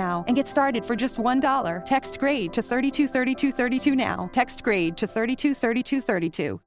and 0.00 0.34
get 0.34 0.48
started 0.48 0.84
for 0.84 0.96
just 0.96 1.18
$1. 1.18 1.84
Text 1.84 2.18
grade 2.18 2.52
to 2.52 2.62
323232 2.62 3.94
now. 3.94 4.28
Text 4.32 4.62
grade 4.62 4.96
to 4.96 5.06
323232. 5.06 6.60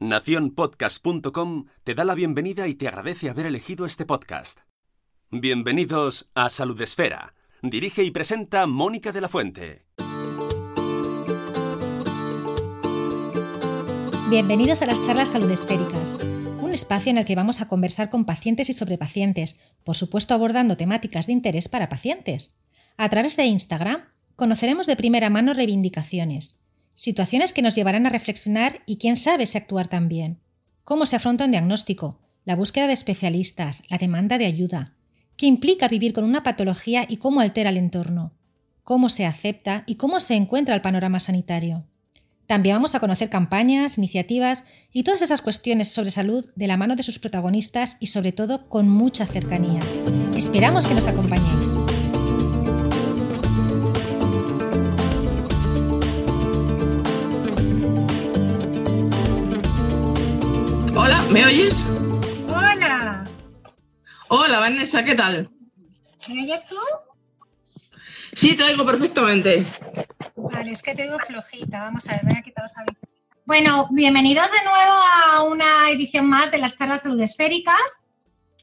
Naciónpodcast.com 0.00 1.64
te 1.82 1.94
da 1.94 2.04
la 2.04 2.14
bienvenida 2.14 2.68
y 2.68 2.74
te 2.74 2.86
agradece 2.86 3.30
haber 3.30 3.46
elegido 3.46 3.84
este 3.84 4.06
podcast. 4.06 4.60
Bienvenidos 5.30 6.30
a 6.34 6.48
Salud 6.48 6.80
Esfera. 6.80 7.34
Dirige 7.62 8.04
y 8.04 8.10
presenta 8.12 8.66
Mónica 8.66 9.10
de 9.12 9.20
la 9.20 9.28
Fuente. 9.28 9.84
Bienvenidos 14.30 14.82
a 14.82 14.86
las 14.86 15.04
charlas 15.04 15.30
salud 15.30 15.50
esféricas, 15.50 16.18
un 16.22 16.37
espacio 16.78 17.10
en 17.10 17.18
el 17.18 17.24
que 17.24 17.34
vamos 17.34 17.60
a 17.60 17.66
conversar 17.66 18.08
con 18.08 18.24
pacientes 18.24 18.70
y 18.70 18.72
sobre 18.72 18.98
pacientes, 18.98 19.56
por 19.82 19.96
supuesto 19.96 20.32
abordando 20.32 20.76
temáticas 20.76 21.26
de 21.26 21.32
interés 21.32 21.68
para 21.68 21.88
pacientes. 21.88 22.54
A 22.96 23.08
través 23.08 23.36
de 23.36 23.46
Instagram 23.46 24.04
conoceremos 24.36 24.86
de 24.86 24.94
primera 24.94 25.28
mano 25.28 25.52
reivindicaciones, 25.52 26.60
situaciones 26.94 27.52
que 27.52 27.62
nos 27.62 27.74
llevarán 27.74 28.06
a 28.06 28.10
reflexionar 28.10 28.82
y 28.86 28.98
quién 28.98 29.16
sabe 29.16 29.46
si 29.46 29.58
actuar 29.58 29.88
también. 29.88 30.38
Cómo 30.84 31.06
se 31.06 31.16
afronta 31.16 31.46
un 31.46 31.50
diagnóstico, 31.50 32.20
la 32.44 32.54
búsqueda 32.54 32.86
de 32.86 32.92
especialistas, 32.92 33.82
la 33.90 33.98
demanda 33.98 34.38
de 34.38 34.46
ayuda, 34.46 34.94
qué 35.36 35.46
implica 35.46 35.88
vivir 35.88 36.12
con 36.12 36.22
una 36.22 36.44
patología 36.44 37.04
y 37.08 37.16
cómo 37.16 37.40
altera 37.40 37.70
el 37.70 37.76
entorno, 37.76 38.32
cómo 38.84 39.08
se 39.08 39.26
acepta 39.26 39.82
y 39.86 39.96
cómo 39.96 40.20
se 40.20 40.36
encuentra 40.36 40.74
el 40.74 40.80
panorama 40.80 41.18
sanitario. 41.18 41.84
También 42.48 42.76
vamos 42.76 42.94
a 42.94 43.00
conocer 43.00 43.28
campañas, 43.28 43.98
iniciativas 43.98 44.64
y 44.90 45.04
todas 45.04 45.20
esas 45.20 45.42
cuestiones 45.42 45.92
sobre 45.92 46.10
salud 46.10 46.46
de 46.56 46.66
la 46.66 46.78
mano 46.78 46.96
de 46.96 47.02
sus 47.02 47.18
protagonistas 47.18 47.98
y 48.00 48.06
sobre 48.06 48.32
todo 48.32 48.70
con 48.70 48.88
mucha 48.88 49.26
cercanía. 49.26 49.80
Esperamos 50.34 50.86
que 50.86 50.94
nos 50.94 51.06
acompañéis. 51.06 51.76
Hola, 60.96 61.22
¿me 61.30 61.44
oyes? 61.44 61.84
Hola, 62.48 63.24
Hola, 64.30 64.60
Vanessa, 64.60 65.04
¿qué 65.04 65.14
tal? 65.14 65.50
¿me 66.30 66.44
oyes 66.44 66.66
tú? 66.66 66.76
Sí, 68.32 68.56
te 68.56 68.62
oigo 68.62 68.86
perfectamente. 68.86 69.66
Vale, 70.40 70.70
es 70.70 70.82
que 70.82 70.94
te 70.94 71.02
oigo 71.02 71.18
flojita. 71.18 71.80
Vamos 71.80 72.08
a 72.08 72.12
ver, 72.12 72.22
voy 72.22 72.38
a 72.38 72.42
quitar 72.42 72.62
los. 72.62 72.72
Bueno, 73.44 73.88
bienvenidos 73.90 74.46
de 74.52 74.64
nuevo 74.64 74.94
a 75.26 75.42
una 75.42 75.90
edición 75.90 76.26
más 76.26 76.52
de 76.52 76.58
las 76.58 76.76
charlas 76.76 77.02
salud 77.02 77.20
esféricas. 77.20 78.02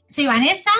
Soy 0.07 0.25
Vanessa 0.25 0.71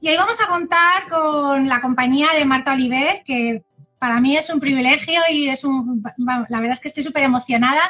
y 0.00 0.08
hoy 0.08 0.16
vamos 0.16 0.40
a 0.40 0.46
contar 0.46 1.08
con 1.10 1.68
la 1.68 1.82
compañía 1.82 2.28
de 2.32 2.46
Marta 2.46 2.72
Oliver, 2.72 3.22
que 3.26 3.64
para 3.98 4.18
mí 4.18 4.34
es 4.34 4.48
un 4.48 4.60
privilegio 4.60 5.20
y 5.30 5.50
es 5.50 5.62
un, 5.62 6.02
la 6.16 6.60
verdad 6.60 6.72
es 6.72 6.80
que 6.80 6.88
estoy 6.88 7.04
súper 7.04 7.24
emocionada. 7.24 7.82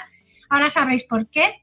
Ahora 0.48 0.70
sabréis 0.70 1.04
por 1.04 1.28
qué. 1.28 1.62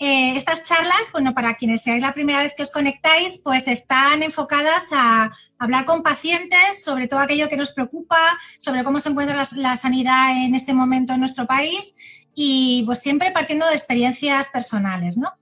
Eh, 0.00 0.36
estas 0.36 0.62
charlas, 0.62 1.10
bueno, 1.10 1.34
para 1.34 1.56
quienes 1.56 1.82
seáis 1.82 2.02
la 2.02 2.14
primera 2.14 2.38
vez 2.38 2.54
que 2.54 2.62
os 2.62 2.70
conectáis, 2.70 3.40
pues 3.42 3.66
están 3.66 4.22
enfocadas 4.22 4.92
a 4.92 5.32
hablar 5.58 5.86
con 5.86 6.04
pacientes 6.04 6.84
sobre 6.84 7.08
todo 7.08 7.18
aquello 7.18 7.48
que 7.48 7.56
nos 7.56 7.72
preocupa, 7.72 8.16
sobre 8.60 8.84
cómo 8.84 9.00
se 9.00 9.08
encuentra 9.08 9.44
la, 9.56 9.76
sanidad 9.76 10.44
en 10.44 10.54
este 10.54 10.72
momento 10.72 11.14
en 11.14 11.20
nuestro 11.20 11.48
país 11.48 11.96
y 12.32 12.84
pues 12.86 13.00
siempre 13.00 13.32
partiendo 13.32 13.66
de 13.66 13.74
experiencias 13.74 14.48
personales, 14.48 15.18
¿no? 15.18 15.32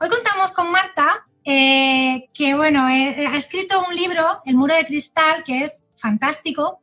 Hoy 0.00 0.08
contamos 0.08 0.50
con 0.50 0.72
Marta, 0.72 1.24
eh, 1.44 2.28
que 2.34 2.56
bueno, 2.56 2.88
eh, 2.88 3.28
ha 3.28 3.36
escrito 3.36 3.84
un 3.88 3.94
libro, 3.94 4.42
El 4.44 4.56
muro 4.56 4.74
de 4.74 4.84
cristal, 4.84 5.44
que 5.44 5.62
es 5.62 5.84
fantástico. 5.94 6.80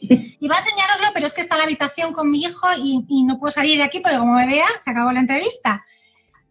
Y 0.00 0.48
va 0.48 0.56
a 0.56 0.58
enseñároslo, 0.58 1.08
pero 1.12 1.26
es 1.26 1.34
que 1.34 1.40
está 1.40 1.54
en 1.56 1.58
la 1.60 1.64
habitación 1.64 2.12
con 2.12 2.30
mi 2.30 2.42
hijo 2.42 2.68
y, 2.76 3.04
y 3.08 3.24
no 3.24 3.38
puedo 3.38 3.50
salir 3.50 3.78
de 3.78 3.84
aquí 3.84 4.00
porque 4.00 4.18
como 4.18 4.34
me 4.34 4.46
vea, 4.46 4.66
se 4.84 4.90
acabó 4.90 5.10
la 5.10 5.20
entrevista. 5.20 5.84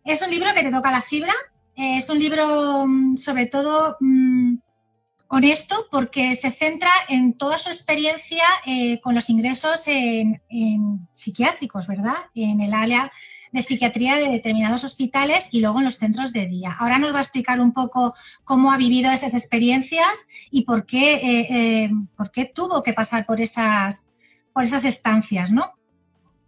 Es 0.04 0.22
un 0.22 0.32
libro 0.32 0.54
que 0.56 0.64
te 0.64 0.72
toca 0.72 0.92
la 0.92 1.02
fibra, 1.02 1.34
eh, 1.76 1.98
es 1.98 2.10
un 2.10 2.20
libro 2.20 2.86
mm, 2.88 3.18
sobre 3.18 3.46
todo 3.46 3.98
mm, 4.00 4.56
honesto 5.28 5.88
porque 5.90 6.36
se 6.36 6.52
centra 6.52 6.92
en 7.08 7.38
toda 7.38 7.58
su 7.60 7.70
experiencia 7.70 8.44
eh, 8.66 9.00
con 9.00 9.16
los 9.16 9.30
ingresos 9.30 9.88
en, 9.88 10.42
psiquiátricos, 11.14 11.88
¿verdad? 11.88 12.16
En 12.36 12.60
el 12.62 12.74
área 12.74 13.12
de 13.52 13.62
psiquiatría 13.62 14.16
de 14.16 14.30
determinados 14.30 14.84
hospitales 14.84 15.50
y 15.52 15.60
luego 15.60 15.80
en 15.80 15.86
los 15.86 15.98
centros 15.98 16.34
de 16.34 16.48
día. 16.48 16.76
Ahora 16.80 16.98
nos 16.98 17.14
va 17.14 17.20
a 17.20 17.22
explicar 17.22 17.60
un 17.62 17.74
poco 17.74 18.14
cómo 18.44 18.72
ha 18.72 18.78
vivido 18.78 19.12
esas 19.12 19.34
experiencias 19.34 20.28
y 20.50 20.64
por 20.64 20.86
qué, 20.86 21.16
eh, 21.84 21.92
por 22.16 22.32
qué 22.32 22.46
tuvo 22.46 22.82
que 22.82 22.94
pasar 22.94 23.26
por 23.26 23.40
esas, 23.40 24.10
por 24.54 24.64
esas 24.64 24.86
estancias, 24.86 25.52
¿no? 25.52 25.74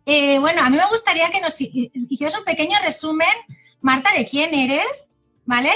Eh, 0.06 0.40
bueno, 0.40 0.62
a 0.62 0.70
mí 0.70 0.78
me 0.78 0.88
gustaría 0.90 1.30
que 1.32 1.42
nos 1.42 1.60
hi- 1.62 1.92
hicieras 1.94 2.38
un 2.38 2.44
pequeño 2.44 2.76
resumen, 2.84 3.28
Marta, 3.82 4.10
de 4.18 4.26
quién 4.26 4.54
eres, 4.54 5.16
¿vale? 5.46 5.72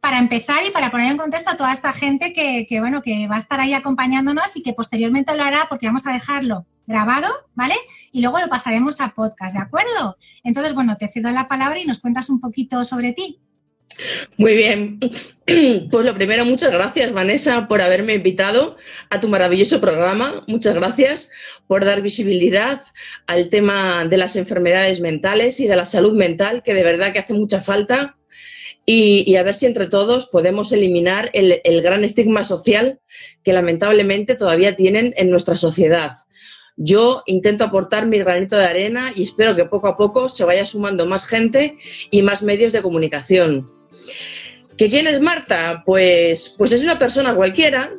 Para 0.00 0.18
empezar 0.18 0.64
y 0.66 0.70
para 0.70 0.90
poner 0.90 1.10
en 1.10 1.16
contexto 1.16 1.50
a 1.50 1.56
toda 1.56 1.72
esta 1.72 1.92
gente 1.92 2.32
que, 2.32 2.66
que, 2.68 2.80
bueno, 2.80 3.02
que 3.02 3.26
va 3.26 3.36
a 3.36 3.38
estar 3.38 3.60
ahí 3.60 3.72
acompañándonos 3.74 4.56
y 4.56 4.62
que 4.62 4.74
posteriormente 4.74 5.34
lo 5.36 5.42
hará 5.42 5.66
porque 5.68 5.86
vamos 5.86 6.06
a 6.06 6.12
dejarlo 6.12 6.66
grabado, 6.86 7.28
¿vale? 7.54 7.74
Y 8.12 8.20
luego 8.20 8.38
lo 8.38 8.48
pasaremos 8.48 9.00
a 9.00 9.08
podcast, 9.14 9.56
¿de 9.56 9.62
acuerdo? 9.62 10.18
Entonces, 10.44 10.74
bueno, 10.74 10.96
te 10.98 11.08
cedo 11.08 11.30
la 11.30 11.48
palabra 11.48 11.80
y 11.80 11.86
nos 11.86 12.00
cuentas 12.00 12.28
un 12.28 12.40
poquito 12.40 12.84
sobre 12.84 13.12
ti. 13.12 13.40
Muy 14.36 14.54
bien. 14.54 15.00
Pues 15.90 16.06
lo 16.06 16.14
primero, 16.14 16.46
muchas 16.46 16.70
gracias, 16.72 17.12
Vanessa, 17.12 17.68
por 17.68 17.82
haberme 17.82 18.14
invitado 18.14 18.78
a 19.10 19.20
tu 19.20 19.28
maravilloso 19.28 19.78
programa. 19.78 20.42
Muchas 20.46 20.74
gracias 20.74 21.30
por 21.66 21.84
dar 21.84 22.02
visibilidad 22.02 22.80
al 23.26 23.48
tema 23.48 24.06
de 24.06 24.16
las 24.16 24.36
enfermedades 24.36 25.00
mentales 25.00 25.60
y 25.60 25.66
de 25.66 25.76
la 25.76 25.84
salud 25.84 26.14
mental, 26.14 26.62
que 26.62 26.74
de 26.74 26.82
verdad 26.82 27.12
que 27.12 27.20
hace 27.20 27.34
mucha 27.34 27.60
falta. 27.60 28.16
Y, 28.86 29.34
a 29.36 29.42
ver 29.42 29.54
si 29.54 29.64
entre 29.64 29.88
todos 29.88 30.26
podemos 30.26 30.70
eliminar 30.70 31.30
el, 31.32 31.62
el 31.64 31.80
gran 31.80 32.04
estigma 32.04 32.44
social 32.44 33.00
que 33.42 33.54
lamentablemente 33.54 34.34
todavía 34.34 34.76
tienen 34.76 35.14
en 35.16 35.30
nuestra 35.30 35.56
sociedad. 35.56 36.18
Yo 36.76 37.22
intento 37.26 37.64
aportar 37.64 38.06
mi 38.06 38.18
granito 38.18 38.56
de 38.56 38.66
arena 38.66 39.12
y 39.14 39.22
espero 39.22 39.56
que 39.56 39.64
poco 39.64 39.86
a 39.86 39.96
poco 39.96 40.28
se 40.28 40.44
vaya 40.44 40.66
sumando 40.66 41.06
más 41.06 41.26
gente 41.26 41.78
y 42.10 42.22
más 42.22 42.42
medios 42.42 42.72
de 42.72 42.82
comunicación. 42.82 43.70
¿Que 44.76 44.90
quién 44.90 45.06
es 45.06 45.20
Marta? 45.20 45.82
Pues, 45.86 46.54
pues 46.58 46.72
es 46.72 46.82
una 46.82 46.98
persona 46.98 47.34
cualquiera. 47.34 47.92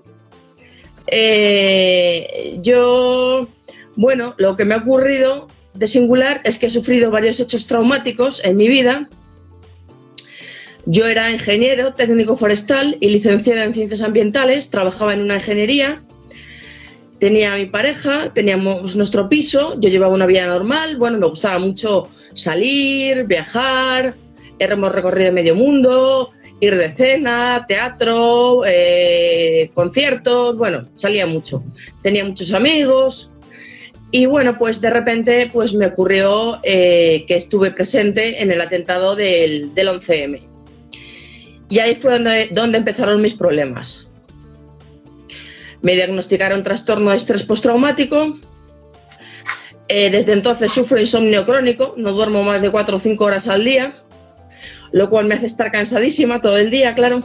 Eh, 1.07 2.57
yo, 2.62 3.48
bueno, 3.96 4.34
lo 4.38 4.56
que 4.56 4.66
me 4.66 4.75
ha 4.75 4.80
ocurrido 4.80 5.48
de 5.74 5.88
singular 5.88 6.42
es 6.44 6.57
que 6.57 6.68
he 6.68 6.69
sufrido 6.69 7.12
varios 7.12 7.40
hechos 7.40 7.68
traumáticos 7.68 8.44
en 8.44 8.57
mi 8.57 8.68
vida. 8.68 9.10
Yo 10.86 11.07
era 11.07 11.31
ingeniero 11.31 11.94
técnico 11.94 12.38
forestal 12.38 12.98
y 13.00 13.10
licenciada 13.10 13.63
en 13.63 13.74
ciencias 13.74 14.02
ambientales, 14.02 14.69
trabajaba 14.69 15.13
en 15.13 15.22
una 15.22 15.36
ingeniería, 15.36 16.04
tenía 17.19 17.54
a 17.54 17.58
mi 17.58 17.66
pareja, 17.66 18.31
teníamos 18.34 18.96
nuestro 18.96 19.28
piso, 19.28 19.80
yo 19.80 19.90
llevaba 19.90 20.13
una 20.13 20.28
vida 20.28 20.46
normal, 20.46 20.98
bueno, 20.98 21.18
me 21.18 21.28
gustaba 21.28 21.58
mucho 21.58 22.10
salir, 22.36 23.24
viajar, 23.24 24.13
hemos 24.60 24.92
recorrido 24.92 25.31
medio 25.31 25.56
mundo, 25.56 26.30
ir 26.60 26.78
de 26.78 26.90
cena, 26.92 27.66
teatro, 27.68 28.63
eh, 28.66 29.72
conciertos, 29.74 30.57
bueno, 30.57 30.84
salía 30.96 31.25
mucho. 31.25 31.63
Tenía 32.02 32.25
muchos 32.25 32.54
amigos 32.54 33.31
y 34.12 34.25
bueno, 34.25 34.57
pues 34.57 34.80
de 34.80 34.90
repente 34.90 35.50
pues 35.52 35.74
me 35.74 35.88
ocurrió 35.88 36.60
eh, 36.63 37.25
que 37.28 37.36
estuve 37.36 37.72
presente 37.72 38.42
en 38.42 38.52
el 38.52 38.62
atentado 38.62 39.16
del, 39.16 39.74
11M. 39.75 40.42
Y 41.68 41.80
ahí 41.80 41.96
fue 41.96 42.13
donde, 42.13 42.50
donde 42.52 42.78
empezaron 42.78 43.22
mis 43.22 43.34
problemas. 43.34 44.08
Me 45.81 45.96
diagnosticaron 45.96 46.63
trastorno 46.63 47.12
de 47.12 47.18
estrés 47.18 47.44
postraumático. 47.44 48.40
Eh, 49.88 50.10
desde 50.10 50.34
entonces 50.34 50.72
sufro 50.72 51.00
insomnio 51.00 51.46
crónico, 51.46 51.94
no 51.96 52.12
duermo 52.12 52.42
más 52.42 52.62
de 52.63 52.72
4 52.72 52.96
o 52.96 53.00
5 53.00 53.24
horas 53.24 53.48
al 53.48 53.63
día 53.63 54.05
lo 54.96 55.10
cual 55.10 55.26
me 55.26 55.36
hace 55.36 55.48
estar 55.48 55.74
cansadísima 55.74 56.40
todo 56.40 56.58
el 56.58 56.72
día, 56.72 56.96
claro. 56.96 57.20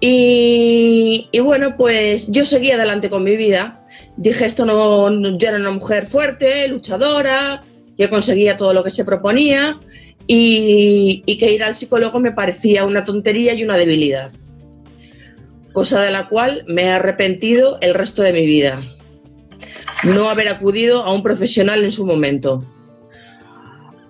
Y, 0.00 1.30
bueno, 1.42 1.78
pues 1.78 2.30
yo 2.30 2.44
seguí 2.44 2.70
adelante 2.70 3.08
con 3.08 3.24
mi 3.24 3.36
vida. 3.36 3.82
Dije, 4.18 4.44
esto 4.44 4.66
no, 4.66 5.38
yo 5.38 5.48
era 5.48 5.56
una 5.56 5.70
mujer 5.70 6.06
fuerte, 6.06 6.68
luchadora, 6.68 7.64
que 7.96 8.10
conseguía 8.10 8.58
todo 8.58 8.74
lo 8.74 8.84
que 8.84 8.90
se 8.90 9.06
proponía 9.06 9.80
y, 10.26 11.22
y 11.24 11.38
que 11.38 11.50
ir 11.50 11.62
al 11.64 11.74
psicólogo 11.74 12.20
me 12.20 12.32
parecía 12.32 12.84
una 12.84 13.02
tontería 13.02 13.54
y 13.54 13.64
una 13.64 13.78
debilidad. 13.78 14.30
Cosa 15.72 16.02
de 16.02 16.10
la 16.10 16.28
cual 16.28 16.64
me 16.66 16.82
he 16.82 16.90
arrepentido 16.90 17.78
el 17.80 17.94
resto 17.94 18.20
de 18.20 18.34
mi 18.34 18.44
vida. 18.44 18.82
No 20.14 20.28
haber 20.28 20.48
acudido 20.48 21.02
a 21.02 21.14
un 21.14 21.22
profesional 21.22 21.82
en 21.82 21.92
su 21.92 22.04
momento. 22.04 22.62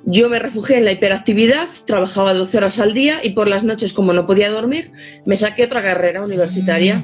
Yo 0.06 0.28
me 0.28 0.38
refugié 0.38 0.76
en 0.76 0.84
la 0.84 0.92
hiperactividad, 0.92 1.66
trabajaba 1.86 2.34
12 2.34 2.58
horas 2.58 2.78
al 2.78 2.92
día 2.92 3.20
y 3.22 3.30
por 3.30 3.48
las 3.48 3.64
noches, 3.64 3.92
como 3.92 4.12
no 4.12 4.26
podía 4.26 4.50
dormir, 4.50 4.92
me 5.24 5.36
saqué 5.36 5.64
otra 5.64 5.82
carrera 5.82 6.22
universitaria. 6.22 7.02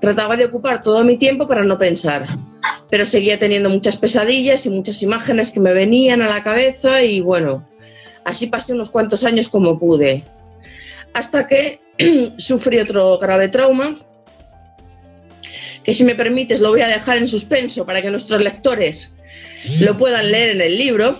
Trataba 0.00 0.36
de 0.36 0.44
ocupar 0.44 0.82
todo 0.82 1.02
mi 1.04 1.16
tiempo 1.16 1.48
para 1.48 1.64
no 1.64 1.78
pensar, 1.78 2.26
pero 2.90 3.06
seguía 3.06 3.38
teniendo 3.38 3.70
muchas 3.70 3.96
pesadillas 3.96 4.66
y 4.66 4.70
muchas 4.70 5.02
imágenes 5.02 5.50
que 5.50 5.60
me 5.60 5.72
venían 5.72 6.20
a 6.20 6.28
la 6.28 6.42
cabeza 6.42 7.02
y 7.02 7.20
bueno, 7.20 7.66
así 8.24 8.46
pasé 8.48 8.74
unos 8.74 8.90
cuantos 8.90 9.24
años 9.24 9.48
como 9.48 9.78
pude. 9.78 10.24
Hasta 11.14 11.46
que 11.46 11.80
sufrí 12.36 12.78
otro 12.78 13.18
grave 13.18 13.48
trauma, 13.48 13.98
que 15.82 15.94
si 15.94 16.04
me 16.04 16.14
permites 16.14 16.60
lo 16.60 16.68
voy 16.68 16.82
a 16.82 16.88
dejar 16.88 17.16
en 17.16 17.26
suspenso 17.26 17.86
para 17.86 18.02
que 18.02 18.10
nuestros 18.10 18.42
lectores 18.42 19.16
lo 19.80 19.96
puedan 19.96 20.30
leer 20.30 20.56
en 20.56 20.60
el 20.60 20.76
libro. 20.76 21.18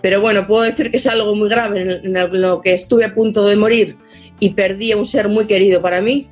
Pero 0.00 0.20
bueno, 0.20 0.46
puedo 0.46 0.62
decir 0.62 0.90
que 0.90 0.98
es 0.98 1.06
algo 1.06 1.34
muy 1.34 1.48
grave 1.48 2.00
en 2.02 2.40
lo 2.40 2.60
que 2.60 2.74
estuve 2.74 3.04
a 3.04 3.14
punto 3.14 3.44
de 3.46 3.56
morir 3.56 3.96
y 4.40 4.50
perdí 4.50 4.92
a 4.92 4.96
un 4.96 5.06
ser 5.06 5.28
muy 5.28 5.46
querido 5.46 5.82
para 5.82 6.00
mí. 6.00 6.28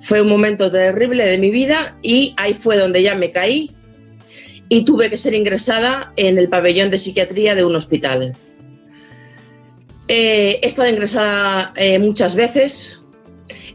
Fue 0.00 0.22
un 0.22 0.28
momento 0.28 0.70
terrible 0.70 1.26
de 1.26 1.38
mi 1.38 1.50
vida 1.50 1.96
y 2.02 2.34
ahí 2.36 2.54
fue 2.54 2.76
donde 2.76 3.02
ya 3.02 3.14
me 3.14 3.32
caí 3.32 3.74
y 4.68 4.84
tuve 4.84 5.10
que 5.10 5.16
ser 5.16 5.34
ingresada 5.34 6.12
en 6.16 6.38
el 6.38 6.48
pabellón 6.48 6.90
de 6.90 6.98
psiquiatría 6.98 7.54
de 7.54 7.64
un 7.64 7.76
hospital. 7.76 8.36
Eh, 10.08 10.60
he 10.62 10.66
estado 10.66 10.88
ingresada 10.88 11.72
eh, 11.76 11.98
muchas 11.98 12.34
veces 12.34 13.00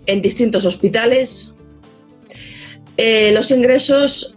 en 0.06 0.22
distintos 0.22 0.66
hospitales. 0.66 1.54
Eh, 2.98 3.32
los 3.34 3.52
ingresos 3.52 4.36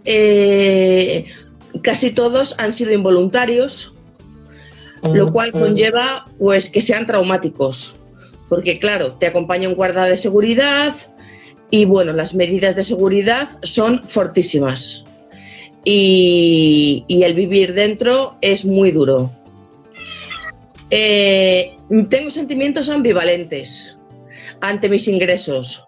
casi 1.81 2.11
todos 2.11 2.55
han 2.57 2.73
sido 2.73 2.91
involuntarios 2.93 3.94
lo 5.13 5.31
cual 5.31 5.51
conlleva 5.51 6.25
pues 6.37 6.69
que 6.69 6.81
sean 6.81 7.05
traumáticos, 7.05 7.95
porque 8.49 8.79
claro, 8.79 9.13
te 9.13 9.27
acompaña 9.27 9.69
un 9.69 9.75
guarda 9.75 10.05
de 10.05 10.17
seguridad 10.17 10.93
y 11.69 11.85
bueno, 11.85 12.13
las 12.13 12.33
medidas 12.33 12.75
de 12.75 12.83
seguridad 12.83 13.49
son 13.63 14.07
fortísimas. 14.07 15.03
Y, 15.83 17.05
el 17.07 17.33
vivir 17.33 17.73
dentro 17.73 18.37
es 18.41 18.65
muy 18.65 18.91
duro. 18.91 19.31
Eh, 20.89 21.75
tengo 22.09 22.29
sentimientos 22.29 22.89
ambivalentes 22.89 23.95
ante 24.61 24.89
mis 24.89 25.07
ingresos, 25.07 25.87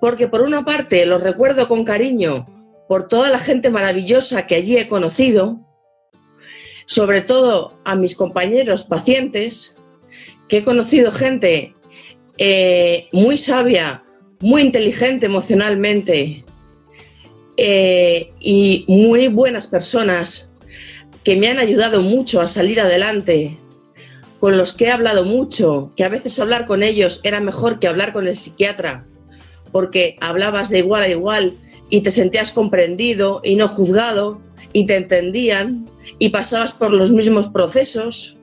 porque 0.00 0.26
por 0.26 0.42
una 0.42 0.64
parte 0.64 1.06
los 1.06 1.22
recuerdo 1.22 1.68
con 1.68 1.84
cariño 1.84 2.46
por 2.88 3.06
toda 3.06 3.28
la 3.28 3.38
gente 3.38 3.70
maravillosa 3.70 4.46
que 4.46 4.56
allí 4.56 4.76
he 4.76 4.88
conocido, 4.88 5.60
sobre 6.90 7.20
todo 7.20 7.78
a 7.84 7.94
mis 7.94 8.16
compañeros 8.16 8.82
pacientes, 8.82 9.76
que 10.48 10.56
he 10.56 10.64
conocido 10.64 11.12
gente 11.12 11.72
eh, 12.36 13.06
muy 13.12 13.36
sabia, 13.36 14.02
muy 14.40 14.62
inteligente 14.62 15.26
emocionalmente 15.26 16.44
eh, 17.56 18.32
y 18.40 18.84
muy 18.88 19.28
buenas 19.28 19.68
personas 19.68 20.48
que 21.22 21.36
me 21.36 21.46
han 21.46 21.60
ayudado 21.60 22.02
mucho 22.02 22.40
a 22.40 22.48
salir 22.48 22.80
adelante, 22.80 23.56
con 24.40 24.58
los 24.58 24.72
que 24.72 24.86
he 24.86 24.90
hablado 24.90 25.24
mucho, 25.24 25.92
que 25.94 26.02
a 26.02 26.08
veces 26.08 26.40
hablar 26.40 26.66
con 26.66 26.82
ellos 26.82 27.20
era 27.22 27.38
mejor 27.38 27.78
que 27.78 27.86
hablar 27.86 28.12
con 28.12 28.26
el 28.26 28.36
psiquiatra, 28.36 29.04
porque 29.70 30.16
hablabas 30.20 30.70
de 30.70 30.78
igual 30.80 31.04
a 31.04 31.08
igual 31.08 31.54
y 31.88 32.00
te 32.00 32.10
sentías 32.10 32.50
comprendido 32.50 33.42
y 33.44 33.54
no 33.54 33.68
juzgado 33.68 34.40
y 34.72 34.86
te 34.86 34.96
entendían 34.96 35.86
y 36.18 36.30
pasabas 36.30 36.72
por 36.72 36.92
los 36.92 37.12
mismos 37.12 37.48
procesos. 37.48 38.36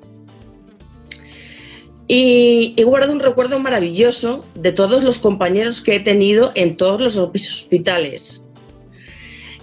Y, 2.07 2.81
guardo 2.83 3.11
un 3.11 3.19
recuerdo 3.19 3.59
maravilloso 3.59 4.45
de 4.55 4.71
todos 4.71 5.03
los 5.03 5.19
compañeros 5.19 5.81
que 5.81 5.95
he 5.95 5.99
tenido 5.99 6.51
en 6.55 6.77
todos 6.77 7.01
los 7.01 7.17
hospitales. 7.17 8.43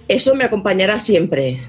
Eso 0.07 0.35
me 0.35 0.43
acompañará 0.43 0.99
siempre. 0.99 1.59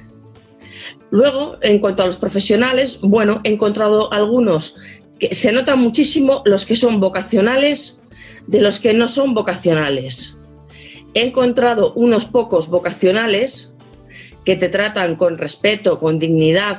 Luego, 1.11 1.57
en 1.63 1.79
cuanto 1.79 2.03
a 2.03 2.07
los 2.07 2.19
profesionales, 2.19 2.99
bueno, 3.01 3.41
he 3.45 3.51
encontrado 3.51 4.13
algunos 4.13 4.77
que 5.19 5.35
se 5.35 5.53
notan 5.53 5.79
muchísimo 5.79 6.43
los 6.45 6.67
que 6.67 6.77
son 6.77 7.01
vocacionales 7.01 8.03
de 8.47 8.61
los 8.61 8.79
que 8.79 8.93
no 8.93 9.09
son 9.09 9.33
vocacionales. 9.33 10.37
He 11.15 11.23
encontrado 11.23 11.95
unos 11.95 12.27
pocos 12.27 12.69
vocacionales 12.69 13.75
que 14.47 14.57
te 14.57 14.69
tratan 14.69 15.17
con 15.17 15.37
respeto, 15.37 15.99
con 15.99 16.19
dignidad, 16.21 16.79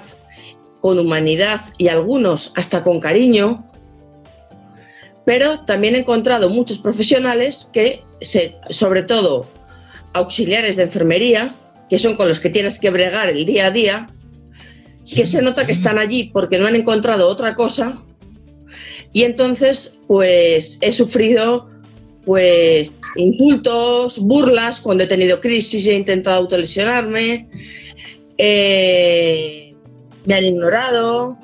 con 0.80 0.98
humanidad 0.98 1.62
y 1.78 1.90
algunos 1.90 2.54
hasta 2.56 2.82
con 2.82 3.02
cariño, 3.02 3.70
pero 5.26 5.60
también 5.66 5.94
he 5.94 6.00
encontrado 6.00 6.50
muchos 6.50 6.78
profesionales 6.80 7.70
que, 7.74 8.04
sobre 8.70 9.04
todo 9.04 9.50
auxiliares 10.14 10.78
de 10.78 10.84
enfermería, 10.84 11.56
que 11.90 12.00
son 12.00 12.16
con 12.16 12.30
los 12.30 12.40
que 12.40 12.50
tienes 12.50 12.80
que 12.80 12.90
bregar 12.90 13.30
el 13.30 13.46
día 13.46 13.66
a 13.68 13.72
día, 13.72 14.08
que 15.14 15.26
se 15.26 15.42
nota 15.42 15.66
que 15.66 15.74
están 15.74 16.00
allí 16.00 16.32
porque 16.32 16.58
no 16.58 16.68
han 16.68 16.76
encontrado 16.76 17.28
otra 17.28 17.54
cosa. 17.56 18.02
Y 19.12 19.24
entonces 19.24 19.98
pues 20.08 20.78
he 20.80 20.94
sufrido 20.94 21.70
pues 22.28 22.92
insultos, 23.16 24.20
burlas 24.20 24.82
cuando 24.82 25.06
he 25.06 25.08
tenido 25.08 25.40
crisis 25.40 25.86
y 25.86 25.92
he 25.92 25.94
intentado 25.94 26.36
autolesionarme, 26.36 27.48
eh, 28.38 29.74
me 30.26 30.34
han 30.36 30.44
ignorado, 30.44 31.38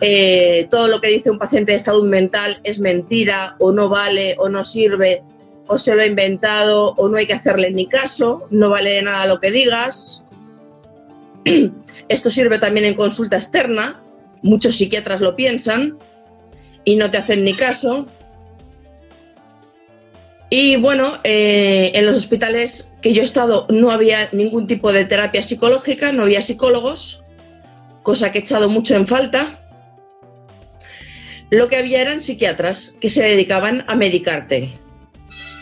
eh, 0.00 0.66
todo 0.70 0.88
lo 0.88 1.00
que 1.00 1.06
dice 1.06 1.30
un 1.30 1.38
paciente 1.38 1.70
de 1.70 1.78
salud 1.78 2.04
mental 2.04 2.58
es 2.64 2.80
mentira 2.80 3.54
o 3.60 3.70
no 3.70 3.88
vale 3.88 4.34
o 4.40 4.48
no 4.48 4.64
sirve 4.64 5.22
o 5.68 5.78
se 5.78 5.94
lo 5.94 6.02
ha 6.02 6.06
inventado 6.06 6.92
o 6.96 7.08
no 7.08 7.16
hay 7.16 7.28
que 7.28 7.34
hacerle 7.34 7.70
ni 7.70 7.86
caso, 7.86 8.48
no 8.50 8.70
vale 8.70 8.90
de 8.90 9.02
nada 9.02 9.26
lo 9.26 9.38
que 9.38 9.52
digas. 9.52 10.24
Esto 12.08 12.28
sirve 12.28 12.58
también 12.58 12.86
en 12.86 12.94
consulta 12.94 13.36
externa, 13.36 14.02
muchos 14.42 14.76
psiquiatras 14.76 15.20
lo 15.20 15.36
piensan 15.36 15.96
y 16.84 16.96
no 16.96 17.08
te 17.08 17.18
hacen 17.18 17.44
ni 17.44 17.54
caso. 17.54 18.06
Y 20.50 20.76
bueno, 20.76 21.14
eh, 21.24 21.92
en 21.94 22.06
los 22.06 22.16
hospitales 22.16 22.92
que 23.02 23.12
yo 23.12 23.22
he 23.22 23.24
estado 23.24 23.66
no 23.70 23.90
había 23.90 24.28
ningún 24.32 24.66
tipo 24.66 24.92
de 24.92 25.04
terapia 25.04 25.42
psicológica, 25.42 26.12
no 26.12 26.22
había 26.22 26.42
psicólogos, 26.42 27.22
cosa 28.02 28.30
que 28.30 28.38
he 28.38 28.42
echado 28.42 28.68
mucho 28.68 28.94
en 28.94 29.06
falta. 29.06 29.60
Lo 31.50 31.68
que 31.68 31.76
había 31.76 32.00
eran 32.00 32.20
psiquiatras 32.20 32.94
que 33.00 33.10
se 33.10 33.22
dedicaban 33.22 33.84
a 33.86 33.94
medicarte. 33.94 34.78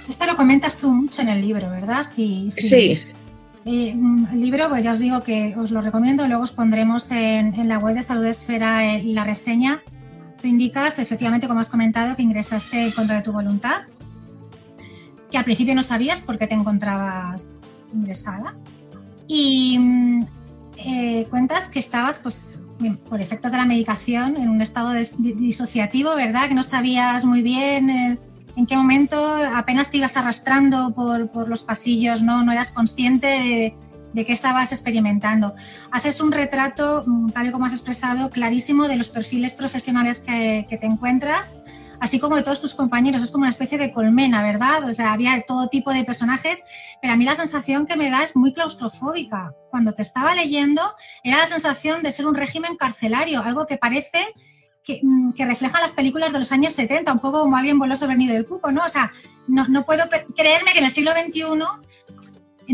Esto 0.08 0.26
lo 0.26 0.36
comentas 0.36 0.78
tú 0.78 0.92
mucho 0.92 1.22
en 1.22 1.28
el 1.28 1.40
libro, 1.40 1.70
¿verdad? 1.70 2.02
Sí. 2.02 2.50
sí. 2.50 3.00
Eh, 3.64 3.94
mm, 3.94 4.26
el 4.32 4.40
libro, 4.40 4.68
pues 4.68 4.82
ya 4.82 4.92
os 4.92 5.00
digo 5.00 5.22
que 5.22 5.54
os 5.56 5.70
lo 5.70 5.80
recomiendo, 5.80 6.26
luego 6.26 6.42
os 6.42 6.52
pondremos 6.52 7.10
en, 7.12 7.54
en 7.54 7.68
la 7.68 7.78
web 7.78 7.94
de 7.94 8.02
Salud 8.02 8.24
Esfera 8.24 8.96
eh, 8.96 9.02
la 9.04 9.24
reseña. 9.24 9.80
Tú 10.40 10.48
indicas, 10.48 10.98
efectivamente, 10.98 11.46
como 11.46 11.60
has 11.60 11.70
comentado, 11.70 12.16
que 12.16 12.22
ingresaste 12.22 12.86
en 12.86 12.92
contra 12.92 13.16
de 13.16 13.22
tu 13.22 13.32
voluntad, 13.32 13.82
que 15.32 15.38
al 15.38 15.44
principio 15.44 15.74
no 15.74 15.82
sabías 15.82 16.20
por 16.20 16.38
qué 16.38 16.46
te 16.46 16.54
encontrabas 16.54 17.60
ingresada. 17.92 18.54
Y 19.26 19.78
mm, 19.78 20.26
eh, 20.76 21.26
cuentas 21.30 21.68
que 21.68 21.78
estabas, 21.78 22.18
pues, 22.18 22.60
por 23.08 23.20
efectos 23.20 23.50
de 23.50 23.58
la 23.58 23.64
medicación, 23.64 24.36
en 24.36 24.48
un 24.48 24.60
estado 24.60 24.92
disociativo, 24.92 26.14
¿verdad? 26.14 26.48
Que 26.48 26.54
no 26.54 26.62
sabías 26.62 27.24
muy 27.24 27.42
bien 27.42 27.90
eh, 27.90 28.18
en 28.56 28.66
qué 28.66 28.76
momento, 28.76 29.16
apenas 29.54 29.90
te 29.90 29.98
ibas 29.98 30.16
arrastrando 30.16 30.92
por, 30.92 31.30
por 31.30 31.48
los 31.48 31.62
pasillos, 31.62 32.22
¿no? 32.22 32.44
No 32.44 32.52
eras 32.52 32.72
consciente 32.72 33.26
de, 33.26 33.74
de 34.12 34.26
qué 34.26 34.32
estabas 34.32 34.72
experimentando. 34.72 35.54
Haces 35.90 36.20
un 36.20 36.32
retrato, 36.32 37.04
mm, 37.06 37.30
tal 37.30 37.46
y 37.46 37.52
como 37.52 37.66
has 37.66 37.72
expresado, 37.72 38.30
clarísimo 38.30 38.88
de 38.88 38.96
los 38.96 39.08
perfiles 39.08 39.54
profesionales 39.54 40.20
que, 40.20 40.66
que 40.68 40.76
te 40.76 40.86
encuentras 40.86 41.56
así 42.02 42.18
como 42.18 42.34
de 42.34 42.42
todos 42.42 42.60
tus 42.60 42.74
compañeros. 42.74 43.22
Es 43.22 43.30
como 43.30 43.42
una 43.42 43.50
especie 43.50 43.78
de 43.78 43.92
colmena, 43.92 44.42
¿verdad? 44.42 44.90
O 44.90 44.92
sea, 44.92 45.12
había 45.12 45.40
todo 45.42 45.68
tipo 45.68 45.92
de 45.92 46.02
personajes, 46.02 46.64
pero 47.00 47.12
a 47.12 47.16
mí 47.16 47.24
la 47.24 47.36
sensación 47.36 47.86
que 47.86 47.96
me 47.96 48.10
da 48.10 48.24
es 48.24 48.34
muy 48.34 48.52
claustrofóbica. 48.52 49.54
Cuando 49.70 49.92
te 49.92 50.02
estaba 50.02 50.34
leyendo, 50.34 50.82
era 51.22 51.38
la 51.38 51.46
sensación 51.46 52.02
de 52.02 52.10
ser 52.10 52.26
un 52.26 52.34
régimen 52.34 52.76
carcelario, 52.76 53.40
algo 53.40 53.66
que 53.66 53.76
parece 53.76 54.18
que, 54.82 54.98
mm, 55.00 55.34
refleja 55.38 55.80
las 55.80 55.92
películas 55.92 56.32
de 56.32 56.40
los 56.40 56.50
años 56.50 56.74
70, 56.74 57.12
un 57.12 57.20
poco 57.20 57.42
como 57.42 57.56
alguien 57.56 57.78
voló 57.78 57.94
sobre 57.94 58.14
el 58.14 58.18
nido 58.18 58.34
del 58.34 58.46
cuco, 58.46 58.72
¿no? 58.72 58.84
O 58.84 58.88
sea, 58.88 59.12
no, 59.46 59.86
puedo 59.86 60.02
creerme 60.34 60.72
que 60.72 60.80
en 60.80 60.86
el 60.86 60.90
siglo 60.90 61.12
XXI 61.12 61.44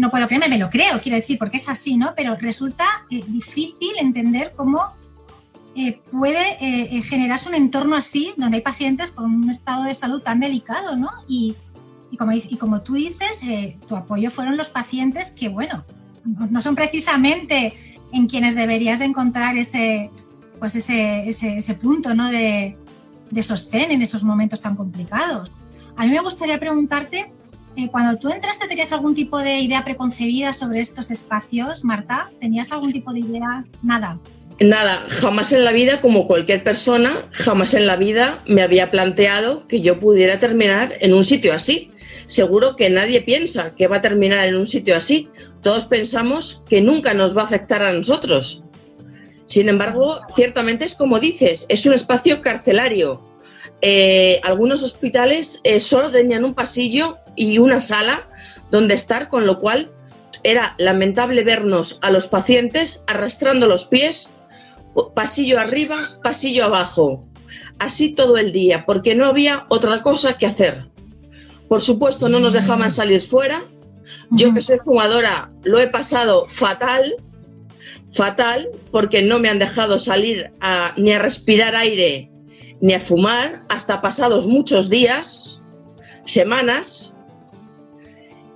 no 0.01 0.11
puedo 0.11 0.27
creerme, 0.27 0.49
me 0.49 0.59
lo 0.59 0.71
creo, 0.71 1.03
quiero 1.03 1.17
decir, 1.17 1.39
porque 1.39 1.59
es 1.59 1.69
así, 1.69 1.99
¿no? 1.99 2.15
Pero 2.17 2.35
resulta 2.37 2.87
eh, 3.11 3.23
difícil 3.27 3.91
entender 3.99 4.55
cómo 4.57 4.97
eh, 5.81 6.01
puede 6.11 6.55
eh, 6.55 6.89
eh, 6.91 7.03
generarse 7.03 7.49
un 7.49 7.55
entorno 7.55 7.95
así, 7.95 8.35
donde 8.37 8.57
hay 8.57 8.63
pacientes 8.63 9.13
con 9.13 9.33
un 9.33 9.49
estado 9.49 9.85
de 9.85 9.95
salud 9.95 10.21
tan 10.21 10.41
delicado, 10.41 10.97
¿no? 10.97 11.09
Y, 11.29 11.55
como, 12.59 12.81
tú 12.83 12.95
dices, 12.95 13.45
tu 13.87 13.95
apoyo 13.95 14.33
fueron 14.33 14.57
los 14.57 14.71
pacientes 14.71 15.31
que, 15.31 15.49
bueno, 15.49 15.85
no 16.25 16.61
son 16.61 16.75
precisamente 16.75 17.75
en 18.13 18.27
quienes 18.27 18.57
deberías 18.57 18.99
de 18.99 19.05
encontrar 19.05 19.57
ese, 19.57 20.11
pues 20.59 20.75
ese, 20.75 21.29
ese, 21.29 21.75
punto 21.75 22.13
¿no? 22.13 22.29
de, 22.29 22.77
de, 23.31 23.43
sostén 23.45 23.93
en 23.93 24.03
esos 24.03 24.25
momentos 24.25 24.61
tan 24.61 24.75
complicados. 24.75 25.53
A 25.97 26.07
mí 26.07 26.11
me 26.11 26.21
gustaría 26.21 26.59
preguntarte, 26.59 27.33
cuando 27.93 28.19
tú 28.19 28.31
entraste, 28.31 28.67
¿tenías 28.67 28.93
algún 28.93 29.15
tipo 29.15 29.39
de 29.39 29.61
idea 29.61 29.85
preconcebida 29.85 30.53
sobre 30.53 30.81
estos 30.81 31.13
espacios, 31.13 31.85
Marta? 31.85 32.31
¿Tenías 32.41 32.73
algún 32.73 32.93
tipo 32.93 33.13
de 33.13 33.21
idea? 33.21 33.65
Nada. 33.81 34.19
Nada, 34.61 35.07
jamás 35.09 35.53
en 35.53 35.63
la 35.63 35.71
vida, 35.71 36.01
como 36.01 36.27
cualquier 36.27 36.65
persona, 36.65 37.29
jamás 37.31 37.75
en 37.75 37.87
la 37.87 37.95
vida 37.95 38.39
me 38.47 38.63
había 38.63 38.91
planteado 38.91 39.69
que 39.69 39.81
yo 39.81 40.01
pudiera 40.01 40.41
terminar 40.41 40.95
en 40.99 41.15
un 41.15 41.23
sitio 41.23 41.55
así. 41.55 41.93
Seguro 42.27 42.75
que 42.75 42.91
nadie 42.91 43.21
piensa 43.21 43.77
que 43.77 43.87
va 43.87 43.99
a 43.99 44.03
terminar 44.03 44.49
en 44.49 44.57
un 44.57 44.67
sitio 44.67 44.97
así. 44.97 45.29
Todos 45.63 45.85
pensamos 45.85 46.65
que 46.69 46.81
nunca 46.81 47.15
nos 47.15 47.37
va 47.37 47.43
a 47.43 47.45
afectar 47.45 47.83
a 47.83 47.93
nosotros. 47.93 48.65
Sin 49.47 49.69
embargo, 49.69 50.21
ciertamente 50.35 50.85
es 50.85 50.97
como 50.97 51.21
dices, 51.21 51.65
es 51.69 51.87
un 51.87 51.95
espacio 51.95 52.43
carcelario. 52.43 53.23
Eh, 53.81 54.41
algunos 54.43 54.83
hospitales 54.83 55.61
eh, 55.63 55.79
solo 55.79 56.11
tenían 56.11 56.45
un 56.45 56.55
pasillo 56.55 57.19
y 57.37 57.59
una 57.59 57.81
sala 57.81 58.29
donde 58.73 58.95
estar, 58.95 59.29
con 59.29 59.47
lo 59.47 59.61
cual 59.61 59.89
era 60.43 60.75
lamentable 60.79 61.45
vernos 61.45 61.99
a 62.03 62.11
los 62.11 62.27
pacientes 62.27 63.05
arrastrando 63.07 63.69
los 63.69 63.85
pies 63.85 64.31
pasillo 65.15 65.59
arriba, 65.59 66.19
pasillo 66.23 66.65
abajo, 66.65 67.25
así 67.79 68.15
todo 68.15 68.37
el 68.37 68.53
día, 68.53 68.85
porque 68.87 69.15
no 69.15 69.27
había 69.27 69.67
otra 69.69 70.03
cosa 70.03 70.39
que 70.39 70.47
hacer. 70.47 70.85
Por 71.69 71.81
supuesto, 71.81 72.29
no 72.29 72.41
nos 72.41 72.53
dejaban 72.53 72.93
salir 72.93 73.21
fuera. 73.21 73.63
Yo 74.31 74.53
que 74.53 74.63
soy 74.63 74.79
fumadora 74.85 75.49
lo 75.65 75.79
he 75.79 75.87
pasado 75.87 76.45
fatal, 76.45 77.15
fatal, 78.13 78.69
porque 78.91 79.23
no 79.23 79.39
me 79.39 79.49
han 79.49 79.59
dejado 79.59 79.99
salir 79.99 80.51
ni 80.97 81.13
a 81.13 81.19
respirar 81.19 81.75
aire 81.77 82.31
ni 82.81 82.95
a 82.95 83.01
fumar 83.01 83.65
hasta 83.69 84.01
pasados 84.01 84.47
muchos 84.47 84.89
días, 84.89 85.61
semanas. 86.25 87.15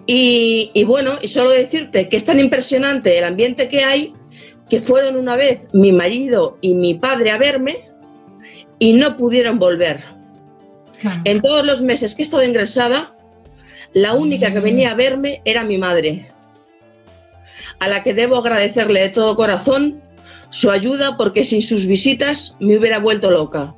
Y, 0.06 0.70
y 0.74 0.84
bueno, 0.84 1.12
y 1.20 1.28
solo 1.28 1.50
decirte 1.50 2.08
que 2.08 2.16
es 2.16 2.24
tan 2.24 2.38
impresionante 2.38 3.18
el 3.18 3.24
ambiente 3.24 3.68
que 3.68 3.84
hay 3.84 4.14
que 4.72 4.80
fueron 4.80 5.16
una 5.16 5.36
vez 5.36 5.68
mi 5.74 5.92
marido 5.92 6.56
y 6.62 6.72
mi 6.72 6.94
padre 6.94 7.30
a 7.30 7.36
verme 7.36 7.90
y 8.78 8.94
no 8.94 9.18
pudieron 9.18 9.58
volver. 9.58 10.02
En 11.24 11.42
todos 11.42 11.66
los 11.66 11.82
meses 11.82 12.14
que 12.14 12.22
he 12.22 12.24
estado 12.24 12.42
ingresada, 12.42 13.14
la 13.92 14.14
única 14.14 14.50
que 14.50 14.60
venía 14.60 14.92
a 14.92 14.94
verme 14.94 15.42
era 15.44 15.62
mi 15.62 15.76
madre, 15.76 16.26
a 17.80 17.86
la 17.86 18.02
que 18.02 18.14
debo 18.14 18.38
agradecerle 18.38 19.00
de 19.00 19.10
todo 19.10 19.36
corazón 19.36 20.00
su 20.48 20.70
ayuda 20.70 21.18
porque 21.18 21.44
sin 21.44 21.60
sus 21.60 21.86
visitas 21.86 22.56
me 22.58 22.78
hubiera 22.78 22.98
vuelto 22.98 23.30
loca. 23.30 23.74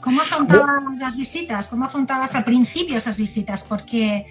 ¿Cómo 0.00 0.22
afrontabas 0.22 0.98
las 1.00 1.16
visitas? 1.16 1.68
¿Cómo 1.68 1.84
afrontabas 1.84 2.34
al 2.34 2.44
principio 2.44 2.96
esas 2.96 3.18
visitas? 3.18 3.62
Porque 3.62 4.24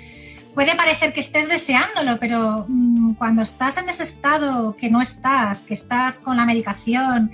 puede 0.53 0.75
parecer 0.75 1.13
que 1.13 1.19
estés 1.19 1.47
deseándolo, 1.47 2.17
pero 2.19 2.65
mm, 2.67 3.13
cuando 3.13 3.41
estás 3.41 3.77
en 3.77 3.89
ese 3.89 4.03
estado 4.03 4.75
que 4.75 4.89
no 4.89 5.01
estás, 5.01 5.63
que 5.63 5.73
estás 5.73 6.19
con 6.19 6.37
la 6.37 6.45
medicación, 6.45 7.31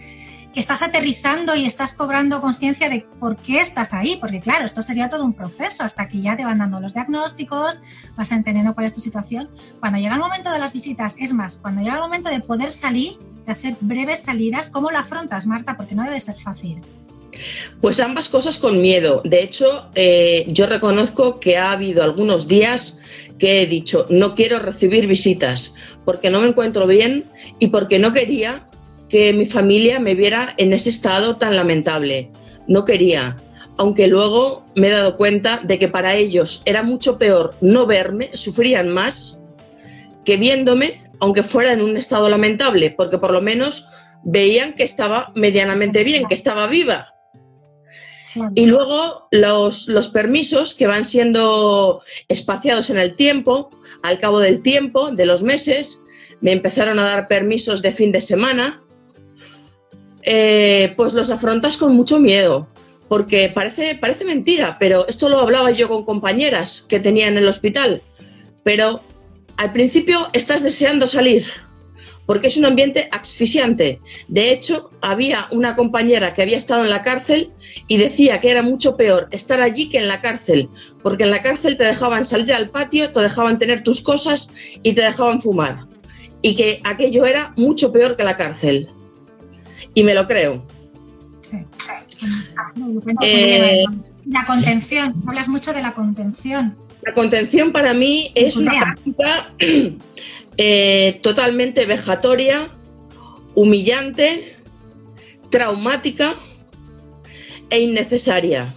que 0.54 0.62
estás 0.62 0.82
aterrizando 0.82 1.56
y 1.56 1.66
estás 1.66 1.94
cobrando 1.94 2.42
conciencia 2.42 2.90
de 2.90 3.06
por 3.20 3.36
qué 3.38 3.62
estás 3.62 3.94
ahí, 3.94 4.18
porque 4.20 4.40
claro, 4.40 4.66
esto 4.66 4.82
sería 4.82 5.08
todo 5.08 5.24
un 5.24 5.34
proceso 5.34 5.84
hasta 5.84 6.08
que 6.08 6.20
ya 6.20 6.36
te 6.36 6.46
van 6.46 6.58
dando 6.58 6.80
los 6.80 6.96
diagnósticos, 6.96 7.80
vas 8.16 8.32
entendiendo 8.32 8.74
cuál 8.74 8.88
es 8.88 8.94
tu 8.96 9.00
situación. 9.00 9.50
Cuando 9.80 10.00
llega 10.00 10.16
el 10.16 10.20
momento 10.20 10.52
de 10.52 10.58
las 10.58 10.74
visitas, 10.74 11.16
es 11.20 11.32
más, 11.32 11.58
cuando 11.58 11.82
llega 11.82 11.96
el 11.96 12.02
momento 12.02 12.30
de 12.30 12.40
poder 12.40 12.72
salir, 12.72 13.20
de 13.46 13.52
hacer 13.52 13.78
breves 13.82 14.24
salidas, 14.24 14.72
¿cómo 14.72 14.90
lo 14.90 14.98
afrontas, 14.98 15.46
Marta? 15.46 15.78
Porque 15.78 15.94
no 15.94 16.04
debe 16.04 16.20
ser 16.20 16.36
fácil. 16.36 16.82
Pues 17.80 18.00
ambas 18.00 18.28
cosas 18.30 18.58
con 18.58 18.82
miedo. 18.82 19.22
De 19.24 19.44
hecho, 19.44 19.90
eh, 19.94 20.46
yo 20.48 20.66
reconozco 20.66 21.40
que 21.40 21.58
ha 21.58 21.72
habido 21.72 22.04
algunos 22.04 22.48
días 22.48 22.97
que 23.38 23.62
he 23.62 23.66
dicho, 23.66 24.06
no 24.10 24.36
quiero 24.36 24.60
recibir 24.60 25.08
visitas 25.08 25.74
porque 26.06 26.30
no 26.30 26.42
me 26.42 26.48
encuentro 26.48 26.88
bien 26.88 27.26
y 27.60 27.68
porque 27.68 28.00
no 28.00 28.14
quería 28.14 28.64
que 29.10 29.34
mi 29.34 29.46
familia 29.46 30.00
me 30.00 30.16
viera 30.16 30.54
en 30.58 30.74
ese 30.74 30.90
estado 30.90 31.38
tan 31.38 31.56
lamentable. 31.56 32.30
No 32.68 32.84
quería, 32.84 33.36
aunque 33.78 34.08
luego 34.08 34.66
me 34.76 34.88
he 34.88 34.92
dado 34.92 35.18
cuenta 35.18 35.62
de 35.64 35.80
que 35.80 35.88
para 35.88 36.16
ellos 36.16 36.62
era 36.66 36.84
mucho 36.84 37.18
peor 37.18 37.56
no 37.62 37.86
verme, 37.86 38.32
sufrían 38.34 38.90
más 38.90 39.40
que 40.26 40.38
viéndome, 40.38 41.02
aunque 41.20 41.44
fuera 41.44 41.72
en 41.72 41.82
un 41.82 41.96
estado 41.96 42.28
lamentable, 42.28 42.92
porque 42.92 43.18
por 43.18 43.32
lo 43.32 43.42
menos 43.42 43.88
veían 44.24 44.74
que 44.74 44.84
estaba 44.84 45.32
medianamente 45.36 46.04
bien, 46.04 46.26
que 46.28 46.34
estaba 46.34 46.68
viva. 46.68 47.14
Y 48.56 48.66
luego 48.66 49.28
los, 49.32 49.88
los, 49.88 50.10
permisos 50.10 50.76
que 50.76 50.88
van 50.88 51.06
siendo 51.06 52.02
espaciados 52.28 52.90
en 52.90 52.98
el 52.98 53.16
tiempo, 53.16 53.70
al 54.04 54.20
cabo 54.20 54.40
del 54.40 54.62
tiempo, 54.62 55.12
de 55.12 55.26
los 55.26 55.44
meses, 55.44 56.02
me 56.42 56.52
empezaron 56.52 57.00
a 57.00 57.04
dar 57.04 57.28
permisos 57.28 57.82
de 57.82 57.92
fin 57.92 58.12
de 58.12 58.22
semana, 58.22 58.82
eh, 60.24 60.94
pues 60.98 61.14
los 61.14 61.32
afrontas 61.32 61.78
con 61.78 61.96
mucho 61.96 62.20
miedo, 62.20 62.68
porque 63.08 63.50
parece, 63.54 63.96
parece 63.96 64.26
mentira, 64.26 64.78
pero 64.80 65.08
esto 65.08 65.30
lo 65.30 65.40
hablaba 65.40 65.72
yo 65.72 65.88
con 65.88 66.04
compañeras 66.04 66.86
que 66.88 67.00
tenía 67.00 67.28
en 67.28 67.38
el 67.38 67.48
hospital, 67.48 68.02
pero 68.64 69.02
al 69.56 69.72
principio 69.72 70.28
estás 70.34 70.62
deseando 70.62 71.08
salir 71.08 71.46
porque 72.28 72.50
es 72.50 72.58
un 72.58 72.66
ambiente 72.66 73.10
asfixiante. 73.12 74.00
De 74.28 74.52
hecho, 74.52 74.92
había 75.02 75.48
una 75.50 75.76
compañera 75.76 76.34
que 76.34 76.44
había 76.44 76.58
estado 76.58 76.84
en 76.84 76.92
la 76.92 77.02
cárcel 77.02 77.52
y 77.88 77.98
decía 77.98 78.40
que 78.40 78.52
era 78.52 78.62
mucho 78.62 78.96
peor 78.96 79.28
estar 79.32 79.62
allí 79.62 79.90
que 79.90 79.98
en 79.98 80.08
la 80.08 80.20
cárcel, 80.20 80.70
porque 81.02 81.24
en 81.24 81.32
la 81.32 81.42
cárcel 81.42 81.78
te 81.78 81.86
dejaban 81.86 82.26
salir 82.26 82.54
al 82.54 82.70
patio, 82.70 83.12
te 83.12 83.22
dejaban 83.22 83.58
tener 83.58 83.82
tus 83.82 84.02
cosas 84.02 84.54
y 84.84 84.94
te 84.94 85.02
dejaban 85.02 85.42
fumar. 85.42 85.86
Y 86.44 86.54
que 86.54 86.82
aquello 86.84 87.26
era 87.26 87.54
mucho 87.56 87.92
peor 87.92 88.16
que 88.16 88.24
la 88.24 88.38
cárcel. 88.38 88.90
Y 89.96 90.04
me 90.04 90.14
lo 90.14 90.28
creo. 90.28 90.64
Sí. 91.42 91.58
Eh, 93.22 93.86
la 94.26 94.46
contención, 94.46 95.16
hablas 95.26 95.48
mucho 95.48 95.74
de 95.74 95.82
la 95.82 95.94
contención. 95.94 96.76
La 97.04 97.14
contención 97.14 97.72
para 97.72 97.94
mí 97.94 98.32
es 98.36 98.58
una 98.58 98.72
práctica 98.72 99.50
eh, 100.58 101.20
totalmente 101.22 101.86
vejatoria, 101.86 102.70
humillante, 103.56 104.56
traumática 105.50 106.36
e 107.70 107.80
innecesaria. 107.80 108.76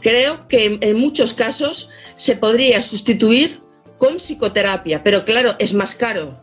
Creo 0.00 0.48
que 0.48 0.78
en 0.80 0.96
muchos 0.96 1.34
casos 1.34 1.90
se 2.14 2.36
podría 2.36 2.82
sustituir 2.82 3.60
con 3.98 4.16
psicoterapia, 4.16 5.02
pero 5.02 5.24
claro, 5.24 5.56
es 5.58 5.74
más 5.74 5.94
caro. 5.94 6.40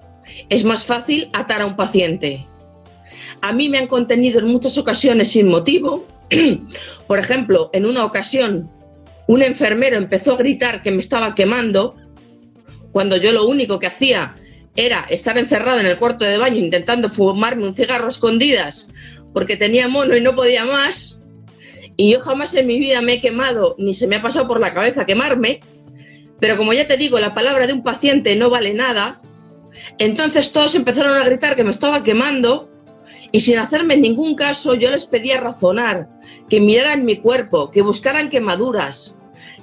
Es 0.49 0.63
más 0.63 0.85
fácil 0.85 1.29
atar 1.33 1.61
a 1.61 1.65
un 1.65 1.75
paciente. 1.75 2.45
A 3.41 3.53
mí 3.53 3.69
me 3.69 3.79
han 3.79 3.87
contenido 3.87 4.39
en 4.39 4.47
muchas 4.47 4.77
ocasiones 4.77 5.31
sin 5.31 5.47
motivo. 5.47 6.05
Por 7.07 7.19
ejemplo, 7.19 7.69
en 7.73 7.85
una 7.85 8.05
ocasión 8.05 8.69
un 9.27 9.41
enfermero 9.41 9.97
empezó 9.97 10.33
a 10.33 10.37
gritar 10.37 10.81
que 10.81 10.91
me 10.91 11.01
estaba 11.01 11.35
quemando 11.35 11.95
cuando 12.97 13.17
yo 13.17 13.31
lo 13.31 13.45
único 13.47 13.77
que 13.77 13.85
hacía 13.85 14.37
era 14.75 15.05
estar 15.07 15.37
encerrado 15.37 15.79
en 15.79 15.85
el 15.85 15.99
cuarto 15.99 16.25
de 16.25 16.39
baño 16.39 16.57
intentando 16.57 17.09
fumarme 17.11 17.67
un 17.67 17.75
cigarro 17.75 18.07
a 18.07 18.09
escondidas 18.09 18.91
porque 19.33 19.55
tenía 19.55 19.87
mono 19.87 20.17
y 20.17 20.21
no 20.21 20.33
podía 20.33 20.65
más. 20.65 21.19
Y 21.95 22.11
yo 22.11 22.21
jamás 22.21 22.55
en 22.55 22.65
mi 22.65 22.79
vida 22.79 22.99
me 23.01 23.13
he 23.13 23.21
quemado 23.21 23.75
ni 23.77 23.93
se 23.93 24.07
me 24.07 24.15
ha 24.15 24.23
pasado 24.23 24.47
por 24.47 24.59
la 24.59 24.73
cabeza 24.73 25.05
quemarme. 25.05 25.59
Pero 26.39 26.57
como 26.57 26.73
ya 26.73 26.87
te 26.87 26.97
digo, 26.97 27.19
la 27.19 27.35
palabra 27.35 27.67
de 27.67 27.73
un 27.73 27.83
paciente 27.83 28.35
no 28.35 28.49
vale 28.49 28.73
nada. 28.73 29.21
Entonces 29.99 30.51
todos 30.51 30.73
empezaron 30.73 31.19
a 31.19 31.23
gritar 31.23 31.55
que 31.55 31.63
me 31.63 31.69
estaba 31.69 32.01
quemando 32.01 32.71
y 33.31 33.41
sin 33.41 33.59
hacerme 33.59 33.95
ningún 33.95 34.33
caso 34.33 34.73
yo 34.73 34.89
les 34.89 35.05
pedía 35.05 35.39
razonar, 35.39 36.09
que 36.49 36.59
miraran 36.59 37.05
mi 37.05 37.17
cuerpo, 37.17 37.69
que 37.69 37.83
buscaran 37.83 38.29
quemaduras, 38.29 39.19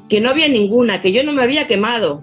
que 0.08 0.20
no 0.20 0.30
había 0.30 0.46
ninguna, 0.46 1.00
que 1.00 1.10
yo 1.10 1.24
no 1.24 1.32
me 1.32 1.42
había 1.42 1.66
quemado. 1.66 2.22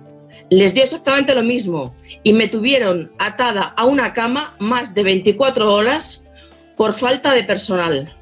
Les 0.52 0.74
dio 0.74 0.84
exactamente 0.84 1.34
lo 1.34 1.44
mismo 1.44 1.96
y 2.24 2.34
me 2.34 2.50
tuvieron 2.50 3.10
atada 3.18 3.74
a 3.78 3.86
una 3.86 4.14
cama 4.14 4.54
más 4.60 4.94
de 4.94 5.02
24 5.02 5.74
horas 5.74 6.26
por 6.76 6.92
falta 6.92 7.34
de 7.34 7.46
personal. 7.46 8.14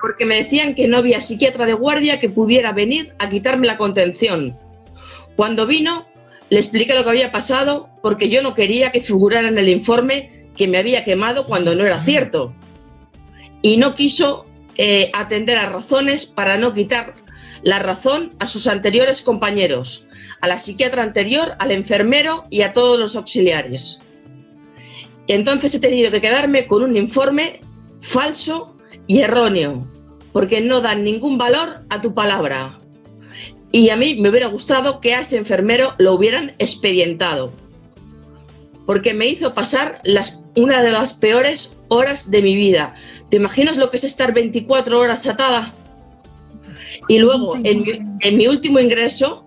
Porque 0.00 0.24
me 0.24 0.36
decían 0.36 0.76
que 0.76 0.86
no 0.86 0.98
había 0.98 1.20
psiquiatra 1.20 1.66
de 1.66 1.72
guardia 1.72 2.20
que 2.20 2.30
pudiera 2.30 2.70
venir 2.70 3.12
a 3.18 3.28
quitarme 3.28 3.66
la 3.66 3.76
contención. 3.76 4.56
Cuando 5.34 5.66
vino, 5.66 6.06
le 6.48 6.58
expliqué 6.60 6.94
lo 6.94 7.02
que 7.02 7.10
había 7.10 7.32
pasado 7.32 7.88
porque 8.02 8.28
yo 8.28 8.40
no 8.40 8.54
quería 8.54 8.92
que 8.92 9.00
figurara 9.00 9.48
en 9.48 9.58
el 9.58 9.68
informe 9.68 10.48
que 10.56 10.68
me 10.68 10.78
había 10.78 11.02
quemado 11.02 11.44
cuando 11.44 11.74
no 11.74 11.84
era 11.84 11.98
cierto. 11.98 12.54
Y 13.62 13.78
no 13.78 13.96
quiso 13.96 14.46
eh, 14.76 15.10
atender 15.12 15.58
a 15.58 15.70
razones 15.70 16.24
para 16.24 16.56
no 16.56 16.72
quitar 16.72 17.14
la 17.62 17.80
razón 17.80 18.30
a 18.38 18.46
sus 18.46 18.68
anteriores 18.68 19.22
compañeros, 19.22 20.06
a 20.40 20.48
la 20.48 20.58
psiquiatra 20.58 21.02
anterior, 21.02 21.54
al 21.58 21.70
enfermero 21.70 22.44
y 22.50 22.62
a 22.62 22.72
todos 22.72 22.98
los 22.98 23.16
auxiliares. 23.16 24.00
Entonces 25.26 25.74
he 25.74 25.80
tenido 25.80 26.10
que 26.10 26.20
quedarme 26.20 26.66
con 26.66 26.82
un 26.82 26.96
informe 26.96 27.60
falso 28.00 28.76
y 29.06 29.20
erróneo, 29.20 29.86
porque 30.32 30.60
no 30.60 30.80
dan 30.80 31.04
ningún 31.04 31.38
valor 31.38 31.80
a 31.88 32.00
tu 32.00 32.14
palabra. 32.14 32.78
Y 33.72 33.90
a 33.90 33.96
mí 33.96 34.16
me 34.16 34.30
hubiera 34.30 34.48
gustado 34.48 35.00
que 35.00 35.14
a 35.14 35.20
ese 35.20 35.36
enfermero 35.36 35.94
lo 35.98 36.14
hubieran 36.14 36.54
expedientado, 36.58 37.52
porque 38.86 39.14
me 39.14 39.28
hizo 39.28 39.54
pasar 39.54 40.00
las, 40.02 40.42
una 40.56 40.82
de 40.82 40.90
las 40.90 41.12
peores 41.12 41.76
horas 41.88 42.30
de 42.30 42.42
mi 42.42 42.56
vida. 42.56 42.96
¿Te 43.30 43.36
imaginas 43.36 43.76
lo 43.76 43.90
que 43.90 43.98
es 43.98 44.04
estar 44.04 44.34
24 44.34 44.98
horas 44.98 45.26
atada? 45.26 45.74
Y 47.06 47.18
luego, 47.18 47.54
en 47.62 48.36
mi, 48.36 48.46
último 48.46 48.80
ingreso, 48.80 49.44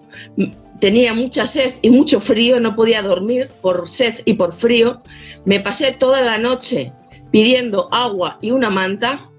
tenía 0.83 1.13
mucha 1.13 1.47
sed 1.47 1.75
y 1.81 1.89
mucho 1.89 2.19
frío, 2.19 2.59
no 2.59 2.75
podía 2.75 3.01
dormir 3.01 3.47
por 3.61 3.87
sed 3.87 4.15
y 4.25 4.33
por 4.33 4.51
frío. 4.51 5.01
Me 5.45 5.61
pasé 5.61 5.93
toda 5.93 6.21
la 6.21 6.37
noche 6.37 6.91
pidiendo 7.31 7.87
agua 7.89 8.37
y 8.41 8.51
una 8.51 8.69
manta 8.69 9.29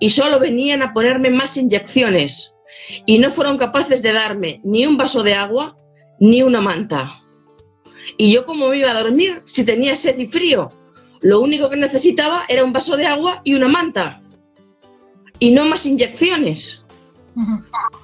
y 0.00 0.10
solo 0.10 0.38
venían 0.38 0.82
a 0.82 0.92
ponerme 0.92 1.30
más 1.30 1.56
inyecciones 1.56 2.54
y 3.06 3.18
no 3.18 3.30
fueron 3.30 3.56
capaces 3.56 4.02
de 4.02 4.12
darme 4.12 4.60
ni 4.64 4.84
un 4.84 4.98
vaso 4.98 5.22
de 5.22 5.32
agua 5.32 5.78
ni 6.20 6.42
una 6.42 6.60
manta. 6.60 7.22
¿Y 8.18 8.30
yo 8.30 8.44
cómo 8.44 8.68
me 8.68 8.76
iba 8.76 8.90
a 8.90 9.02
dormir 9.02 9.40
si 9.46 9.64
tenía 9.64 9.96
sed 9.96 10.18
y 10.18 10.26
frío? 10.26 10.68
Lo 11.22 11.40
único 11.40 11.70
que 11.70 11.78
necesitaba 11.78 12.44
era 12.50 12.64
un 12.64 12.74
vaso 12.74 12.98
de 12.98 13.06
agua 13.06 13.40
y 13.44 13.54
una 13.54 13.68
manta 13.68 14.20
y 15.38 15.52
no 15.52 15.64
más 15.64 15.86
inyecciones. 15.86 16.84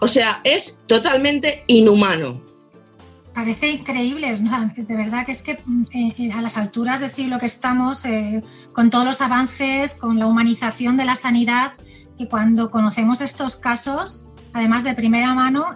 O 0.01 0.09
sea, 0.09 0.41
es 0.43 0.83
totalmente 0.87 1.65
inhumano. 1.67 2.49
Parece 3.38 3.70
increíble, 3.70 4.37
de 4.37 4.96
verdad 4.96 5.24
que 5.24 5.31
es 5.31 5.42
que 5.42 5.53
eh, 5.53 6.12
eh, 6.18 6.33
a 6.33 6.42
las 6.42 6.59
alturas 6.59 6.98
del 6.98 7.09
siglo 7.09 7.38
que 7.38 7.46
estamos, 7.46 8.05
eh, 8.05 8.42
con 8.72 8.90
todos 8.90 9.05
los 9.05 9.20
avances, 9.20 9.94
con 9.94 10.18
la 10.18 10.27
humanización 10.27 10.96
de 10.96 11.05
la 11.05 11.14
sanidad, 11.14 11.74
que 12.18 12.27
cuando 12.27 12.72
conocemos 12.72 13.20
estos 13.20 13.55
casos, 13.55 14.27
además 14.55 14.83
de 14.83 14.92
primera 14.96 15.35
mano, 15.35 15.66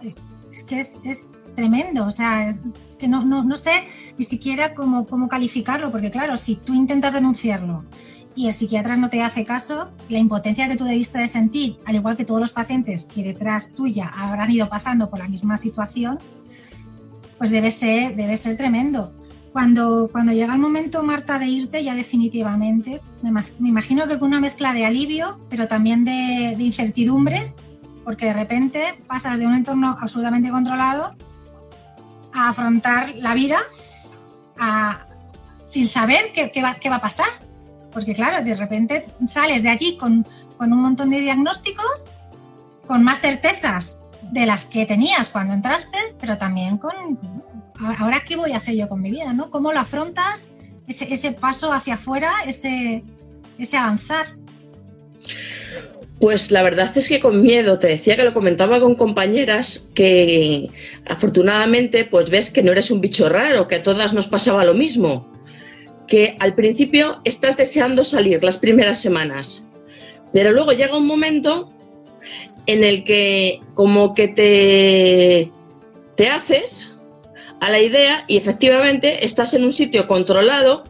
es 0.51 0.65
que 0.65 0.81
es, 0.81 1.31
tremendo, 1.55 2.05
o 2.05 2.11
sea, 2.11 2.49
es, 2.49 2.61
que 2.99 3.07
no, 3.07 3.25
no, 3.25 3.57
sé 3.57 3.85
ni 4.19 4.25
siquiera 4.25 4.75
cómo, 4.75 5.07
cómo 5.07 5.29
calificarlo, 5.29 5.93
porque 5.93 6.11
claro, 6.11 6.37
si 6.37 6.57
tú 6.57 6.75
intentas 6.75 7.13
denunciarlo 7.13 7.85
y 8.35 8.49
el 8.49 8.55
psiquiatra 8.55 8.97
no 8.97 9.09
te 9.09 9.23
hace 9.23 9.45
caso, 9.45 9.93
la 10.09 10.19
impotencia 10.19 10.67
que 10.67 10.75
tú 10.75 10.85
debiste 10.85 11.19
de 11.19 11.29
sentir, 11.29 11.79
al 11.87 11.95
igual 11.95 12.17
que 12.17 12.25
todos 12.25 12.41
los 12.41 12.53
pacientes 12.53 13.05
que 13.05 13.23
detrás 13.23 13.73
tuya 13.73 14.11
habrán 14.13 14.51
ido 14.51 14.69
pasando 14.69 15.09
por 15.09 15.21
la 15.21 15.29
misma 15.29 15.57
situación, 15.57 16.19
pues 17.43 17.51
debe 17.51 17.73
ser, 17.73 18.15
debe 18.15 18.37
ser 18.37 18.57
tremendo. 18.57 19.13
Cuando, 19.53 20.09
cuando 20.13 20.31
llega 20.31 20.55
el 20.55 20.61
momento, 20.61 21.03
Marta, 21.03 21.41
de 21.41 21.49
irte 21.49 21.83
ya 21.83 21.97
definitivamente, 21.97 23.01
me, 23.21 23.43
imagino 23.69 24.07
que 24.07 24.17
con 24.21 24.29
una 24.29 24.39
mezcla 24.39 24.73
de 24.73 24.87
alivio, 24.87 25.41
pero 25.51 25.67
también 25.67 26.05
de, 26.05 26.55
incertidumbre, 26.61 27.53
porque 28.05 28.27
de 28.27 28.35
repente 28.35 28.95
pasas 29.09 29.41
de 29.41 29.49
un 29.49 29.57
entorno 29.57 29.99
absolutamente 30.01 30.51
controlado 30.51 31.17
a 32.33 32.51
afrontar 32.51 33.13
la 33.17 33.35
vida 33.35 33.59
sin 35.65 35.89
saber 35.89 36.27
qué, 36.33 36.53
qué, 36.53 36.63
va, 36.63 36.77
qué 36.77 36.91
va 36.91 36.97
a 36.97 37.01
pasar 37.01 37.27
porque 37.93 38.15
claro, 38.15 38.45
de 38.45 38.55
repente 38.55 39.09
sales 39.27 39.65
de 39.65 39.69
allí 39.69 39.97
con, 39.97 40.25
un 40.61 40.81
montón 40.81 41.11
de 41.11 41.19
diagnósticos, 41.19 42.13
con 42.87 43.03
más 43.03 43.21
certezas 43.21 43.99
de 44.31 44.47
las 44.47 44.65
que 44.65 44.87
tenías 44.87 45.31
cuando 45.31 45.55
entraste, 45.55 45.99
pero 46.21 46.39
también 46.39 46.79
con, 46.79 47.19
ahora 47.99 48.23
qué 48.27 48.37
voy 48.37 48.53
a 48.53 48.59
hacer 48.59 48.77
yo 48.77 48.89
con 48.89 49.01
mi 49.01 49.11
vida, 49.11 49.33
¿no? 49.33 49.51
¿Cómo 49.51 49.73
lo 49.73 49.81
afrontas? 49.81 50.53
Ese, 50.87 51.33
paso 51.33 51.73
hacia 51.73 51.95
afuera, 51.95 52.33
ese, 52.47 53.03
ese 53.59 53.77
avanzar. 53.77 54.27
Pues 56.21 56.51
la 56.51 56.63
verdad 56.63 56.97
es 56.97 57.09
que 57.09 57.21
con 57.21 57.43
miedo, 57.43 57.79
te 57.79 57.89
decía 57.89 58.17
que 58.17 58.25
lo 58.25 58.35
comentaba 58.35 58.81
con 58.81 58.95
compañeras 58.95 59.89
que 59.95 60.71
afortunadamente 61.09 62.05
pues 62.05 62.31
ves 62.31 62.51
que 62.51 62.63
no 62.63 62.73
eres 62.73 62.91
un 62.91 63.01
bicho 63.01 63.29
raro, 63.29 63.67
que 63.69 63.77
a 63.77 63.83
todas 63.83 64.13
nos 64.13 64.29
pasaba 64.29 64.65
lo 64.65 64.75
mismo 64.75 65.33
que 66.07 66.37
al 66.41 66.55
principio 66.55 67.21
estás 67.25 67.57
deseando 67.57 68.05
salir 68.05 68.45
las 68.45 68.59
primeras 68.59 69.01
semanas, 69.01 69.65
pero 70.33 70.53
luego 70.53 70.73
llega 70.73 70.97
un 70.97 71.07
momento 71.07 71.72
en 72.67 72.85
el 72.85 73.05
que 73.05 73.61
como 73.75 74.15
que 74.15 74.29
te, 74.29 75.51
te 76.17 76.29
haces 76.29 76.95
a 77.61 77.71
la 77.71 77.81
idea 77.81 78.25
y 78.29 78.37
efectivamente 78.37 79.25
estás 79.25 79.55
en 79.55 79.65
un 79.65 79.73
sitio 79.73 80.07
controlado 80.07 80.85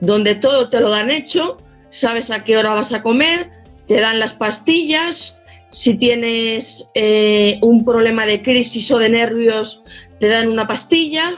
donde 0.00 0.34
todo 0.34 0.68
te 0.68 0.80
lo 0.80 0.90
dan 0.90 1.10
hecho, 1.10 1.58
sabes 1.90 2.30
a 2.30 2.44
qué 2.44 2.56
hora 2.56 2.74
vas 2.74 2.92
a 2.92 3.02
comer, 3.02 3.50
te 3.86 4.00
dan 4.00 4.18
las 4.20 4.32
pastillas, 4.32 5.38
si 5.70 5.98
tienes 5.98 6.90
eh, 6.94 7.58
un 7.62 7.84
problema 7.84 8.26
de 8.26 8.42
crisis 8.42 8.90
o 8.90 8.98
de 8.98 9.08
nervios, 9.08 9.84
te 10.20 10.28
dan 10.28 10.48
una 10.48 10.66
pastilla, 10.66 11.34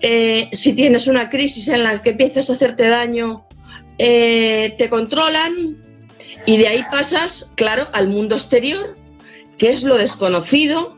eh, 0.00 0.48
si 0.52 0.74
tienes 0.74 1.06
una 1.06 1.28
crisis 1.30 1.68
en 1.68 1.84
la 1.84 2.02
que 2.02 2.10
empiezas 2.10 2.50
a 2.50 2.54
hacerte 2.54 2.88
daño, 2.88 3.46
eh, 3.98 4.74
te 4.78 4.88
controlan 4.88 5.81
y 6.46 6.56
de 6.56 6.68
ahí 6.68 6.82
pasas, 6.90 7.50
claro, 7.54 7.88
al 7.92 8.08
mundo 8.08 8.34
exterior, 8.34 8.96
que 9.58 9.70
es 9.70 9.84
lo 9.84 9.96
desconocido. 9.96 10.96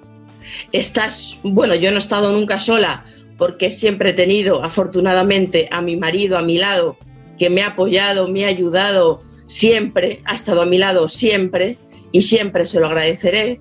Estás, 0.73 1.39
bueno, 1.43 1.75
yo 1.75 1.91
no 1.91 1.97
he 1.97 2.01
estado 2.01 2.33
nunca 2.33 2.61
sola 2.61 3.05
porque 3.37 3.71
siempre 3.71 4.11
he 4.11 4.15
tenido, 4.15 4.63
afortunadamente, 4.63 5.69
a 5.71 5.81
mi 5.81 5.97
marido 5.97 6.39
a 6.39 6.43
mi 6.43 6.57
lado, 6.57 6.97
que 7.39 7.51
me 7.51 7.63
ha 7.63 7.69
apoyado, 7.69 8.29
me 8.29 8.45
ha 8.45 8.49
ayudado 8.49 9.23
siempre, 9.47 10.21
ha 10.25 10.35
estado 10.35 10.63
a 10.63 10.67
mi 10.67 10.79
lado 10.79 11.09
siempre 11.09 11.79
y 12.13 12.23
siempre 12.23 12.65
se 12.67 12.81
lo 12.81 12.87
agradeceré. 12.87 13.61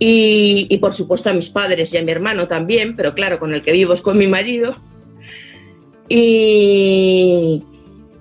Y, 0.00 0.76
por 0.78 0.94
supuesto 0.94 1.28
a 1.30 1.32
mis 1.32 1.48
padres 1.48 1.92
y 1.92 1.96
a 1.96 2.02
mi 2.02 2.12
hermano 2.12 2.46
también, 2.46 2.94
pero 2.94 3.14
claro, 3.14 3.40
con 3.40 3.52
el 3.52 3.62
que 3.62 3.72
vivo 3.72 3.94
es 3.94 4.00
con 4.00 4.16
mi 4.16 4.28
marido. 4.28 4.76
Y, 6.08 7.64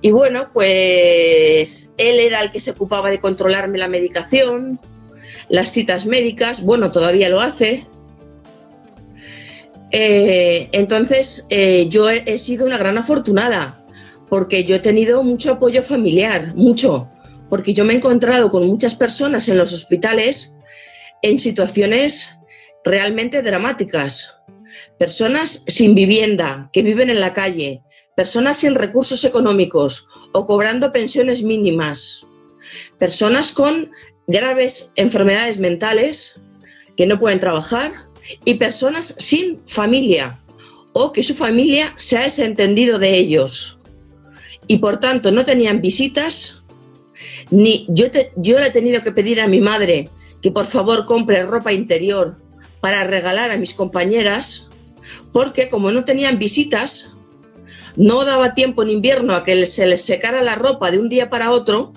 y 0.01 0.11
bueno, 0.11 0.49
pues 0.53 1.91
él 1.97 2.19
era 2.19 2.41
el 2.41 2.51
que 2.51 2.59
se 2.59 2.71
ocupaba 2.71 3.09
de 3.09 3.19
controlarme 3.19 3.77
la 3.77 3.87
medicación, 3.87 4.79
las 5.49 5.71
citas 5.71 6.05
médicas, 6.05 6.61
bueno, 6.61 6.91
todavía 6.91 7.29
lo 7.29 7.41
hace. 7.41 7.85
Eh, 9.91 10.69
entonces, 10.73 11.47
eh, 11.49 11.87
yo 11.89 12.09
he, 12.09 12.37
sido 12.37 12.65
una 12.65 12.77
gran 12.77 12.97
afortunada, 12.97 13.83
porque 14.29 14.65
yo 14.65 14.75
he 14.75 14.79
tenido 14.79 15.23
mucho 15.23 15.53
apoyo 15.53 15.81
familiar, 15.81 16.53
mucho, 16.55 17.09
porque 17.49 17.73
yo 17.73 17.85
me 17.85 17.93
he 17.93 17.97
encontrado 17.97 18.51
con 18.51 18.67
muchas 18.67 18.93
personas 18.93 19.47
en 19.47 19.57
los 19.57 19.73
hospitales 19.73 20.57
en 21.21 21.39
situaciones 21.39 22.29
realmente 22.83 23.41
dramáticas. 23.41 24.33
personas 24.99 25.63
sin 25.67 25.93
vivienda, 25.95 26.69
que 26.73 26.81
viven 26.81 27.09
en 27.09 27.19
la 27.19 27.33
calle, 27.33 27.83
personas 28.17 28.57
sin 28.57 28.73
recursos 28.73 29.23
económicos 29.25 30.07
o 30.31 30.47
cobrando 30.47 30.91
pensiones 30.91 31.43
mínimas, 31.43 32.25
personas 32.97 33.51
con 33.51 33.91
graves 34.25 34.91
enfermedades 34.95 35.59
mentales 35.59 36.41
que 36.97 37.05
no 37.05 37.19
pueden 37.19 37.39
trabajar 37.39 37.91
y 38.43 38.55
personas 38.55 39.13
sin 39.19 39.63
familia 39.67 40.39
o 40.93 41.11
que 41.11 41.21
su 41.21 41.35
familia 41.35 41.93
se 41.95 42.17
ha 42.17 42.23
desentendido 42.23 42.97
de 42.97 43.15
ellos 43.15 43.77
y 44.65 44.79
por 44.79 44.99
tanto 44.99 45.31
no 45.31 45.45
tenían 45.45 45.79
visitas 45.79 46.63
ni 47.51 47.85
yo, 47.87 48.07
yo 48.35 48.57
le 48.57 48.67
he 48.67 48.71
tenido 48.71 49.03
que 49.03 49.11
pedir 49.11 49.39
a 49.39 49.47
mi 49.47 49.61
madre 49.61 50.09
que 50.41 50.49
por 50.51 50.65
favor 50.65 51.05
compre 51.05 51.43
ropa 51.43 51.71
interior 51.71 52.35
para 52.81 53.03
regalar 53.03 53.51
a 53.51 53.57
mis 53.57 53.75
compañeras 53.75 54.67
porque 55.31 55.69
como 55.69 55.91
no 55.91 56.03
tenían 56.03 56.39
visitas 56.39 57.13
no 57.97 58.23
daba 58.23 58.53
tiempo 58.53 58.83
en 58.83 58.91
invierno 58.91 59.33
a 59.33 59.43
que 59.43 59.65
se 59.65 59.85
les 59.85 60.05
secara 60.05 60.41
la 60.43 60.55
ropa 60.55 60.91
de 60.91 60.99
un 60.99 61.09
día 61.09 61.29
para 61.29 61.51
otro 61.51 61.93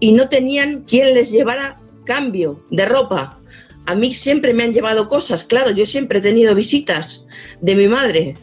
y 0.00 0.12
no 0.12 0.28
tenían 0.28 0.82
quien 0.82 1.14
les 1.14 1.30
llevara 1.30 1.78
cambio 2.04 2.60
de 2.70 2.84
ropa. 2.84 3.38
A 3.86 3.94
mí 3.94 4.12
siempre 4.12 4.52
me 4.52 4.64
han 4.64 4.72
llevado 4.72 5.08
cosas, 5.08 5.44
claro, 5.44 5.70
yo 5.70 5.86
siempre 5.86 6.18
he 6.18 6.22
tenido 6.22 6.54
visitas 6.56 7.26
de 7.60 7.76
mi 7.76 7.86
madre, 7.86 8.34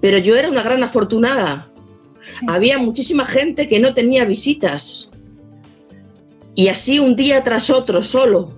pero 0.00 0.18
yo 0.18 0.36
era 0.36 0.48
una 0.48 0.62
gran 0.62 0.84
afortunada. 0.84 1.68
Había 2.46 2.78
muchísima 2.78 3.24
gente 3.24 3.66
que 3.66 3.80
no 3.80 3.92
tenía 3.92 4.24
visitas. 4.24 5.10
Y 6.54 6.68
así 6.68 7.00
un 7.00 7.16
día 7.16 7.42
tras 7.42 7.70
otro, 7.70 8.04
solo. 8.04 8.56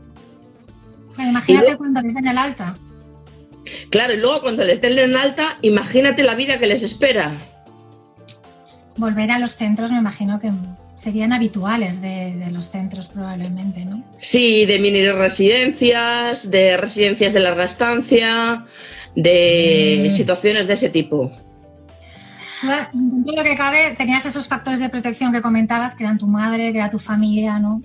imagínate 1.18 1.78
cuando 1.78 2.02
les 2.02 2.14
den 2.14 2.28
el 2.28 2.36
alta. 2.36 2.76
Claro, 3.90 4.14
y 4.14 4.18
luego 4.18 4.42
cuando 4.42 4.64
les 4.64 4.80
den 4.80 4.98
el 4.98 5.16
alta, 5.16 5.58
imagínate 5.62 6.22
la 6.22 6.34
vida 6.34 6.58
que 6.58 6.66
les 6.66 6.82
espera. 6.82 7.38
Volver 8.96 9.30
a 9.30 9.38
los 9.38 9.52
centros, 9.52 9.92
me 9.92 9.98
imagino 9.98 10.40
que 10.40 10.50
serían 10.94 11.32
habituales 11.32 12.00
de, 12.00 12.48
los 12.50 12.70
centros 12.70 13.08
probablemente, 13.08 13.84
¿no? 13.84 14.02
Sí, 14.18 14.64
de 14.66 14.78
mini 14.78 15.04
residencias, 15.10 16.50
de 16.50 16.76
residencias 16.78 17.34
de 17.34 17.40
larga 17.40 17.64
estancia, 17.64 18.64
de 19.14 20.10
situaciones 20.14 20.66
de 20.66 20.74
ese 20.74 20.88
tipo. 20.88 21.30
Dentro 22.92 23.32
lo 23.36 23.44
que 23.44 23.54
cabe, 23.54 23.94
tenías 23.96 24.24
esos 24.24 24.48
factores 24.48 24.80
de 24.80 24.88
protección 24.88 25.32
que 25.32 25.42
comentabas, 25.42 25.94
que 25.94 26.04
eran 26.04 26.18
tu 26.18 26.26
madre, 26.26 26.72
que 26.72 26.78
era 26.78 26.90
tu 26.90 26.98
familia, 26.98 27.58
¿no? 27.58 27.82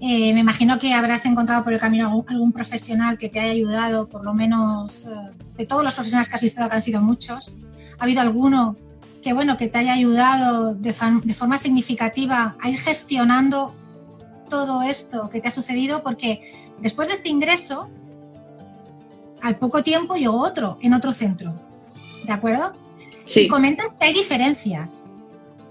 Eh, 0.00 0.32
me 0.32 0.40
imagino 0.40 0.78
que 0.78 0.94
habrás 0.94 1.26
encontrado 1.26 1.64
por 1.64 1.72
el 1.72 1.80
camino 1.80 2.24
algún, 2.28 2.52
profesional 2.52 3.18
que 3.18 3.28
te 3.28 3.40
haya 3.40 3.52
ayudado, 3.52 4.08
por 4.08 4.24
lo 4.24 4.32
menos 4.32 5.06
eh, 5.06 5.10
de 5.56 5.66
todos 5.66 5.82
los 5.82 5.94
profesionales 5.94 6.28
que 6.28 6.36
has 6.36 6.42
visto, 6.42 6.68
que 6.68 6.74
han 6.74 6.82
sido 6.82 7.02
muchos. 7.02 7.58
¿Ha 7.98 8.04
habido 8.04 8.20
alguno 8.20 8.76
que 9.22 9.32
bueno, 9.32 9.56
que 9.56 9.68
te 9.68 9.78
haya 9.78 9.92
ayudado 9.92 10.74
de, 10.74 10.92
forma 10.92 11.58
significativa 11.58 12.56
a 12.60 12.68
ir 12.70 12.78
gestionando 12.78 13.74
todo 14.48 14.82
esto 14.82 15.28
que 15.28 15.40
te 15.40 15.48
ha 15.48 15.50
sucedido, 15.50 16.02
porque 16.02 16.40
después 16.78 17.08
de 17.08 17.14
este 17.14 17.28
ingreso, 17.28 17.90
al 19.42 19.56
poco 19.56 19.82
tiempo 19.82 20.14
llegó 20.14 20.40
otro 20.40 20.78
en 20.80 20.94
otro 20.94 21.12
centro. 21.12 21.54
¿De 22.24 22.32
acuerdo? 22.32 22.72
Sí. 23.24 23.40
Y 23.40 23.48
comentas 23.48 23.88
que 23.98 24.06
hay 24.06 24.14
diferencias, 24.14 25.06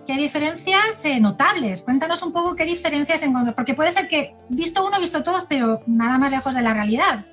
que 0.08 0.14
hay 0.14 0.20
diferencias 0.20 1.04
eh, 1.04 1.20
notables. 1.20 1.82
Cuéntanos 1.82 2.24
un 2.24 2.32
poco 2.32 2.56
qué 2.56 2.64
diferencias 2.64 3.22
encuentras, 3.24 3.54
porque 3.56 3.74
puede 3.74 3.92
ser 3.92 4.08
que 4.08 4.34
visto 4.48 4.88
uno, 4.88 5.00
visto 5.00 5.22
todos, 5.22 5.44
pero 5.48 5.82
nada 5.86 6.18
más 6.18 6.32
lejos 6.32 6.56
de 6.56 6.62
la 6.62 6.74
realidad. 6.74 7.26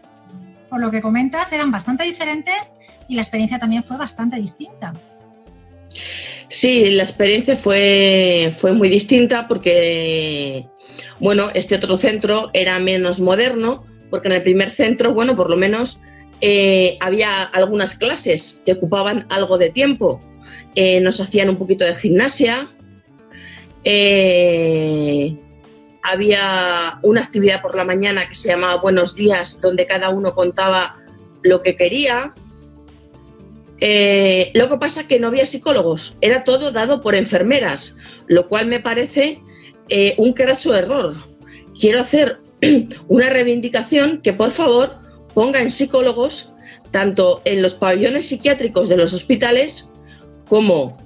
Por 0.68 0.80
lo 0.80 0.90
que 0.90 1.00
comentas, 1.00 1.52
eran 1.52 1.70
bastante 1.70 2.02
diferentes 2.02 2.74
y 3.08 3.14
la 3.14 3.22
experiencia 3.22 3.60
también 3.60 3.84
fue 3.84 3.96
bastante 3.96 4.36
distinta. 4.36 4.92
Sí, 6.48 6.90
la 6.90 7.04
experiencia 7.04 7.56
fue, 7.56 8.52
fue 8.58 8.72
muy 8.72 8.88
distinta 8.88 9.46
porque, 9.46 10.66
bueno, 11.20 11.50
este 11.54 11.76
otro 11.76 11.96
centro 11.96 12.50
era 12.52 12.78
menos 12.80 13.20
moderno, 13.20 13.84
porque 14.10 14.28
en 14.28 14.34
el 14.34 14.42
primer 14.42 14.72
centro, 14.72 15.14
bueno, 15.14 15.36
por 15.36 15.48
lo 15.48 15.56
menos 15.56 16.00
eh, 16.40 16.98
había 17.00 17.44
algunas 17.44 17.94
clases 17.94 18.60
que 18.66 18.72
ocupaban 18.72 19.26
algo 19.30 19.58
de 19.58 19.70
tiempo. 19.70 20.20
Eh, 20.74 21.00
nos 21.00 21.20
hacían 21.20 21.48
un 21.50 21.56
poquito 21.56 21.84
de 21.84 21.94
gimnasia, 21.94 22.68
eh, 23.84 25.36
había 26.02 26.98
una 27.02 27.20
actividad 27.20 27.62
por 27.62 27.76
la 27.76 27.84
mañana 27.84 28.28
que 28.28 28.34
se 28.34 28.48
llamaba 28.48 28.80
Buenos 28.80 29.14
Días, 29.14 29.60
donde 29.60 29.86
cada 29.86 30.10
uno 30.10 30.34
contaba 30.34 30.96
lo 31.42 31.62
que 31.62 31.76
quería. 31.76 32.34
Eh, 33.80 34.50
lo 34.54 34.68
que 34.68 34.78
pasa 34.78 35.06
que 35.06 35.20
no 35.20 35.28
había 35.28 35.46
psicólogos, 35.46 36.16
era 36.20 36.42
todo 36.42 36.72
dado 36.72 37.00
por 37.00 37.14
enfermeras, 37.14 37.96
lo 38.26 38.48
cual 38.48 38.66
me 38.66 38.80
parece 38.80 39.40
un 40.16 40.32
craso 40.32 40.74
error. 40.74 41.14
Quiero 41.78 42.00
hacer 42.00 42.38
una 43.08 43.28
reivindicación 43.28 44.22
que 44.22 44.32
por 44.32 44.50
favor 44.50 44.96
pongan 45.34 45.70
psicólogos 45.70 46.52
tanto 46.90 47.42
en 47.44 47.60
los 47.60 47.74
pabellones 47.74 48.26
psiquiátricos 48.28 48.88
de 48.88 48.96
los 48.96 49.12
hospitales 49.12 49.90
como, 50.48 50.96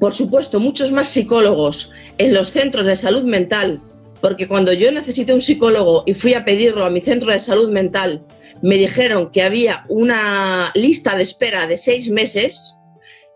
por 0.00 0.14
supuesto, 0.14 0.60
muchos 0.60 0.92
más 0.92 1.08
psicólogos 1.08 1.90
en 2.18 2.34
los 2.34 2.50
centros 2.50 2.86
de 2.86 2.96
salud 2.96 3.24
mental, 3.24 3.80
porque 4.20 4.48
cuando 4.48 4.72
yo 4.72 4.90
necesité 4.90 5.32
un 5.32 5.40
psicólogo 5.40 6.02
y 6.06 6.14
fui 6.14 6.34
a 6.34 6.44
pedirlo 6.44 6.84
a 6.84 6.90
mi 6.90 7.00
centro 7.00 7.30
de 7.30 7.38
salud 7.38 7.70
mental 7.70 8.24
me 8.62 8.76
dijeron 8.76 9.30
que 9.30 9.42
había 9.42 9.84
una 9.88 10.72
lista 10.74 11.16
de 11.16 11.22
espera 11.22 11.66
de 11.66 11.76
seis 11.76 12.08
meses, 12.08 12.78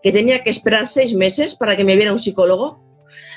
que 0.01 0.11
tenía 0.11 0.43
que 0.43 0.49
esperar 0.49 0.87
seis 0.87 1.13
meses 1.13 1.55
para 1.55 1.77
que 1.77 1.83
me 1.83 1.95
viera 1.95 2.11
un 2.11 2.19
psicólogo. 2.19 2.83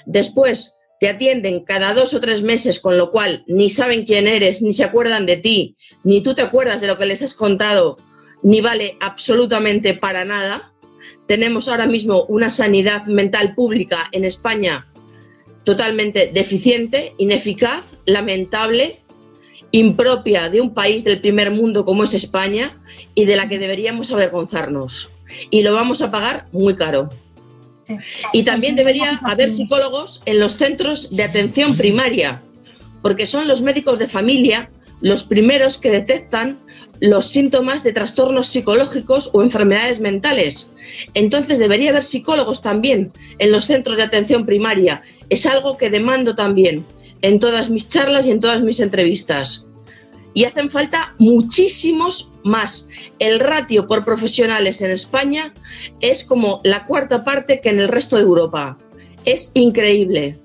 Después 0.06 0.74
te 1.00 1.08
atienden 1.08 1.64
cada 1.64 1.92
dos 1.92 2.14
o 2.14 2.20
tres 2.20 2.42
meses, 2.42 2.80
con 2.80 2.96
lo 2.96 3.10
cual 3.10 3.44
ni 3.46 3.68
saben 3.68 4.04
quién 4.06 4.26
eres, 4.26 4.62
ni 4.62 4.72
se 4.72 4.84
acuerdan 4.84 5.26
de 5.26 5.36
ti, 5.36 5.76
ni 6.04 6.22
tú 6.22 6.34
te 6.34 6.42
acuerdas 6.42 6.80
de 6.80 6.86
lo 6.86 6.96
que 6.96 7.06
les 7.06 7.22
has 7.22 7.34
contado, 7.34 7.96
ni 8.42 8.60
vale 8.60 8.96
absolutamente 9.00 9.94
para 9.94 10.24
nada. 10.24 10.72
Tenemos 11.26 11.68
ahora 11.68 11.86
mismo 11.86 12.24
una 12.24 12.50
sanidad 12.50 13.06
mental 13.06 13.54
pública 13.54 14.08
en 14.12 14.24
España 14.24 14.86
totalmente 15.64 16.30
deficiente, 16.32 17.14
ineficaz, 17.16 17.82
lamentable 18.04 19.00
impropia 19.74 20.48
de 20.48 20.60
un 20.60 20.72
país 20.72 21.02
del 21.02 21.20
primer 21.20 21.50
mundo 21.50 21.84
como 21.84 22.04
es 22.04 22.14
España 22.14 22.78
y 23.16 23.24
de 23.24 23.34
la 23.34 23.48
que 23.48 23.58
deberíamos 23.58 24.12
avergonzarnos. 24.12 25.10
Y 25.50 25.62
lo 25.62 25.74
vamos 25.74 26.00
a 26.00 26.12
pagar 26.12 26.44
muy 26.52 26.76
caro. 26.76 27.10
Y 28.32 28.44
también 28.44 28.76
debería 28.76 29.20
haber 29.24 29.50
psicólogos 29.50 30.22
en 30.26 30.38
los 30.38 30.52
centros 30.52 31.16
de 31.16 31.24
atención 31.24 31.76
primaria, 31.76 32.40
porque 33.02 33.26
son 33.26 33.48
los 33.48 33.62
médicos 33.62 33.98
de 33.98 34.06
familia 34.06 34.70
los 35.00 35.24
primeros 35.24 35.76
que 35.76 35.90
detectan 35.90 36.60
los 37.04 37.26
síntomas 37.26 37.82
de 37.82 37.92
trastornos 37.92 38.48
psicológicos 38.48 39.28
o 39.34 39.42
enfermedades 39.42 40.00
mentales. 40.00 40.70
Entonces 41.12 41.58
debería 41.58 41.90
haber 41.90 42.02
psicólogos 42.02 42.62
también 42.62 43.12
en 43.38 43.52
los 43.52 43.66
centros 43.66 43.98
de 43.98 44.04
atención 44.04 44.46
primaria. 44.46 45.02
Es 45.28 45.44
algo 45.44 45.76
que 45.76 45.90
demando 45.90 46.34
también 46.34 46.86
en 47.20 47.40
todas 47.40 47.68
mis 47.68 47.88
charlas 47.88 48.26
y 48.26 48.30
en 48.30 48.40
todas 48.40 48.62
mis 48.62 48.80
entrevistas. 48.80 49.66
Y 50.32 50.44
hacen 50.44 50.70
falta 50.70 51.14
muchísimos 51.18 52.32
más. 52.42 52.88
El 53.18 53.38
ratio 53.38 53.86
por 53.86 54.06
profesionales 54.06 54.80
en 54.80 54.90
España 54.90 55.52
es 56.00 56.24
como 56.24 56.60
la 56.64 56.86
cuarta 56.86 57.22
parte 57.22 57.60
que 57.60 57.68
en 57.68 57.80
el 57.80 57.88
resto 57.88 58.16
de 58.16 58.22
Europa. 58.22 58.78
Es 59.26 59.50
increíble. 59.52 60.38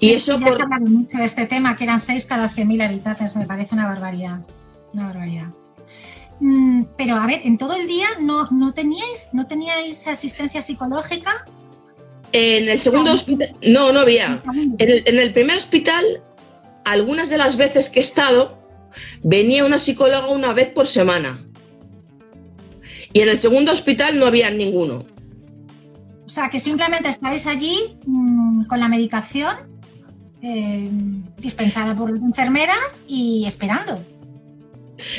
y 0.00 0.10
eso 0.10 0.38
ya 0.40 0.46
por... 0.46 0.56
se 0.56 0.80
mucho 0.90 1.18
de 1.18 1.24
este 1.24 1.46
tema, 1.46 1.76
que 1.76 1.84
eran 1.84 2.00
6 2.00 2.26
cada 2.26 2.48
100.000 2.48 2.84
habitantes. 2.84 3.36
Me 3.36 3.46
parece 3.46 3.76
una 3.76 3.86
barbaridad. 3.86 4.40
Una 4.92 5.06
barbaridad. 5.06 5.48
Mm, 6.40 6.84
pero 6.96 7.16
a 7.16 7.26
ver, 7.26 7.40
en 7.44 7.56
todo 7.56 7.74
el 7.74 7.86
día 7.86 8.06
no, 8.20 8.48
no 8.50 8.72
teníais, 8.74 9.30
no 9.32 9.46
teníais 9.46 10.08
asistencia 10.08 10.60
psicológica 10.60 11.44
en 12.32 12.68
el 12.68 12.78
segundo 12.78 13.12
hospital, 13.12 13.54
no, 13.62 13.92
no 13.92 14.00
había. 14.00 14.40
En 14.78 15.18
el, 15.18 15.32
primer 15.32 15.58
hospital, 15.58 16.22
algunas 16.84 17.28
de 17.28 17.36
las 17.36 17.56
veces 17.56 17.90
que 17.90 18.00
he 18.00 18.02
estado, 18.02 18.58
venía 19.22 19.64
una 19.66 19.78
psicóloga 19.78 20.28
una 20.28 20.54
vez 20.54 20.70
por 20.70 20.88
semana. 20.88 21.40
Y 23.12 23.20
en 23.20 23.28
el 23.28 23.38
segundo 23.38 23.72
hospital 23.72 24.18
no 24.18 24.26
había 24.26 24.50
ninguno. 24.50 25.04
O 26.24 26.28
sea, 26.28 26.48
que 26.48 26.58
simplemente 26.58 27.10
estabais 27.10 27.46
allí 27.46 27.98
mm, 28.06 28.64
con 28.64 28.80
la 28.80 28.88
medicación 28.88 29.54
eh, 30.40 30.90
dispensada 31.36 31.94
por 31.94 32.10
las 32.10 32.22
enfermeras 32.22 33.04
y 33.06 33.44
esperando. 33.46 34.02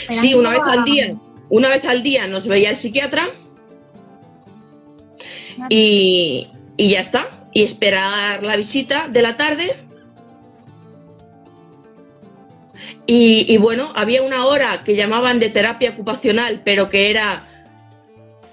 Sí, 0.10 0.34
una 0.34 0.52
vez 0.52 0.62
al 0.66 0.84
día. 0.84 1.14
Una 1.50 1.70
vez 1.70 1.86
al 1.86 2.02
día 2.04 2.28
nos 2.28 2.48
veía 2.48 2.70
el 2.72 2.78
psiquiatra 2.78 3.30
y, 5.70 6.48
y 6.78 6.90
ya 6.90 7.02
está. 7.02 7.28
Y 7.54 7.64
esperar 7.64 8.42
la 8.42 8.56
visita 8.56 9.08
de 9.08 9.22
la 9.22 9.38
tarde. 9.38 9.78
Y, 13.06 13.58
bueno, 13.58 13.92
había 13.96 14.24
una 14.24 14.46
hora 14.46 14.84
que 14.84 14.96
llamaban 14.96 15.38
de 15.38 15.50
terapia 15.50 15.92
ocupacional, 15.92 16.62
pero 16.64 16.90
que 16.90 17.10
era 17.10 17.48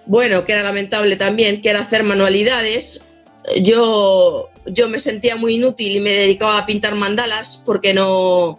bueno, 0.07 0.45
que 0.45 0.53
era 0.53 0.65
lamentable 0.65 1.15
también, 1.15 1.63
que 1.63 1.71
era 1.71 1.81
hacer 1.81 2.03
manualidades. 2.03 3.05
Yo, 3.63 4.51
yo 4.67 4.89
me 4.89 4.99
sentía 4.99 5.37
muy 5.37 5.55
inútil 5.55 5.97
y 5.97 6.01
me 6.01 6.11
dedicaba 6.11 6.59
a 6.59 6.67
pintar 6.67 6.97
mandalas 6.97 7.63
porque 7.65 7.95
no... 7.95 8.59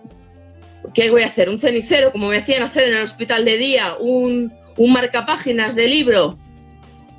¿Qué 0.93 1.09
voy 1.09 1.23
a 1.23 1.27
hacer? 1.27 1.49
¿Un 1.49 1.59
cenicero? 1.59 2.11
Como 2.11 2.27
me 2.27 2.37
hacían 2.37 2.63
hacer 2.63 2.89
en 2.89 2.97
el 2.97 3.03
hospital 3.03 3.45
de 3.45 3.57
día, 3.57 3.95
un, 3.99 4.53
un 4.77 4.93
marcapáginas 4.93 5.75
de 5.75 5.87
libro. 5.87 6.37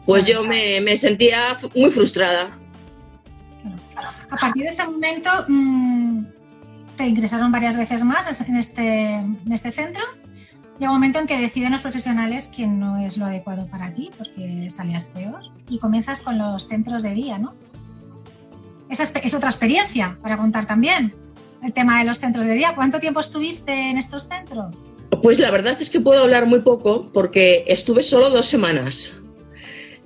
Pues 0.04 0.26
yo 0.26 0.44
me, 0.44 0.96
sentía 0.96 1.56
muy 1.74 1.90
frustrada. 1.90 2.58
A 4.30 4.36
partir 4.36 4.64
de 4.64 4.68
ese 4.68 4.84
momento 4.84 5.30
mm, 5.46 6.24
te 6.96 7.06
ingresaron 7.06 7.52
varias 7.52 7.76
veces 7.76 8.02
más 8.02 8.48
en 8.48 8.56
este, 8.56 9.14
en 9.14 9.52
este 9.52 9.70
centro. 9.70 10.02
Llega 10.78 10.90
un 10.90 10.96
momento 10.96 11.20
en 11.20 11.26
que 11.26 11.38
deciden 11.38 11.70
los 11.70 11.82
profesionales 11.82 12.48
que 12.48 12.66
no 12.66 12.98
es 12.98 13.16
lo 13.16 13.26
adecuado 13.26 13.68
para 13.68 13.92
ti 13.92 14.10
porque 14.18 14.68
salías 14.68 15.10
peor 15.10 15.40
y 15.68 15.78
comienzas 15.78 16.20
con 16.20 16.38
los 16.38 16.66
centros 16.66 17.02
de 17.02 17.14
día, 17.14 17.38
¿no? 17.38 17.54
Esa 18.88 19.04
es, 19.04 19.12
es 19.22 19.34
otra 19.34 19.50
experiencia 19.50 20.18
para 20.20 20.36
contar 20.36 20.66
también, 20.66 21.14
el 21.62 21.72
tema 21.72 21.98
de 21.98 22.04
los 22.04 22.18
centros 22.18 22.46
de 22.46 22.54
día. 22.54 22.74
¿Cuánto 22.74 23.00
tiempo 23.00 23.20
estuviste 23.20 23.72
en 23.90 23.98
estos 23.98 24.24
centros? 24.24 24.74
Pues 25.22 25.38
la 25.38 25.50
verdad 25.50 25.76
es 25.80 25.90
que 25.90 26.00
puedo 26.00 26.22
hablar 26.22 26.46
muy 26.46 26.60
poco 26.60 27.10
porque 27.12 27.64
estuve 27.66 28.02
solo 28.02 28.30
dos 28.30 28.46
semanas. 28.46 29.12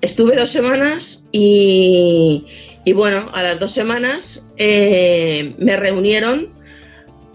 Estuve 0.00 0.36
dos 0.36 0.50
semanas 0.50 1.24
y, 1.32 2.46
y 2.84 2.92
bueno, 2.92 3.30
a 3.32 3.42
las 3.42 3.58
dos 3.58 3.72
semanas 3.72 4.44
eh, 4.56 5.54
me 5.58 5.76
reunieron 5.76 6.52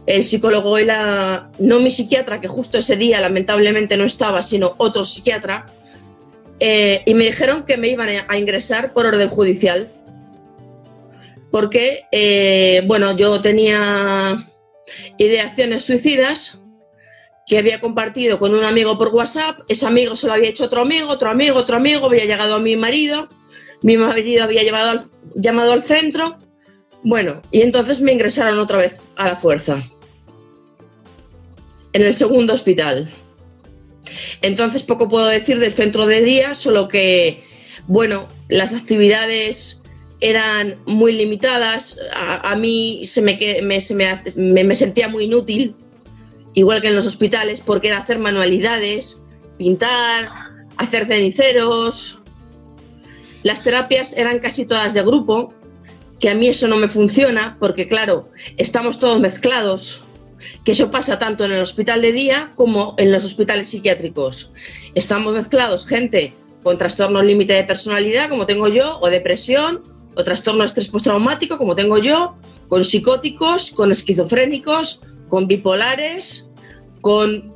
el 0.05 0.23
psicólogo 0.23 0.77
y 0.79 0.85
la, 0.85 1.49
no 1.59 1.79
mi 1.79 1.89
psiquiatra, 1.91 2.41
que 2.41 2.47
justo 2.47 2.77
ese 2.77 2.95
día 2.95 3.21
lamentablemente 3.21 3.97
no 3.97 4.03
estaba, 4.03 4.43
sino 4.43 4.73
otro 4.77 5.03
psiquiatra, 5.03 5.65
eh, 6.59 7.01
y 7.05 7.13
me 7.13 7.25
dijeron 7.25 7.63
que 7.63 7.77
me 7.77 7.89
iban 7.89 8.09
a 8.27 8.37
ingresar 8.37 8.93
por 8.93 9.05
orden 9.05 9.29
judicial. 9.29 9.89
Porque, 11.51 12.05
eh, 12.11 12.81
bueno, 12.85 13.15
yo 13.17 13.41
tenía 13.41 14.49
ideaciones 15.17 15.85
suicidas 15.85 16.59
que 17.45 17.57
había 17.57 17.81
compartido 17.81 18.39
con 18.39 18.55
un 18.55 18.63
amigo 18.63 18.97
por 18.97 19.09
WhatsApp, 19.09 19.59
ese 19.67 19.85
amigo 19.85 20.15
se 20.15 20.27
lo 20.27 20.33
había 20.33 20.49
hecho 20.49 20.65
otro 20.65 20.81
amigo, 20.81 21.09
otro 21.09 21.29
amigo, 21.29 21.57
otro 21.57 21.75
amigo, 21.75 22.05
había 22.05 22.25
llegado 22.25 22.55
a 22.55 22.59
mi 22.59 22.77
marido, 22.77 23.27
mi 23.81 23.97
marido 23.97 24.43
había 24.43 24.63
llevado 24.63 24.91
al, 24.91 25.01
llamado 25.35 25.73
al 25.73 25.83
centro, 25.83 26.37
bueno, 27.03 27.41
y 27.51 27.61
entonces 27.61 27.99
me 27.99 28.13
ingresaron 28.13 28.59
otra 28.59 28.77
vez 28.77 28.95
a 29.15 29.25
la 29.25 29.35
fuerza, 29.35 29.85
en 31.93 32.01
el 32.03 32.13
segundo 32.13 32.53
hospital. 32.53 33.11
Entonces 34.41 34.83
poco 34.83 35.09
puedo 35.09 35.27
decir 35.27 35.59
del 35.59 35.73
centro 35.73 36.05
de 36.05 36.21
día, 36.21 36.55
solo 36.55 36.87
que, 36.87 37.43
bueno, 37.87 38.27
las 38.47 38.73
actividades 38.73 39.80
eran 40.21 40.75
muy 40.85 41.13
limitadas, 41.13 41.97
a, 42.13 42.55
mí 42.55 43.05
se 43.07 43.21
me, 43.21 43.37
me, 43.63 43.81
se 43.81 43.95
me, 43.95 44.63
me, 44.63 44.75
sentía 44.75 45.07
muy 45.07 45.25
inútil, 45.25 45.75
igual 46.53 46.81
que 46.81 46.89
en 46.89 46.95
los 46.95 47.07
hospitales, 47.07 47.59
porque 47.59 47.87
era 47.87 47.97
hacer 47.97 48.19
manualidades, 48.19 49.19
pintar, 49.57 50.29
hacer 50.77 51.07
ceniceros. 51.07 52.19
Las 53.41 53.63
terapias 53.63 54.15
eran 54.15 54.39
casi 54.39 54.65
todas 54.65 54.93
de 54.93 55.01
grupo, 55.01 55.53
que 56.19 56.29
a 56.29 56.35
mí 56.35 56.47
eso 56.47 56.67
no 56.67 56.77
me 56.77 56.87
funciona, 56.87 57.57
porque 57.59 57.87
claro, 57.87 58.29
estamos 58.57 58.99
todos 58.99 59.19
mezclados 59.19 60.03
que 60.63 60.71
eso 60.71 60.91
pasa 60.91 61.19
tanto 61.19 61.45
en 61.45 61.51
el 61.51 61.61
hospital 61.61 62.01
de 62.01 62.11
día 62.11 62.51
como 62.55 62.95
en 62.97 63.11
los 63.11 63.25
hospitales 63.25 63.69
psiquiátricos. 63.69 64.53
Estamos 64.95 65.33
mezclados 65.33 65.85
gente 65.85 66.33
con 66.63 66.77
trastorno 66.77 67.21
límite 67.21 67.53
de 67.53 67.63
personalidad, 67.63 68.29
como 68.29 68.45
tengo 68.45 68.67
yo, 68.67 68.99
o 68.99 69.09
depresión, 69.09 69.81
o 70.15 70.23
trastorno 70.23 70.61
de 70.61 70.67
estrés 70.67 70.87
postraumático, 70.87 71.57
como 71.57 71.75
tengo 71.75 71.97
yo, 71.97 72.35
con 72.67 72.83
psicóticos, 72.83 73.71
con 73.71 73.91
esquizofrénicos, 73.91 75.01
con 75.29 75.47
bipolares, 75.47 76.49
con 77.01 77.53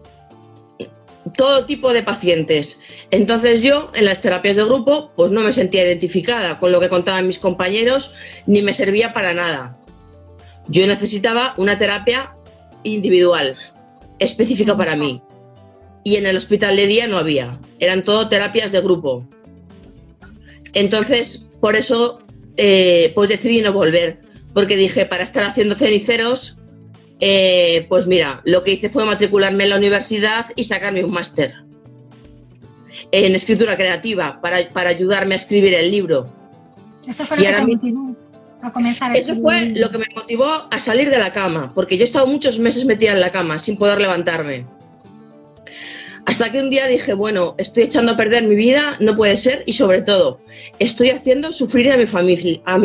todo 1.38 1.66
tipo 1.66 1.92
de 1.94 2.04
pacientes. 2.04 2.80
Entonces 3.12 3.62
yo 3.62 3.92
en 3.94 4.06
las 4.06 4.22
terapias 4.22 4.56
de 4.58 4.64
grupo 4.64 5.12
pues 5.16 5.32
no 5.32 5.42
me 5.42 5.54
sentía 5.54 5.84
identificada 5.84 6.60
con 6.60 6.72
lo 6.72 6.80
que 6.80 6.90
contaban 6.90 7.28
mis 7.28 7.40
compañeros 7.40 8.14
ni 8.46 8.62
me 8.62 8.74
servía 8.74 9.14
para 9.14 9.34
nada. 9.34 9.78
Yo 10.68 10.86
necesitaba 10.88 11.54
una 11.58 11.78
terapia 11.78 12.32
individual, 12.84 13.56
específica 14.20 14.76
para 14.78 14.96
mí. 14.96 15.22
Y 16.04 16.18
en 16.18 16.28
el 16.28 16.38
hospital 16.38 16.76
de 16.76 16.88
día 16.88 17.08
no 17.08 17.18
había, 17.18 17.60
eran 17.80 18.04
todo 18.04 18.30
terapias 18.30 18.72
de 18.72 18.82
grupo. 18.82 19.26
Entonces, 20.74 21.50
por 21.60 21.76
eso, 21.76 22.20
eh, 22.58 23.12
pues 23.16 23.30
decidí 23.30 23.62
no 23.62 23.74
volver, 23.74 24.20
porque 24.54 24.78
dije, 24.78 25.06
para 25.06 25.24
estar 25.24 25.44
haciendo 25.44 25.76
ceniceros, 25.76 26.60
eh, 27.20 27.86
pues 27.90 28.08
mira, 28.08 28.42
lo 28.46 28.64
que 28.64 28.74
hice 28.74 28.90
fue 28.90 29.06
matricularme 29.06 29.64
en 29.64 29.70
la 29.70 29.78
universidad 29.78 30.48
y 30.56 30.64
sacarme 30.66 31.04
un 31.04 31.12
máster 31.12 31.54
en 33.12 33.36
escritura 33.36 33.76
creativa 33.76 34.40
para, 34.42 34.68
para, 34.70 34.90
ayudarme 34.90 35.36
a 35.36 35.38
escribir 35.38 35.74
el 35.74 35.92
libro. 35.92 36.28
Esto 37.08 37.26
fue 37.26 37.38
lo 37.38 37.44
que 37.44 37.54
te 37.54 37.62
motivó 37.62 38.16
a 38.62 38.72
comenzar 38.72 39.12
a 39.12 39.14
Eso 39.14 39.36
fue 39.36 39.68
lo 39.76 39.90
que 39.90 39.98
me 39.98 40.06
motivó 40.16 40.68
a 40.70 40.80
salir 40.80 41.10
de 41.10 41.20
la 41.20 41.32
cama, 41.32 41.72
porque 41.74 41.98
yo 41.98 42.02
he 42.02 42.06
estado 42.06 42.28
muchos 42.28 42.60
meses 42.60 42.86
metida 42.86 43.12
en 43.12 43.22
la 43.22 43.32
cama 43.32 43.60
sin 43.60 43.78
poder 43.78 44.00
levantarme. 44.00 44.66
Hasta 46.26 46.52
que 46.52 46.60
un 46.60 46.70
día 46.70 46.88
dije, 46.88 47.14
bueno, 47.14 47.56
estoy 47.58 47.84
echando 47.84 48.14
a 48.14 48.18
perder 48.18 48.44
mi 48.44 48.56
vida, 48.56 48.98
no 49.00 49.16
puede 49.16 49.38
ser, 49.38 49.64
y 49.68 49.74
sobre 49.74 50.02
todo, 50.02 50.42
estoy 50.80 51.12
haciendo 51.12 51.52
sufrir 51.52 51.92
a 51.92 51.98
mi, 51.98 52.08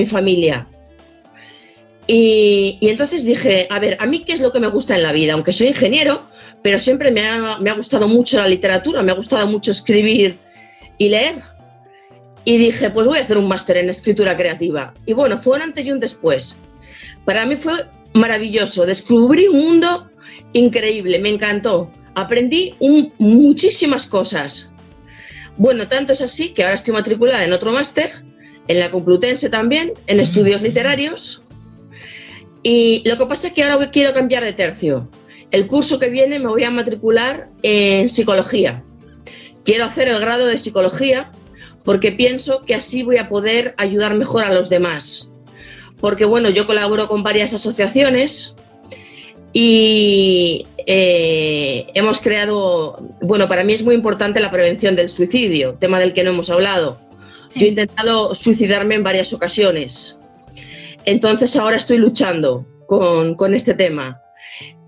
familia, 0.07 0.69
y, 2.07 2.77
entonces 2.83 3.25
dije, 3.25 3.67
a 3.71 3.79
ver, 3.79 3.97
a 4.01 4.07
mí 4.07 4.25
qué 4.25 4.33
es 4.33 4.41
lo 4.41 4.53
que 4.53 4.61
me 4.61 4.67
gusta 4.67 4.97
en 4.97 5.05
la 5.05 5.13
vida, 5.13 5.33
aunque 5.35 5.53
soy 5.53 5.69
ingeniero, 5.69 6.27
pero 6.63 6.79
siempre 6.79 7.11
me 7.11 7.27
ha, 7.27 7.59
me 7.59 7.71
ha 7.71 7.75
gustado 7.75 8.09
mucho 8.09 8.37
la 8.37 8.49
literatura, 8.49 9.03
me 9.03 9.13
ha 9.13 9.15
gustado 9.15 9.47
mucho 9.47 9.71
escribir 9.71 10.39
y 10.99 11.09
leer. 11.09 11.37
Y 12.45 12.57
dije, 12.59 12.91
pues 12.91 13.07
voy 13.07 13.19
a 13.19 13.23
hacer 13.23 13.39
un 13.39 13.49
máster 13.49 13.77
en 13.77 13.89
escritura 13.91 14.37
creativa. 14.37 14.93
Y 15.07 15.13
bueno, 15.13 15.39
fue 15.39 15.57
un 15.57 15.63
antes 15.63 15.85
y 15.85 15.93
un 15.93 16.01
después. 16.01 16.59
Para 17.25 17.47
mí 17.47 17.57
fue 17.57 17.87
maravilloso, 18.13 18.87
descubrí 18.87 19.47
un 19.47 19.61
mundo 19.61 20.10
increíble, 20.53 21.19
me 21.19 21.29
encantó. 21.29 21.91
Aprendí 22.15 22.75
un, 22.81 23.13
muchísimas 23.19 24.07
cosas. 24.07 24.73
Bueno, 25.57 25.89
tanto 25.89 26.13
es 26.13 26.21
así 26.21 26.51
que 26.51 26.63
ahora 26.63 26.75
estoy 26.75 26.95
matriculada 26.95 27.45
en 27.45 27.53
otro 27.53 27.73
máster, 27.73 28.11
en 28.69 28.79
la 28.79 28.91
Complutense 28.91 29.51
también, 29.51 29.93
en 30.07 30.21
estudios 30.21 30.63
literarios. 30.63 31.43
Y 32.63 33.03
lo 33.09 33.17
que 33.17 33.27
pasa 33.27 33.49
es 33.49 33.55
que 33.55 33.65
ahora 33.65 33.91
quiero 33.91 34.13
cambiar 34.15 34.45
de 34.45 34.53
tercio. 34.53 35.09
El 35.51 35.67
curso 35.67 35.99
que 35.99 36.09
viene 36.09 36.39
me 36.39 36.49
voy 36.49 36.65
a 36.65 36.71
matricular 36.71 37.49
en 37.63 38.09
psicología. 38.09 38.85
Quiero 39.65 39.85
hacer 39.85 40.09
el 40.09 40.21
grado 40.21 40.47
de 40.47 40.59
psicología 40.59 41.31
porque 41.85 42.13
pienso 42.13 42.63
que 42.63 42.75
así 42.75 43.03
voy 43.03 43.17
a 43.17 43.29
poder 43.29 43.75
ayudar 43.77 44.15
mejor 44.15 44.45
a 44.45 44.53
los 44.53 44.69
demás. 44.69 45.29
Porque 46.01 46.25
bueno, 46.25 46.51
yo 46.51 46.67
colaboro 46.67 47.09
con 47.09 47.23
varias 47.23 47.53
asociaciones 47.53 48.55
y 49.53 50.67
eh, 50.87 51.87
hemos 51.95 52.21
creado, 52.21 52.97
bueno, 53.21 53.49
para 53.49 53.65
mí 53.65 53.73
es 53.73 53.83
muy 53.83 53.95
importante 53.95 54.41
la 54.41 54.51
prevención 54.51 54.95
del 54.95 55.09
suicidio, 55.09 55.75
tema 55.75 55.99
del 55.99 56.15
que 56.15 56.23
no 56.23 56.31
hemos 56.31 56.51
hablado. 56.51 56.99
Sí. 57.49 57.61
Yo 57.61 57.67
he 57.67 57.69
intentado 57.71 58.35
suicidarme 58.35 58.95
en 58.95 59.03
varias 59.03 59.33
ocasiones. 59.33 60.17
Entonces 61.05 61.57
ahora 61.57 61.77
estoy 61.77 61.99
luchando 61.99 62.67
con, 62.87 63.35
con 63.35 63.55
este 63.55 63.75
tema. 63.75 64.21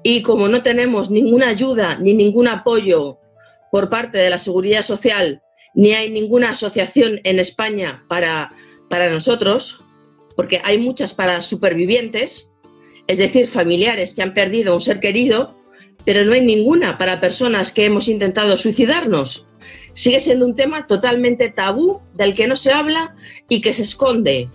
Y 0.04 0.22
como 0.22 0.48
no 0.48 0.62
tenemos 0.62 1.10
ninguna 1.10 1.48
ayuda 1.48 1.96
ni 1.98 2.14
ningún 2.14 2.48
apoyo 2.48 3.18
por 3.70 3.88
parte 3.88 4.18
de 4.18 4.30
la 4.30 4.38
Seguridad 4.38 4.82
Social, 4.82 5.42
ni 5.74 5.92
hay 5.92 6.10
ninguna 6.10 6.50
asociación 6.50 7.20
en 7.24 7.40
España 7.40 8.04
para, 8.08 8.50
para 8.88 9.10
nosotros, 9.10 9.80
porque 10.36 10.60
hay 10.64 10.78
muchas 10.78 11.14
para 11.14 11.42
supervivientes, 11.42 12.51
es 13.06 13.18
decir, 13.18 13.48
familiares 13.48 14.14
que 14.14 14.22
han 14.22 14.34
perdido 14.34 14.74
un 14.74 14.80
ser 14.80 15.00
querido, 15.00 15.56
pero 16.04 16.24
no 16.24 16.32
hay 16.32 16.40
ninguna 16.40 16.98
para 16.98 17.20
personas 17.20 17.72
que 17.72 17.84
hemos 17.84 18.08
intentado 18.08 18.56
suicidarnos. 18.56 19.46
Sigue 19.94 20.20
siendo 20.20 20.46
un 20.46 20.56
tema 20.56 20.86
totalmente 20.86 21.50
tabú 21.50 22.00
del 22.14 22.34
que 22.34 22.46
no 22.46 22.56
se 22.56 22.72
habla 22.72 23.14
y 23.48 23.60
que 23.60 23.72
se 23.72 23.82
esconde. 23.82 24.48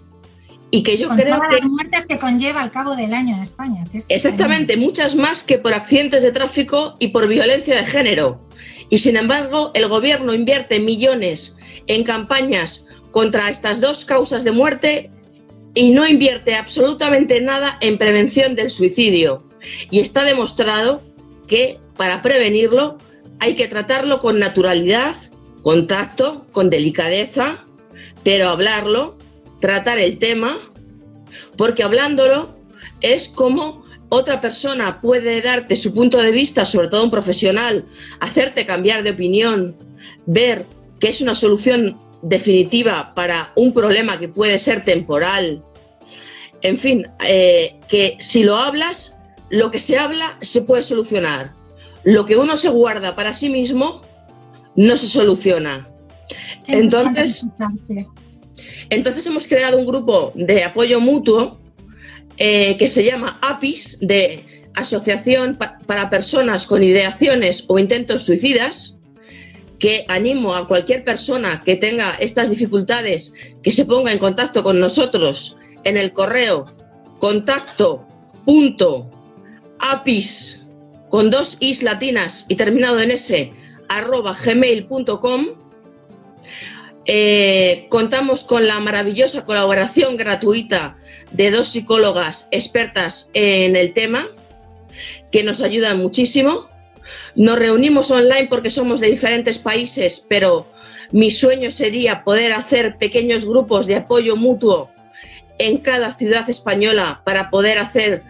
Y 0.69 0.83
que 0.83 0.97
yo 0.97 1.07
Con 1.07 1.17
creo 1.17 1.35
todas 1.35 1.49
que 1.49 1.55
las 1.55 1.65
muertes 1.65 2.05
que 2.05 2.19
conlleva 2.19 2.61
al 2.61 2.71
cabo 2.71 2.95
del 2.95 3.13
año 3.13 3.35
en 3.35 3.41
España. 3.41 3.85
Que 3.89 3.99
es 3.99 4.09
exactamente 4.09 4.75
muchas 4.75 5.15
más 5.15 5.43
que 5.43 5.57
por 5.57 5.73
accidentes 5.73 6.23
de 6.23 6.31
tráfico 6.31 6.95
y 6.99 7.09
por 7.09 7.27
violencia 7.27 7.77
de 7.77 7.85
género. 7.85 8.45
Y 8.89 8.97
sin 8.97 9.15
embargo, 9.15 9.71
el 9.75 9.87
gobierno 9.87 10.33
invierte 10.33 10.79
millones 10.79 11.55
en 11.87 12.03
campañas 12.03 12.85
contra 13.11 13.49
estas 13.49 13.79
dos 13.79 14.03
causas 14.03 14.43
de 14.43 14.51
muerte 14.51 15.11
y 15.77 15.91
no 15.91 16.07
invierte 16.07 16.55
absolutamente 16.55 17.39
nada 17.39 17.77
en 17.81 17.99
prevención 17.99 18.55
del 18.55 18.71
suicidio. 18.71 19.43
Y 19.91 19.99
está 19.99 20.23
demostrado 20.23 21.03
que 21.47 21.79
para 21.95 22.23
prevenirlo 22.23 22.97
hay 23.39 23.53
que 23.53 23.67
tratarlo 23.67 24.19
con 24.19 24.39
naturalidad, 24.39 25.15
contacto, 25.61 26.47
con 26.51 26.71
delicadeza, 26.71 27.63
pero 28.23 28.49
hablarlo, 28.49 29.19
tratar 29.61 29.99
el 29.99 30.17
tema, 30.17 30.57
porque 31.57 31.83
hablándolo 31.83 32.57
es 33.01 33.29
como 33.29 33.85
otra 34.09 34.41
persona 34.41 34.99
puede 34.99 35.41
darte 35.41 35.75
su 35.75 35.93
punto 35.93 36.19
de 36.23 36.31
vista, 36.31 36.65
sobre 36.65 36.87
todo 36.87 37.03
un 37.03 37.11
profesional, 37.11 37.85
hacerte 38.19 38.65
cambiar 38.65 39.03
de 39.03 39.11
opinión, 39.11 39.75
ver 40.25 40.65
que 40.99 41.09
es 41.09 41.21
una 41.21 41.35
solución 41.35 41.99
definitiva 42.21 43.13
para 43.15 43.51
un 43.55 43.73
problema 43.73 44.19
que 44.19 44.27
puede 44.27 44.59
ser 44.59 44.83
temporal. 44.83 45.61
En 46.61 46.77
fin, 46.77 47.07
eh, 47.23 47.75
que 47.87 48.17
si 48.19 48.43
lo 48.43 48.57
hablas, 48.57 49.17
lo 49.49 49.71
que 49.71 49.79
se 49.79 49.97
habla 49.97 50.37
se 50.41 50.61
puede 50.61 50.83
solucionar. 50.83 51.51
Lo 52.03 52.25
que 52.25 52.37
uno 52.37 52.57
se 52.57 52.69
guarda 52.69 53.15
para 53.15 53.33
sí 53.33 53.49
mismo 53.49 54.01
no 54.75 54.97
se 54.97 55.07
soluciona. 55.07 55.87
Entonces, 56.67 57.45
entonces 58.89 59.25
hemos 59.25 59.47
creado 59.47 59.77
un 59.77 59.85
grupo 59.85 60.31
de 60.35 60.63
apoyo 60.63 60.99
mutuo 60.99 61.59
eh, 62.37 62.77
que 62.77 62.87
se 62.87 63.03
llama 63.03 63.39
APIS, 63.41 63.97
de 64.01 64.45
Asociación 64.75 65.57
para 65.87 66.09
Personas 66.09 66.67
con 66.67 66.83
Ideaciones 66.83 67.63
o 67.67 67.79
Intentos 67.79 68.23
Suicidas, 68.23 68.96
que 69.79 70.05
animo 70.07 70.55
a 70.55 70.67
cualquier 70.67 71.03
persona 71.03 71.61
que 71.63 71.75
tenga 71.75 72.15
estas 72.15 72.49
dificultades 72.49 73.33
que 73.63 73.71
se 73.71 73.85
ponga 73.85 74.11
en 74.11 74.19
contacto 74.19 74.63
con 74.63 74.79
nosotros 74.79 75.57
en 75.83 75.97
el 75.97 76.13
correo 76.13 76.65
contacto 77.19 78.05
punto 78.45 79.09
apis 79.79 80.61
con 81.09 81.29
dos 81.29 81.57
is 81.59 81.83
latinas 81.83 82.45
y 82.49 82.55
terminado 82.55 82.99
en 82.99 83.11
s 83.11 83.51
arroba 83.87 84.35
gmail.com 84.43 85.47
eh, 87.09 87.87
contamos 87.89 88.43
con 88.43 88.67
la 88.67 88.81
maravillosa 88.81 89.45
colaboración 89.45 90.17
gratuita 90.17 90.97
de 91.31 91.51
dos 91.51 91.69
psicólogas 91.69 92.49
expertas 92.51 93.29
en 93.33 93.77
el 93.77 93.93
tema 93.93 94.27
que 95.31 95.43
nos 95.43 95.61
ayudan 95.61 95.99
muchísimo. 95.99 96.67
Nos 97.35 97.59
reunimos 97.59 98.11
online 98.11 98.47
porque 98.49 98.69
somos 98.69 98.99
de 98.99 99.09
diferentes 99.09 99.57
países, 99.57 100.25
pero 100.27 100.67
mi 101.11 101.31
sueño 101.31 101.71
sería 101.71 102.23
poder 102.23 102.53
hacer 102.53 102.97
pequeños 102.97 103.45
grupos 103.45 103.87
de 103.87 103.95
apoyo 103.95 104.35
mutuo 104.35 104.89
en 105.59 105.77
cada 105.77 106.13
ciudad 106.13 106.49
española 106.49 107.21
para 107.23 107.49
poder 107.49 107.77
hacer 107.79 108.23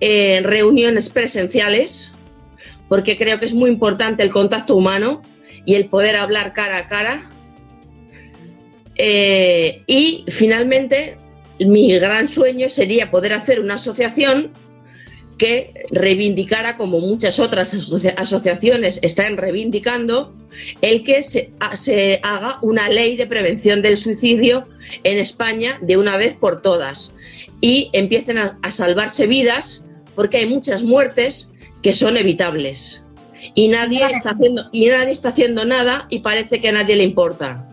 eh, 0.00 0.40
reuniones 0.44 1.08
presenciales, 1.08 2.12
porque 2.88 3.16
creo 3.16 3.38
que 3.40 3.46
es 3.46 3.54
muy 3.54 3.70
importante 3.70 4.22
el 4.22 4.30
contacto 4.30 4.76
humano 4.76 5.22
y 5.64 5.74
el 5.74 5.86
poder 5.86 6.16
hablar 6.16 6.52
cara 6.52 6.78
a 6.78 6.88
cara. 6.88 7.22
Eh, 8.96 9.82
y 9.86 10.24
finalmente, 10.28 11.16
mi 11.60 11.98
gran 11.98 12.28
sueño 12.28 12.68
sería 12.68 13.10
poder 13.10 13.32
hacer 13.32 13.60
una 13.60 13.74
asociación 13.74 14.52
que 15.38 15.86
reivindicara, 15.90 16.76
como 16.76 16.98
muchas 16.98 17.38
otras 17.38 17.72
asociaciones 18.16 18.98
están 19.02 19.36
reivindicando, 19.36 20.34
el 20.82 21.04
que 21.04 21.22
se, 21.22 21.50
haga 22.22 22.58
una 22.62 22.88
ley 22.88 23.16
de 23.16 23.26
prevención 23.26 23.80
del 23.80 23.96
suicidio 23.96 24.68
en 25.04 25.18
España 25.18 25.78
de 25.80 25.96
una 25.96 26.16
vez 26.16 26.36
por 26.36 26.60
todas 26.60 27.14
y 27.60 27.90
empiecen 27.92 28.38
a, 28.38 28.58
salvarse 28.70 29.26
vidas 29.26 29.84
porque 30.14 30.38
hay 30.38 30.46
muchas 30.46 30.82
muertes 30.82 31.50
que 31.82 31.94
son 31.94 32.16
evitables 32.16 33.02
y 33.54 33.68
nadie 33.68 34.04
está 34.10 34.30
haciendo 34.30 34.68
y 34.72 34.88
nadie 34.88 35.12
está 35.12 35.28
haciendo 35.28 35.64
nada 35.64 36.06
y 36.10 36.18
parece 36.20 36.60
que 36.60 36.68
a 36.68 36.72
nadie 36.72 36.96
le 36.96 37.04
importa. 37.04 37.66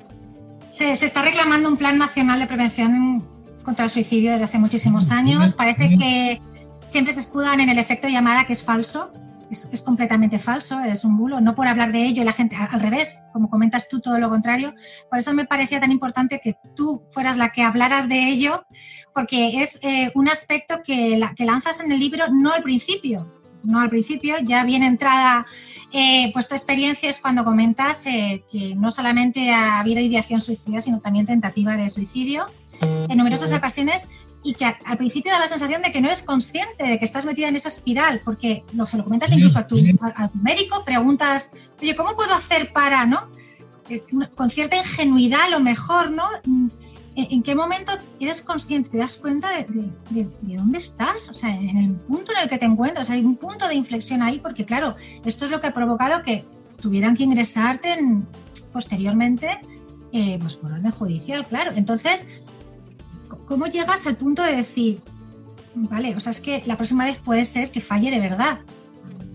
Se, 0.69 0.91
está 0.91 1.23
reclamando 1.23 1.69
un 1.69 1.77
plan 1.77 1.97
nacional 1.97 2.39
de 2.39 2.47
prevención 2.47 3.23
contra 3.63 3.85
el 3.85 3.91
suicidio 3.91 4.31
desde 4.31 4.45
hace 4.45 4.59
muchísimos 4.59 5.09
años. 5.09 5.53
Parece 5.53 5.97
que 5.97 6.41
siempre 6.85 7.13
se 7.13 7.19
escudan 7.19 7.59
en 7.59 7.69
el 7.69 7.79
efecto 7.79 8.07
llamada, 8.07 8.45
que 8.45 8.53
es 8.53 8.63
falso. 8.63 9.11
Es, 9.51 9.83
completamente 9.83 10.39
falso, 10.39 10.79
es 10.81 11.05
un 11.05 11.17
bulo. 11.17 11.39
No 11.39 11.55
por 11.55 11.67
hablar 11.67 11.91
de 11.91 12.03
ello, 12.03 12.23
la 12.23 12.33
gente 12.33 12.55
al 12.55 12.79
revés, 12.79 13.21
como 13.31 13.49
comentas 13.49 13.87
tú, 13.87 14.01
todo 14.01 14.17
lo 14.17 14.29
contrario. 14.29 14.73
Por 15.09 15.19
eso 15.19 15.33
me 15.33 15.45
parecía 15.45 15.79
tan 15.79 15.91
importante 15.91 16.41
que 16.43 16.57
tú 16.75 17.03
fueras 17.09 17.37
la 17.37 17.51
que 17.51 17.61
hablaras 17.61 18.09
de 18.09 18.27
ello, 18.29 18.65
porque 19.13 19.61
es 19.61 19.79
eh, 19.83 20.11
un 20.15 20.27
aspecto 20.27 20.81
que, 20.83 21.15
la, 21.17 21.33
que 21.35 21.45
lanzas 21.45 21.81
en 21.81 21.91
el 21.91 21.99
libro 21.99 22.25
no 22.31 22.51
al 22.51 22.63
principio, 22.63 23.31
no 23.63 23.79
al 23.79 23.89
principio, 23.89 24.35
ya 24.41 24.63
bien 24.63 24.83
entrada, 24.83 25.45
eh, 25.91 26.31
pues 26.33 26.47
tu 26.47 26.55
experiencia 26.55 27.09
es 27.09 27.19
cuando 27.19 27.43
comentas 27.43 28.05
eh, 28.07 28.43
que 28.51 28.75
no 28.75 28.91
solamente 28.91 29.51
ha 29.51 29.79
habido 29.79 30.01
ideación 30.01 30.41
suicida, 30.41 30.81
sino 30.81 30.99
también 30.99 31.25
tentativa 31.25 31.77
de 31.77 31.89
suicidio 31.89 32.47
en 32.81 33.17
numerosas 33.17 33.53
ocasiones 33.53 34.09
y 34.45 34.53
que 34.53 34.65
al 34.65 34.97
principio 34.97 35.31
da 35.31 35.39
la 35.39 35.47
sensación 35.47 35.81
de 35.81 35.91
que 35.91 35.99
no 35.99 36.07
eres 36.07 36.21
consciente 36.21 36.83
de 36.83 36.99
que 36.99 37.03
estás 37.03 37.25
metida 37.25 37.47
en 37.47 37.55
esa 37.55 37.67
espiral, 37.67 38.21
porque 38.23 38.63
lo, 38.73 38.85
se 38.85 38.95
lo 38.95 39.03
comentas 39.03 39.31
incluso 39.31 39.57
a 39.57 39.65
tu, 39.65 39.75
a, 40.01 40.27
tu 40.27 40.37
médico, 40.37 40.85
preguntas, 40.85 41.49
oye, 41.81 41.95
¿cómo 41.95 42.15
puedo 42.15 42.31
hacer 42.31 42.71
para, 42.71 43.07
no? 43.07 43.27
Eh, 43.89 44.03
con 44.35 44.51
cierta 44.51 44.77
ingenuidad 44.77 45.41
a 45.45 45.49
lo 45.49 45.59
mejor, 45.59 46.11
¿no? 46.11 46.25
¿En 47.15 47.41
qué 47.41 47.55
momento 47.55 47.93
eres 48.19 48.43
consciente, 48.43 48.91
te 48.91 48.97
das 48.99 49.17
cuenta 49.17 49.49
de, 49.49 50.27
dónde 50.41 50.77
estás? 50.77 51.27
O 51.27 51.33
sea, 51.33 51.49
en 51.55 51.77
el 51.77 51.91
punto 51.95 52.31
en 52.33 52.43
el 52.43 52.49
que 52.49 52.59
te 52.59 52.65
encuentras, 52.65 53.09
hay 53.09 53.25
un 53.25 53.37
punto 53.37 53.67
de 53.67 53.73
inflexión 53.73 54.21
ahí, 54.21 54.37
porque 54.37 54.63
claro, 54.63 54.95
esto 55.25 55.45
es 55.45 55.51
lo 55.51 55.59
que 55.59 55.67
ha 55.67 55.73
provocado 55.73 56.21
que 56.21 56.45
tuvieran 56.79 57.15
que 57.15 57.23
ingresarte 57.23 57.97
posteriormente, 58.71 59.59
eh, 60.11 60.37
pues 60.39 60.55
por 60.55 60.71
orden 60.71 60.91
judicial, 60.91 61.47
claro. 61.47 61.71
Entonces, 61.75 62.27
¿cómo 63.45 63.67
llegas 63.67 64.07
al 64.07 64.17
punto 64.17 64.43
de 64.43 64.55
decir, 64.55 65.01
vale, 65.75 66.15
o 66.15 66.19
sea, 66.19 66.31
es 66.31 66.39
que 66.39 66.63
la 66.65 66.75
próxima 66.75 67.05
vez 67.05 67.19
puede 67.19 67.45
ser 67.45 67.71
que 67.71 67.81
falle 67.81 68.11
de 68.11 68.19
verdad? 68.19 68.59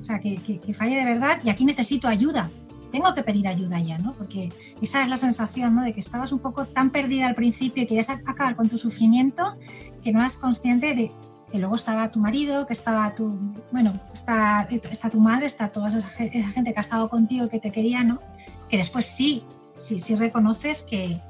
O 0.00 0.04
sea, 0.04 0.18
que 0.20 0.74
falle 0.76 0.96
de 0.96 1.04
verdad 1.04 1.40
y 1.44 1.50
aquí 1.50 1.64
necesito 1.64 2.08
ayuda 2.08 2.50
tengo 2.90 3.14
que 3.14 3.22
pedir 3.22 3.48
ayuda 3.48 3.80
ya, 3.80 3.98
¿no? 3.98 4.12
Porque 4.14 4.52
esa 4.82 5.02
es 5.02 5.08
la 5.08 5.16
sensación, 5.16 5.74
¿no? 5.74 5.82
De 5.82 5.92
que 5.92 6.00
estabas 6.00 6.32
un 6.32 6.40
poco 6.40 6.66
tan 6.66 6.90
perdida 6.90 7.26
al 7.26 7.34
principio 7.34 7.82
y 7.82 7.86
querías 7.86 8.10
acabar 8.10 8.56
con 8.56 8.68
tu 8.68 8.78
sufrimiento 8.78 9.56
que 10.02 10.12
no 10.12 10.20
eras 10.20 10.36
consciente 10.36 10.94
de 10.94 11.12
que 11.50 11.58
luego 11.58 11.74
estaba 11.74 12.10
tu 12.10 12.20
marido, 12.20 12.66
que 12.66 12.72
estaba 12.72 13.14
tu, 13.14 13.36
bueno, 13.72 13.98
está, 14.14 14.68
está 14.70 15.10
tu 15.10 15.20
madre, 15.20 15.46
está 15.46 15.72
toda 15.72 15.88
esa, 15.88 16.08
gente 16.08 16.72
que 16.72 16.78
ha 16.78 16.80
estado 16.80 17.08
contigo, 17.08 17.48
que 17.48 17.58
te 17.58 17.72
quería, 17.72 18.04
¿no? 18.04 18.20
Que 18.68 18.76
después 18.76 19.06
sí, 19.06 19.42
sí, 19.74 19.98
sí 19.98 20.14
reconoces 20.14 20.84
que, 20.84 21.20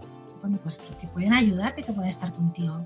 bueno, 0.40 0.58
pues 0.62 0.78
que, 0.78 1.06
pueden 1.08 1.32
ayudarte, 1.32 1.82
que 1.82 1.92
pueden 1.92 2.10
estar 2.10 2.32
contigo. 2.32 2.84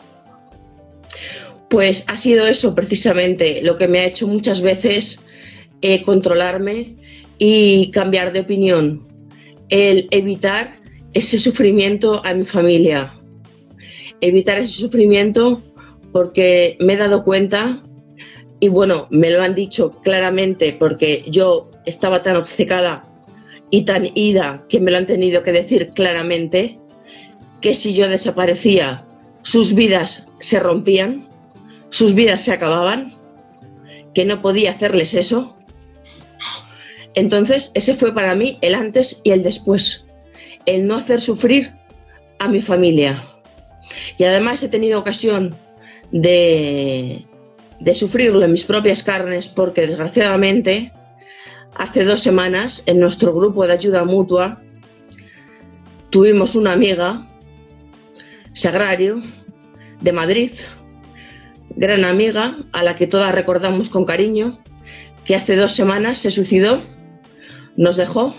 Pues 1.70 2.04
ha 2.08 2.16
sido 2.16 2.46
eso 2.46 2.74
precisamente 2.74 3.62
lo 3.62 3.76
que 3.76 3.88
me 3.88 4.00
ha 4.00 4.04
hecho 4.04 4.28
muchas 4.28 4.60
veces 4.60 5.24
eh, 5.82 6.02
controlarme 6.02 6.96
y 7.38 7.90
cambiar 7.90 8.32
de 8.32 8.40
opinión, 8.40 9.06
el 9.68 10.08
evitar 10.10 10.78
ese 11.14 11.38
sufrimiento 11.38 12.24
a 12.24 12.34
mi 12.34 12.44
familia, 12.44 13.14
evitar 14.20 14.58
ese 14.58 14.76
sufrimiento 14.76 15.62
porque 16.12 16.76
me 16.80 16.94
he 16.94 16.96
dado 16.96 17.24
cuenta 17.24 17.82
y 18.60 18.68
bueno, 18.68 19.08
me 19.10 19.30
lo 19.30 19.42
han 19.42 19.54
dicho 19.54 19.90
claramente 20.02 20.76
porque 20.78 21.24
yo 21.26 21.70
estaba 21.86 22.22
tan 22.22 22.36
obcecada 22.36 23.02
y 23.70 23.84
tan 23.84 24.08
ida 24.14 24.64
que 24.68 24.80
me 24.80 24.90
lo 24.90 24.98
han 24.98 25.06
tenido 25.06 25.42
que 25.42 25.52
decir 25.52 25.90
claramente 25.94 26.78
que 27.64 27.74
si 27.74 27.94
yo 27.94 28.08
desaparecía, 28.08 29.04
sus 29.42 29.74
vidas 29.74 30.28
se 30.38 30.60
rompían, 30.60 31.26
sus 31.88 32.14
vidas 32.14 32.42
se 32.42 32.52
acababan, 32.52 33.14
que 34.14 34.24
no 34.24 34.40
podía 34.40 34.70
hacerles 34.70 35.14
eso 35.14 35.56
entonces, 37.14 37.70
ese 37.74 37.94
fue 37.94 38.12
para 38.12 38.34
mí 38.34 38.58
el 38.60 38.74
antes 38.74 39.20
y 39.24 39.30
el 39.30 39.42
después. 39.42 40.04
El 40.66 40.86
no 40.86 40.96
hacer 40.96 41.20
sufrir 41.20 41.72
a 42.38 42.48
mi 42.48 42.60
familia. 42.60 43.28
Y 44.18 44.24
además 44.24 44.62
he 44.62 44.68
tenido 44.68 44.98
ocasión 44.98 45.54
de, 46.10 47.24
de 47.80 47.94
sufrirlo 47.94 48.42
en 48.42 48.52
mis 48.52 48.64
propias 48.64 49.02
carnes 49.02 49.48
porque 49.48 49.86
desgraciadamente 49.86 50.92
hace 51.76 52.04
dos 52.04 52.22
semanas 52.22 52.82
en 52.86 52.98
nuestro 53.00 53.34
grupo 53.34 53.66
de 53.66 53.72
ayuda 53.72 54.04
mutua 54.04 54.60
tuvimos 56.10 56.54
una 56.54 56.72
amiga, 56.72 57.26
Sagrario, 58.54 59.22
de 60.00 60.12
Madrid, 60.12 60.50
gran 61.76 62.04
amiga 62.04 62.56
a 62.72 62.82
la 62.82 62.96
que 62.96 63.06
todas 63.06 63.34
recordamos 63.34 63.90
con 63.90 64.04
cariño, 64.04 64.58
que 65.24 65.34
hace 65.34 65.56
dos 65.56 65.72
semanas 65.72 66.18
se 66.18 66.30
suicidó 66.30 66.80
nos 67.76 67.96
dejó, 67.96 68.34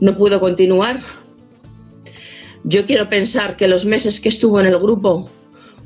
no 0.00 0.16
pudo 0.16 0.40
continuar. 0.40 1.00
Yo 2.64 2.86
quiero 2.86 3.08
pensar 3.08 3.56
que 3.56 3.68
los 3.68 3.86
meses 3.86 4.20
que 4.20 4.28
estuvo 4.28 4.60
en 4.60 4.66
el 4.66 4.78
grupo 4.78 5.30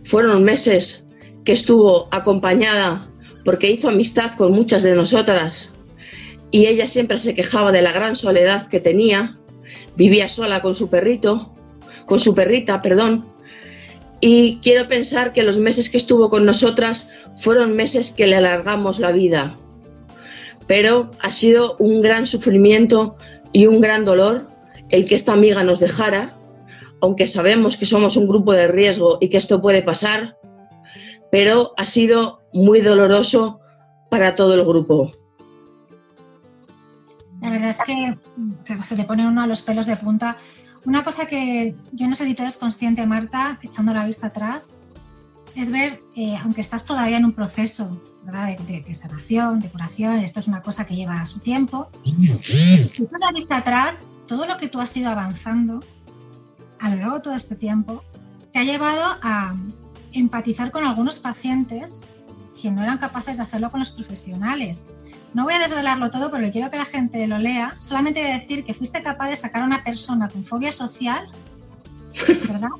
fueron 0.04 0.42
meses 0.42 1.06
que 1.44 1.52
estuvo 1.52 2.08
acompañada 2.10 3.08
porque 3.44 3.70
hizo 3.70 3.88
amistad 3.88 4.32
con 4.34 4.52
muchas 4.52 4.82
de 4.82 4.94
nosotras 4.94 5.72
y 6.50 6.66
ella 6.66 6.88
siempre 6.88 7.18
se 7.18 7.34
quejaba 7.34 7.72
de 7.72 7.82
la 7.82 7.92
gran 7.92 8.16
soledad 8.16 8.66
que 8.66 8.80
tenía 8.80 9.36
vivía 9.96 10.28
sola 10.28 10.60
con 10.60 10.74
su 10.74 10.90
perrito, 10.90 11.52
con 12.04 12.20
su 12.20 12.34
perrita, 12.34 12.82
perdón, 12.82 13.26
y 14.20 14.58
quiero 14.62 14.88
pensar 14.88 15.32
que 15.32 15.42
los 15.42 15.58
meses 15.58 15.90
que 15.90 15.96
estuvo 15.96 16.30
con 16.30 16.44
nosotras 16.44 17.10
fueron 17.36 17.74
meses 17.74 18.12
que 18.12 18.26
le 18.26 18.36
alargamos 18.36 18.98
la 18.98 19.12
vida. 19.12 19.56
Pero 20.66 21.10
ha 21.20 21.32
sido 21.32 21.76
un 21.78 22.02
gran 22.02 22.26
sufrimiento 22.26 23.16
y 23.52 23.66
un 23.66 23.80
gran 23.80 24.04
dolor 24.04 24.46
el 24.88 25.06
que 25.06 25.14
esta 25.14 25.32
amiga 25.32 25.62
nos 25.62 25.80
dejara, 25.80 26.34
aunque 27.00 27.26
sabemos 27.26 27.76
que 27.76 27.86
somos 27.86 28.16
un 28.16 28.26
grupo 28.26 28.52
de 28.52 28.68
riesgo 28.68 29.18
y 29.20 29.28
que 29.28 29.36
esto 29.36 29.60
puede 29.60 29.82
pasar, 29.82 30.38
pero 31.30 31.72
ha 31.76 31.86
sido 31.86 32.40
muy 32.52 32.80
doloroso 32.80 33.60
para 34.10 34.34
todo 34.34 34.54
el 34.54 34.64
grupo. 34.64 35.10
La 37.42 37.50
verdad 37.50 37.68
es 37.68 37.78
que, 37.80 38.14
se 38.82 38.96
le 38.96 39.04
pone 39.04 39.26
uno 39.26 39.42
a 39.42 39.46
los 39.46 39.62
pelos 39.62 39.86
de 39.86 39.96
punta. 39.96 40.36
Una 40.86 41.04
cosa 41.04 41.26
que 41.26 41.74
yo 41.92 42.06
no 42.06 42.14
sé 42.14 42.24
si 42.24 42.34
tú 42.34 42.42
eres 42.42 42.56
consciente, 42.56 43.04
Marta, 43.06 43.58
echando 43.60 43.92
la 43.92 44.06
vista 44.06 44.28
atrás, 44.28 44.70
es 45.56 45.72
ver, 45.72 46.00
eh, 46.14 46.36
aunque 46.42 46.60
estás 46.60 46.84
todavía 46.84 47.16
en 47.16 47.24
un 47.24 47.32
proceso 47.32 48.00
De, 48.24 48.94
sanación, 48.94 49.60
de 49.60 49.68
curación, 49.68 50.16
esto 50.18 50.40
es 50.40 50.48
una 50.48 50.62
cosa 50.62 50.84
que 50.84 50.96
lleva 50.96 51.24
su 51.26 51.38
tiempo, 51.40 51.88
tú 52.96 53.08
la 53.20 53.32
vista 53.32 53.58
atrás, 53.58 54.02
todo 54.26 54.46
lo 54.46 54.56
que 54.56 54.68
tú 54.68 54.80
has 54.80 54.96
ido 54.96 55.10
avanzando 55.10 55.80
a 56.80 56.90
lo 56.90 56.96
largo 56.96 57.14
de 57.16 57.20
todo 57.20 57.34
este 57.34 57.54
tiempo 57.54 58.02
te 58.52 58.58
ha 58.58 58.64
llevado 58.64 59.18
a 59.22 59.54
empatizar 60.12 60.72
con 60.72 60.84
algunos 60.84 61.18
pacientes 61.20 62.04
que 62.60 62.70
no 62.70 62.82
eran 62.82 62.98
capaces 62.98 63.36
de 63.36 63.42
hacerlo 63.42 63.70
con 63.70 63.80
los 63.80 63.90
profesionales. 63.90 64.96
No 65.34 65.44
voy 65.44 65.54
a 65.54 65.58
desvelarlo 65.58 66.10
todo 66.10 66.30
porque 66.30 66.50
quiero 66.50 66.70
que 66.70 66.78
la 66.78 66.84
gente 66.84 67.26
lo 67.26 67.38
lea. 67.38 67.74
Solamente 67.78 68.22
voy 68.22 68.30
a 68.30 68.34
decir 68.34 68.64
que 68.64 68.74
fuiste 68.74 69.02
capaz 69.02 69.28
de 69.28 69.36
sacar 69.36 69.62
a 69.62 69.66
una 69.66 69.84
persona 69.84 70.28
con 70.28 70.42
fobia 70.42 70.72
social, 70.72 71.26
¿verdad? 72.48 72.70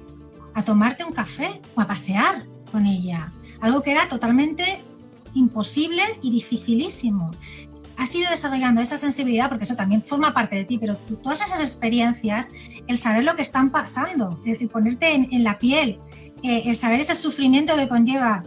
A 0.55 0.64
tomarte 0.64 1.05
un 1.05 1.12
café 1.12 1.61
o 1.74 1.81
a 1.81 1.87
pasear 1.87 2.47
con 2.72 2.87
ella. 2.87 3.31
Algo 3.61 3.83
que 3.83 3.93
era 3.93 4.09
totalmente 4.09 4.83
imposible 5.35 6.03
y 6.22 6.31
dificilísimo. 6.31 7.33
Has 7.97 8.14
ido 8.14 8.31
desarrollando 8.31 8.81
esa 8.81 8.99
sensibilidad 8.99 9.49
porque 9.49 9.64
eso 9.64 9.77
también 9.77 10.03
forma 10.03 10.35
parte 10.35 10.57
de 10.57 10.64
ti, 10.64 10.79
pero 10.79 10.97
todas 11.22 11.41
esas 11.41 11.61
experiencias, 11.61 12.51
el 12.87 12.99
saber 12.99 13.24
lo 13.24 13.35
que 13.37 13.43
están 13.43 13.70
pasando, 13.70 14.41
el, 14.45 14.68
ponerte 14.68 15.14
en, 15.14 15.45
la 15.45 15.59
piel, 15.59 15.99
eh, 16.43 16.62
el 16.66 16.77
saber 16.77 17.01
ese 17.01 17.14
sufrimiento 17.14 17.74
que 17.74 17.89
conlleva 17.89 18.43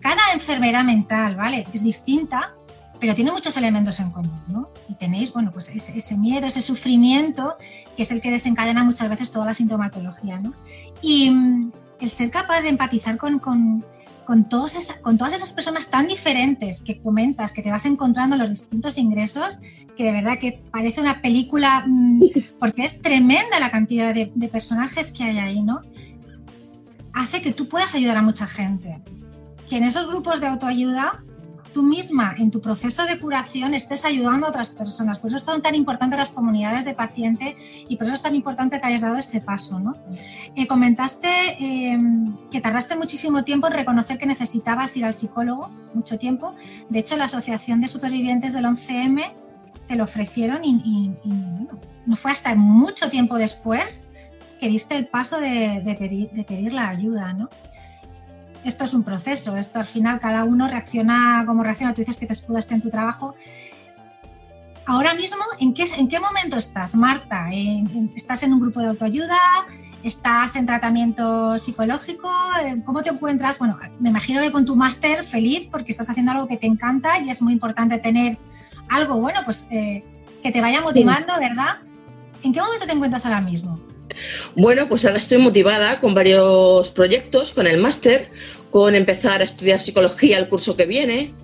cada 0.00 0.20
enfermedad 0.34 0.84
mental, 0.84 1.36
¿vale? 1.36 1.66
Es 1.72 1.82
distinta, 1.82 2.54
pero 3.00 3.14
tiene 3.14 3.32
muchos 3.32 3.56
elementos 3.56 3.98
en 4.00 4.10
común, 4.10 4.40
¿no? 4.48 4.70
Y 4.88 4.94
tenéis, 4.94 5.32
bueno, 5.32 5.50
pues 5.52 5.68
ese, 5.70 6.16
miedo, 6.16 6.46
ese 6.46 6.62
sufrimiento, 6.62 7.56
que 7.96 8.02
es 8.02 8.12
el 8.12 8.20
que 8.20 8.30
desencadena 8.30 8.84
muchas 8.84 9.08
veces 9.08 9.30
toda 9.30 9.46
la 9.46 9.54
sintomatología, 9.54 10.38
¿no? 10.38 10.54
Y 11.00 11.30
mm, 11.30 11.72
el 12.00 12.10
ser 12.10 12.30
capaz 12.30 12.60
de 12.60 12.68
empatizar 12.68 13.16
con, 13.16 13.38
con, 13.38 13.84
con, 14.24 14.48
todos 14.48 14.76
con 15.02 15.18
todas 15.18 15.34
esas 15.34 15.52
personas 15.52 15.90
tan 15.90 16.06
diferentes 16.06 16.80
que 16.80 17.00
comentas, 17.00 17.52
que 17.52 17.62
te 17.62 17.70
vas 17.70 17.86
encontrando 17.86 18.36
en 18.36 18.40
los 18.42 18.50
distintos 18.50 18.98
ingresos, 18.98 19.58
que 19.96 20.04
de 20.04 20.12
verdad 20.12 20.38
que 20.38 20.62
parece 20.70 21.00
una 21.00 21.20
película, 21.20 21.84
mm, 21.86 22.22
porque 22.60 22.84
es 22.84 23.02
tremenda 23.02 23.58
la 23.58 23.70
cantidad 23.70 24.14
de, 24.14 24.30
de 24.34 24.48
personajes 24.48 25.10
que 25.10 25.24
hay 25.24 25.38
ahí, 25.38 25.62
¿no? 25.62 25.80
Hace 27.14 27.42
que 27.42 27.52
tú 27.52 27.68
puedas 27.68 27.94
ayudar 27.94 28.16
a 28.16 28.22
mucha 28.22 28.46
gente. 28.46 29.02
Que 29.68 29.76
en 29.76 29.84
esos 29.84 30.06
grupos 30.06 30.40
de 30.40 30.48
autoayuda 30.48 31.22
tú 31.72 31.82
misma 31.82 32.34
en 32.38 32.50
tu 32.50 32.60
proceso 32.60 33.04
de 33.06 33.18
curación 33.18 33.74
estés 33.74 34.04
ayudando 34.04 34.46
a 34.46 34.50
otras 34.50 34.74
personas. 34.74 35.18
Por 35.18 35.30
eso 35.30 35.38
son 35.38 35.62
tan 35.62 35.74
importantes 35.74 36.18
las 36.18 36.30
comunidades 36.30 36.84
de 36.84 36.94
paciente 36.94 37.56
y 37.88 37.96
por 37.96 38.06
eso 38.06 38.14
es 38.14 38.22
tan 38.22 38.34
importante 38.34 38.80
que 38.80 38.86
hayas 38.86 39.02
dado 39.02 39.16
ese 39.16 39.40
paso. 39.40 39.80
¿no? 39.80 39.94
Eh, 40.54 40.66
comentaste 40.66 41.28
eh, 41.28 41.98
que 42.50 42.60
tardaste 42.60 42.96
muchísimo 42.96 43.44
tiempo 43.44 43.66
en 43.66 43.72
reconocer 43.72 44.18
que 44.18 44.26
necesitabas 44.26 44.96
ir 44.96 45.04
al 45.04 45.14
psicólogo, 45.14 45.70
mucho 45.94 46.18
tiempo. 46.18 46.54
De 46.88 46.98
hecho, 46.98 47.16
la 47.16 47.24
Asociación 47.24 47.80
de 47.80 47.88
Supervivientes 47.88 48.52
del 48.52 48.66
11M 48.66 49.32
te 49.88 49.96
lo 49.96 50.04
ofrecieron 50.04 50.64
y, 50.64 51.12
no 52.04 52.16
fue 52.16 52.32
hasta 52.32 52.54
mucho 52.56 53.08
tiempo 53.10 53.36
después 53.36 54.10
que 54.62 54.68
diste 54.68 54.94
el 54.94 55.08
paso 55.08 55.40
de, 55.40 55.82
pedir, 55.98 56.30
de 56.30 56.44
pedir 56.44 56.72
la 56.72 56.88
ayuda. 56.88 57.32
¿no? 57.32 57.50
esto 58.64 58.84
es 58.84 58.94
un 58.94 59.02
proceso, 59.02 59.56
esto 59.56 59.80
al 59.80 59.88
final 59.88 60.20
cada 60.20 60.44
uno 60.44 60.68
reacciona 60.68 61.42
como 61.44 61.64
reacciona, 61.64 61.92
tú 61.92 62.02
dices 62.02 62.16
que 62.16 62.26
te 62.26 62.32
escudaste 62.32 62.74
en 62.74 62.80
tu 62.80 62.88
trabajo. 62.88 63.34
Ahora 64.86 65.14
mismo, 65.14 65.42
¿en 65.58 65.74
qué, 65.74 65.82
en 65.98 66.06
qué 66.06 66.20
momento 66.20 66.56
estás, 66.56 66.94
Marta? 66.94 67.48
¿Estás 68.14 68.44
en 68.44 68.52
un 68.52 68.60
grupo 68.60 68.78
de 68.78 68.86
autoayuda? 68.90 69.36
¿Estás 70.04 70.54
en 70.54 70.64
tratamiento 70.64 71.58
psicológico? 71.58 72.30
¿Cómo 72.84 73.02
te 73.02 73.10
encuentras? 73.10 73.58
Bueno, 73.58 73.80
me 73.98 74.10
imagino 74.10 74.40
que 74.42 74.52
con 74.52 74.64
tu 74.64 74.76
máster 74.76 75.24
feliz 75.24 75.66
porque 75.72 75.90
estás 75.90 76.08
haciendo 76.08 76.30
algo 76.30 76.46
que 76.46 76.56
te 76.56 76.68
encanta 76.68 77.18
y 77.18 77.30
es 77.30 77.42
muy 77.42 77.52
importante 77.52 77.98
tener 77.98 78.38
algo, 78.88 79.18
bueno, 79.18 79.40
pues 79.44 79.66
eh, 79.72 80.04
que 80.40 80.52
te 80.52 80.60
vaya 80.60 80.80
motivando, 80.82 81.32
¿verdad? 81.40 81.78
¿En 82.44 82.52
qué 82.52 82.60
momento 82.60 82.86
te 82.86 82.92
encuentras 82.92 83.26
ahora 83.26 83.40
mismo? 83.40 83.80
Bueno, 84.56 84.88
pues 84.88 85.04
ahora 85.04 85.18
estoy 85.18 85.38
motivada 85.38 86.00
con 86.00 86.14
varios 86.14 86.90
proyectos, 86.90 87.52
con 87.52 87.66
el 87.66 87.78
máster, 87.80 88.28
con 88.70 88.94
empezar 88.94 89.40
a 89.40 89.44
estudiar 89.44 89.80
psicología 89.80 90.38
el 90.38 90.48
curso 90.48 90.76
que 90.76 90.86
viene. 90.86 91.34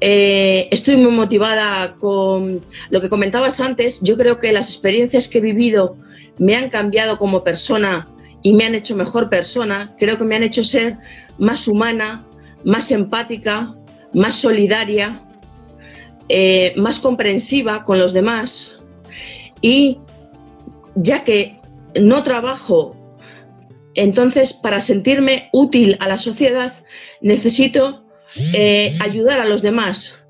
Eh, 0.00 0.68
estoy 0.70 0.96
muy 0.96 1.12
motivada 1.12 1.94
con 1.94 2.64
lo 2.90 3.00
que 3.00 3.08
comentabas 3.08 3.60
antes. 3.60 4.00
Yo 4.02 4.16
creo 4.16 4.38
que 4.38 4.52
las 4.52 4.70
experiencias 4.70 5.28
que 5.28 5.38
he 5.38 5.40
vivido 5.40 5.96
me 6.38 6.54
han 6.54 6.68
cambiado 6.68 7.18
como 7.18 7.42
persona 7.42 8.06
y 8.42 8.52
me 8.52 8.64
han 8.64 8.74
hecho 8.74 8.94
mejor 8.94 9.28
persona. 9.30 9.94
Creo 9.98 10.18
que 10.18 10.24
me 10.24 10.36
han 10.36 10.42
hecho 10.42 10.64
ser 10.64 10.98
más 11.38 11.66
humana, 11.66 12.24
más 12.64 12.90
empática, 12.90 13.72
más 14.12 14.36
solidaria, 14.36 15.20
eh, 16.28 16.74
más 16.76 17.00
comprensiva 17.00 17.82
con 17.82 17.98
los 17.98 18.12
demás. 18.12 18.72
Y 19.62 19.98
ya 20.94 21.24
que 21.24 21.58
no 22.00 22.22
trabajo, 22.22 22.96
entonces 23.94 24.52
para 24.52 24.80
sentirme 24.80 25.48
útil 25.52 25.96
a 26.00 26.08
la 26.08 26.18
sociedad 26.18 26.72
necesito 27.20 28.04
eh, 28.54 28.94
ayudar 29.00 29.40
a 29.40 29.46
los 29.46 29.62
demás. 29.62 30.22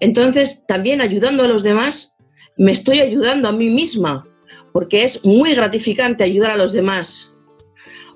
Entonces 0.00 0.66
también 0.66 1.00
ayudando 1.00 1.44
a 1.44 1.48
los 1.48 1.62
demás 1.62 2.16
me 2.56 2.72
estoy 2.72 3.00
ayudando 3.00 3.48
a 3.48 3.52
mí 3.52 3.70
misma, 3.70 4.26
porque 4.72 5.04
es 5.04 5.24
muy 5.24 5.54
gratificante 5.54 6.24
ayudar 6.24 6.52
a 6.52 6.56
los 6.56 6.72
demás. 6.72 7.32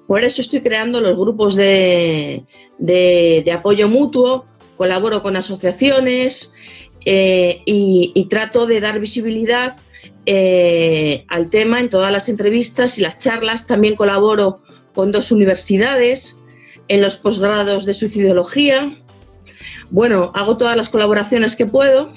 Por 0.07 0.25
eso 0.25 0.41
estoy 0.41 0.61
creando 0.61 1.01
los 1.01 1.19
grupos 1.19 1.55
de, 1.55 2.45
apoyo 3.53 3.89
mutuo, 3.89 4.47
colaboro 4.77 5.23
con 5.23 5.37
asociaciones 5.37 6.53
eh, 7.05 7.63
y 7.65 8.27
trato 8.29 8.67
de 8.67 8.81
dar 8.81 9.01
visibilidad 9.01 9.77
eh, 10.27 11.25
al 11.29 11.51
tema 11.51 11.81
en 11.81 11.89
todas 11.89 12.13
las 12.13 12.29
entrevistas 12.29 12.99
y 12.99 13.03
las 13.03 13.19
charlas. 13.19 13.67
También 13.67 13.97
colaboro 13.97 14.63
con 14.95 15.13
dos 15.13 15.33
universidades 15.33 16.37
en 16.89 17.03
los 17.03 17.17
posgrados 17.17 17.85
de 17.85 17.95
suicidología. 17.95 18.97
Bueno, 19.91 20.33
hago 20.35 20.57
todas 20.57 20.77
las 20.77 20.89
colaboraciones 20.89 21.57
que 21.57 21.67
puedo 21.67 22.13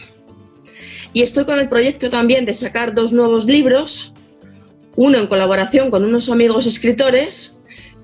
y 1.13 1.23
estoy 1.23 1.45
con 1.45 1.59
el 1.59 1.69
proyecto 1.69 2.09
también 2.09 2.45
de 2.45 2.53
sacar 2.53 2.93
dos 2.93 3.11
nuevos 3.11 3.45
libros, 3.45 4.13
uno 4.95 5.17
en 5.17 5.27
colaboración 5.27 5.89
con 5.89 6.03
unos 6.03 6.29
amigos 6.29 6.65
escritores, 6.65 7.57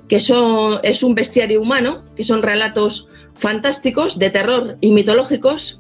que 0.08 0.20
son, 0.20 0.80
es 0.84 1.04
un 1.04 1.16
bestiario 1.16 1.62
humano, 1.62 2.04
que 2.16 2.24
son 2.24 2.42
relatos 2.42 3.10
fantásticos 3.36 4.20
de 4.20 4.30
terror 4.30 4.78
y 4.82 4.92
mitológicos, 4.92 5.80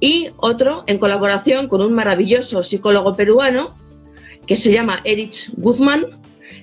y 0.00 0.30
otro 0.36 0.84
en 0.86 0.98
colaboración 0.98 1.68
con 1.68 1.80
un 1.80 1.92
maravilloso 1.92 2.62
psicólogo 2.62 3.14
peruano 3.16 3.74
que 4.46 4.56
se 4.56 4.72
llama 4.72 5.00
Erich 5.04 5.50
Guzmán, 5.56 6.06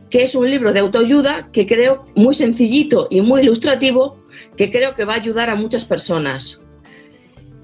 que 0.09 0.23
es 0.23 0.35
un 0.35 0.49
libro 0.49 0.73
de 0.73 0.79
autoayuda 0.79 1.49
que 1.51 1.65
creo 1.65 2.05
muy 2.15 2.33
sencillito 2.33 3.07
y 3.09 3.21
muy 3.21 3.41
ilustrativo, 3.41 4.17
que 4.57 4.69
creo 4.69 4.93
que 4.93 5.05
va 5.05 5.13
a 5.13 5.17
ayudar 5.17 5.49
a 5.49 5.55
muchas 5.55 5.85
personas. 5.85 6.61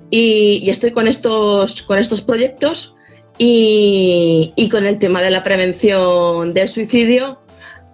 Y, 0.09 0.69
estoy 0.69 0.91
con 0.91 1.07
estos, 1.07 1.81
con 1.81 1.99
estos 1.99 2.21
proyectos 2.21 2.95
y, 3.37 4.53
y 4.55 4.69
con 4.69 4.85
el 4.85 4.97
tema 4.99 5.21
de 5.21 5.31
la 5.31 5.43
prevención 5.43 6.53
del 6.53 6.69
suicidio 6.69 7.39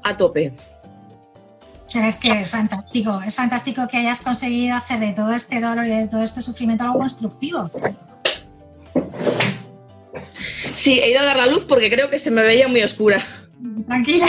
a 0.04 0.16
tope. 0.16 0.54
Sabes 1.94 2.18
que 2.18 2.32
es 2.42 2.50
fantástico, 2.50 3.22
es 3.24 3.36
fantástico 3.36 3.88
que 3.88 3.98
hayas 3.98 4.22
conseguido 4.22 4.76
hacer 4.76 5.00
de 5.00 5.14
todo 5.14 5.32
este 5.32 5.62
dolor 5.62 5.86
y 5.86 5.92
de 5.92 6.08
todo 6.08 6.24
este 6.24 6.42
sufrimiento 6.42 6.86
algo 6.86 6.98
constructivo. 6.98 7.70
Sí, 10.76 11.00
he 11.00 11.12
ido 11.12 11.20
a 11.20 11.24
dar 11.24 11.38
la 11.38 11.46
luz 11.46 11.66
porque 11.66 11.92
creo 11.92 12.10
que 12.10 12.18
se 12.18 12.32
me 12.32 12.42
veía 12.42 12.68
muy 12.68 12.82
oscura. 12.82 13.22
Tranquila, 13.86 14.26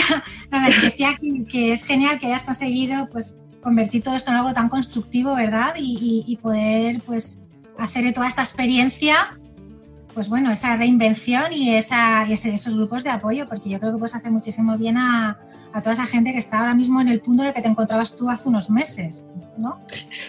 a 0.51 0.59
ver, 0.59 0.79
decía 0.79 1.17
que, 1.49 1.73
es 1.73 1.87
genial 1.87 2.19
que 2.19 2.27
hayas 2.27 2.43
conseguido 2.43 3.09
pues 3.09 3.41
convertir 3.63 4.03
todo 4.03 4.15
esto 4.15 4.29
en 4.29 4.37
algo 4.37 4.53
tan 4.53 4.69
constructivo, 4.69 5.33
¿verdad? 5.33 5.73
Y, 5.79 6.37
poder 6.43 7.01
pues 7.01 7.41
hacer 7.79 8.03
de 8.03 8.13
toda 8.13 8.27
esta 8.27 8.43
experiencia 8.43 9.39
pues 10.15 10.29
bueno, 10.29 10.49
esa 10.49 10.77
reinvención 10.77 11.51
y 11.51 11.75
esa, 11.75 12.23
esos 12.31 12.75
grupos 12.75 13.03
de 13.03 13.09
apoyo, 13.09 13.45
porque 13.47 13.69
yo 13.69 13.79
creo 13.79 13.91
que 13.91 13.97
puedes 13.99 14.15
hacer 14.15 14.31
muchísimo 14.31 14.77
bien 14.77 14.97
a, 14.97 15.37
toda 15.83 15.91
esa 15.91 16.07
gente 16.07 16.31
que 16.31 16.37
está 16.37 16.59
ahora 16.59 16.73
mismo 16.73 17.01
en 17.01 17.09
el 17.09 17.19
punto 17.19 17.43
en 17.43 17.49
el 17.49 17.53
que 17.53 17.61
te 17.61 17.67
encontrabas 17.67 18.15
tú 18.15 18.29
hace 18.29 18.47
unos 18.47 18.69
meses, 18.69 19.25
¿no? 19.57 19.77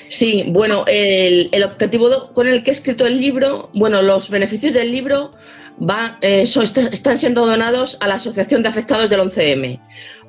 Sí, 0.09 0.45
bueno, 0.49 0.85
el, 0.89 1.63
objetivo 1.63 2.33
con 2.35 2.49
el 2.49 2.65
que 2.65 2.71
he 2.71 2.73
escrito 2.73 3.07
el 3.07 3.21
libro, 3.21 3.71
bueno, 3.75 4.03
los 4.03 4.29
beneficios 4.29 4.75
del 4.75 4.91
libro 4.91 5.31
va, 5.81 6.19
eh, 6.21 6.43
están 6.43 7.17
siendo 7.17 7.47
donados 7.47 7.97
a 8.01 8.09
la 8.09 8.17
Asociación 8.17 8.65
de 8.65 8.71
Afectados 8.71 9.09
del 9.09 9.21
11M, 9.21 9.81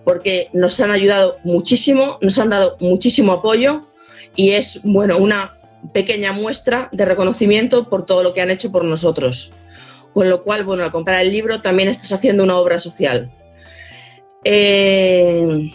porque 0.03 0.49
nos 0.53 0.79
han 0.79 0.91
ayudado 0.91 1.37
muchísimo, 1.43 2.19
nos 2.21 2.37
han 2.37 2.51
dado 2.51 2.77
muchísimo 2.79 3.31
apoyo 3.31 3.81
y 4.35 4.51
es, 4.51 4.79
bueno, 4.83 5.17
una 5.17 5.56
pequeña 5.93 6.31
muestra 6.31 6.89
de 6.91 7.05
reconocimiento 7.05 7.89
por 7.89 8.05
todo 8.05 8.23
lo 8.23 8.33
que 8.33 8.41
han 8.41 8.49
hecho 8.49 8.71
por 8.71 8.83
nosotros. 8.83 9.53
Con 10.13 10.29
lo 10.29 10.43
cual, 10.43 10.63
bueno, 10.63 10.83
al 10.83 10.91
comprar 10.91 11.21
el 11.21 11.31
libro 11.31 11.61
también 11.61 11.89
estás 11.89 12.11
haciendo 12.11 12.43
una 12.43 12.57
obra 12.57 12.79
social. 12.79 13.31
Eh, 14.43 15.71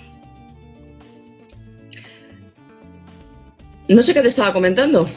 no 3.88 4.02
sé 4.02 4.14
qué 4.14 4.22
te 4.22 4.28
estaba 4.28 4.52
comentando. 4.52 5.08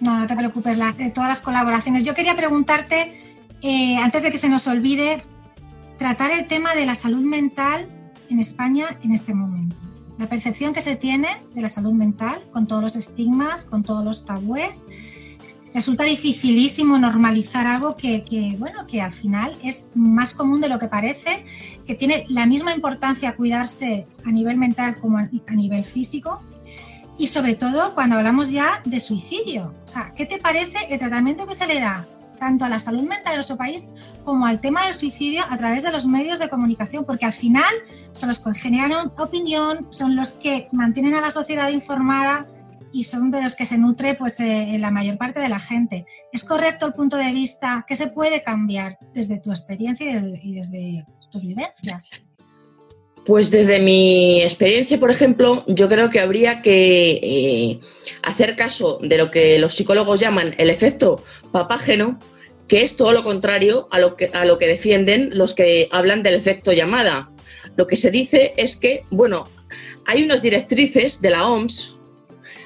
No, 0.00 0.18
no 0.18 0.26
te 0.26 0.34
preocupes, 0.36 0.78
todas 1.14 1.28
las 1.28 1.40
colaboraciones. 1.40 2.04
Yo 2.04 2.14
quería 2.14 2.34
preguntarte, 2.34 3.14
eh, 3.62 3.96
antes 3.96 4.22
de 4.22 4.32
que 4.32 4.38
se 4.38 4.48
nos 4.48 4.66
olvide, 4.66 5.22
tratar 5.98 6.32
el 6.32 6.46
tema 6.46 6.74
de 6.74 6.86
la 6.86 6.96
salud 6.96 7.22
mental 7.22 7.86
en 8.28 8.40
España 8.40 8.86
en 9.04 9.12
este 9.12 9.32
momento 9.32 9.91
la 10.18 10.28
percepción 10.28 10.72
que 10.74 10.80
se 10.80 10.96
tiene 10.96 11.28
de 11.54 11.62
la 11.62 11.68
salud 11.68 11.92
mental, 11.92 12.42
con 12.52 12.66
todos 12.66 12.82
los 12.82 12.96
estigmas, 12.96 13.64
con 13.64 13.82
todos 13.82 14.04
los 14.04 14.24
tabúes. 14.24 14.86
Resulta 15.74 16.04
dificilísimo 16.04 16.98
normalizar 16.98 17.66
algo 17.66 17.96
que, 17.96 18.56
bueno, 18.58 18.86
que 18.86 19.00
al 19.00 19.12
final 19.12 19.58
es 19.62 19.90
más 19.94 20.34
común 20.34 20.60
de 20.60 20.68
lo 20.68 20.78
que 20.78 20.86
parece, 20.86 21.46
que 21.86 21.94
tiene 21.94 22.26
la 22.28 22.46
misma 22.46 22.74
importancia 22.74 23.34
cuidarse 23.36 24.06
a 24.24 24.30
nivel 24.30 24.58
mental 24.58 24.96
como 25.00 25.18
a 25.18 25.54
nivel 25.54 25.84
físico, 25.84 26.42
y 27.16 27.28
sobre 27.28 27.54
todo 27.54 27.94
cuando 27.94 28.16
hablamos 28.16 28.50
ya 28.50 28.82
de 28.84 29.00
suicidio. 29.00 29.72
¿qué 30.14 30.26
te 30.26 30.38
parece 30.38 30.78
el 30.90 30.98
tratamiento 30.98 31.46
que 31.46 31.54
se 31.54 31.66
le 31.66 31.80
da 31.80 32.06
tanto 32.42 32.64
a 32.64 32.68
la 32.68 32.80
salud 32.80 33.02
mental 33.02 33.34
en 33.34 33.36
nuestro 33.36 33.56
país 33.56 33.90
como 34.24 34.46
al 34.46 34.60
tema 34.60 34.84
del 34.84 34.94
suicidio 34.94 35.42
a 35.48 35.56
través 35.56 35.84
de 35.84 35.92
los 35.92 36.08
medios 36.08 36.40
de 36.40 36.48
comunicación, 36.48 37.04
porque 37.04 37.24
al 37.24 37.32
final 37.32 37.72
son 38.14 38.30
los 38.30 38.40
que 38.40 38.52
generan 38.52 39.12
opinión, 39.16 39.86
son 39.90 40.16
los 40.16 40.32
que 40.32 40.66
mantienen 40.72 41.14
a 41.14 41.20
la 41.20 41.30
sociedad 41.30 41.70
informada 41.70 42.48
y 42.92 43.04
son 43.04 43.30
de 43.30 43.44
los 43.44 43.54
que 43.54 43.64
se 43.64 43.78
nutre 43.78 44.16
pues 44.16 44.40
eh, 44.40 44.76
la 44.80 44.90
mayor 44.90 45.18
parte 45.18 45.38
de 45.38 45.48
la 45.48 45.60
gente. 45.60 46.04
¿Es 46.32 46.42
correcto 46.42 46.84
el 46.84 46.94
punto 46.94 47.16
de 47.16 47.32
vista? 47.32 47.84
¿Qué 47.86 47.94
se 47.94 48.08
puede 48.08 48.42
cambiar 48.42 48.98
desde 49.14 49.38
tu 49.38 49.50
experiencia 49.50 50.04
y 50.42 50.54
desde 50.54 51.06
tus 51.30 51.46
vivencias? 51.46 52.08
Pues 53.24 53.52
desde 53.52 53.78
mi 53.78 54.42
experiencia, 54.42 54.98
por 54.98 55.12
ejemplo, 55.12 55.64
yo 55.68 55.88
creo 55.88 56.10
que 56.10 56.18
habría 56.18 56.60
que 56.60 57.20
eh, 57.22 57.80
hacer 58.24 58.56
caso 58.56 58.98
de 59.00 59.16
lo 59.16 59.30
que 59.30 59.60
los 59.60 59.76
psicólogos 59.76 60.18
llaman 60.18 60.56
el 60.58 60.70
efecto 60.70 61.22
papágeno, 61.52 62.18
que 62.72 62.80
es 62.80 62.96
todo 62.96 63.12
lo 63.12 63.22
contrario 63.22 63.86
a 63.90 63.98
lo 63.98 64.16
que, 64.16 64.30
a 64.32 64.46
lo 64.46 64.56
que 64.56 64.66
defienden 64.66 65.28
los 65.34 65.54
que 65.54 65.90
hablan 65.90 66.22
del 66.22 66.32
efecto 66.32 66.72
llamada. 66.72 67.30
Lo 67.76 67.86
que 67.86 67.96
se 67.96 68.10
dice 68.10 68.54
es 68.56 68.78
que, 68.78 69.04
bueno, 69.10 69.46
hay 70.06 70.22
unas 70.22 70.40
directrices 70.40 71.20
de 71.20 71.28
la 71.28 71.46
OMS 71.46 71.98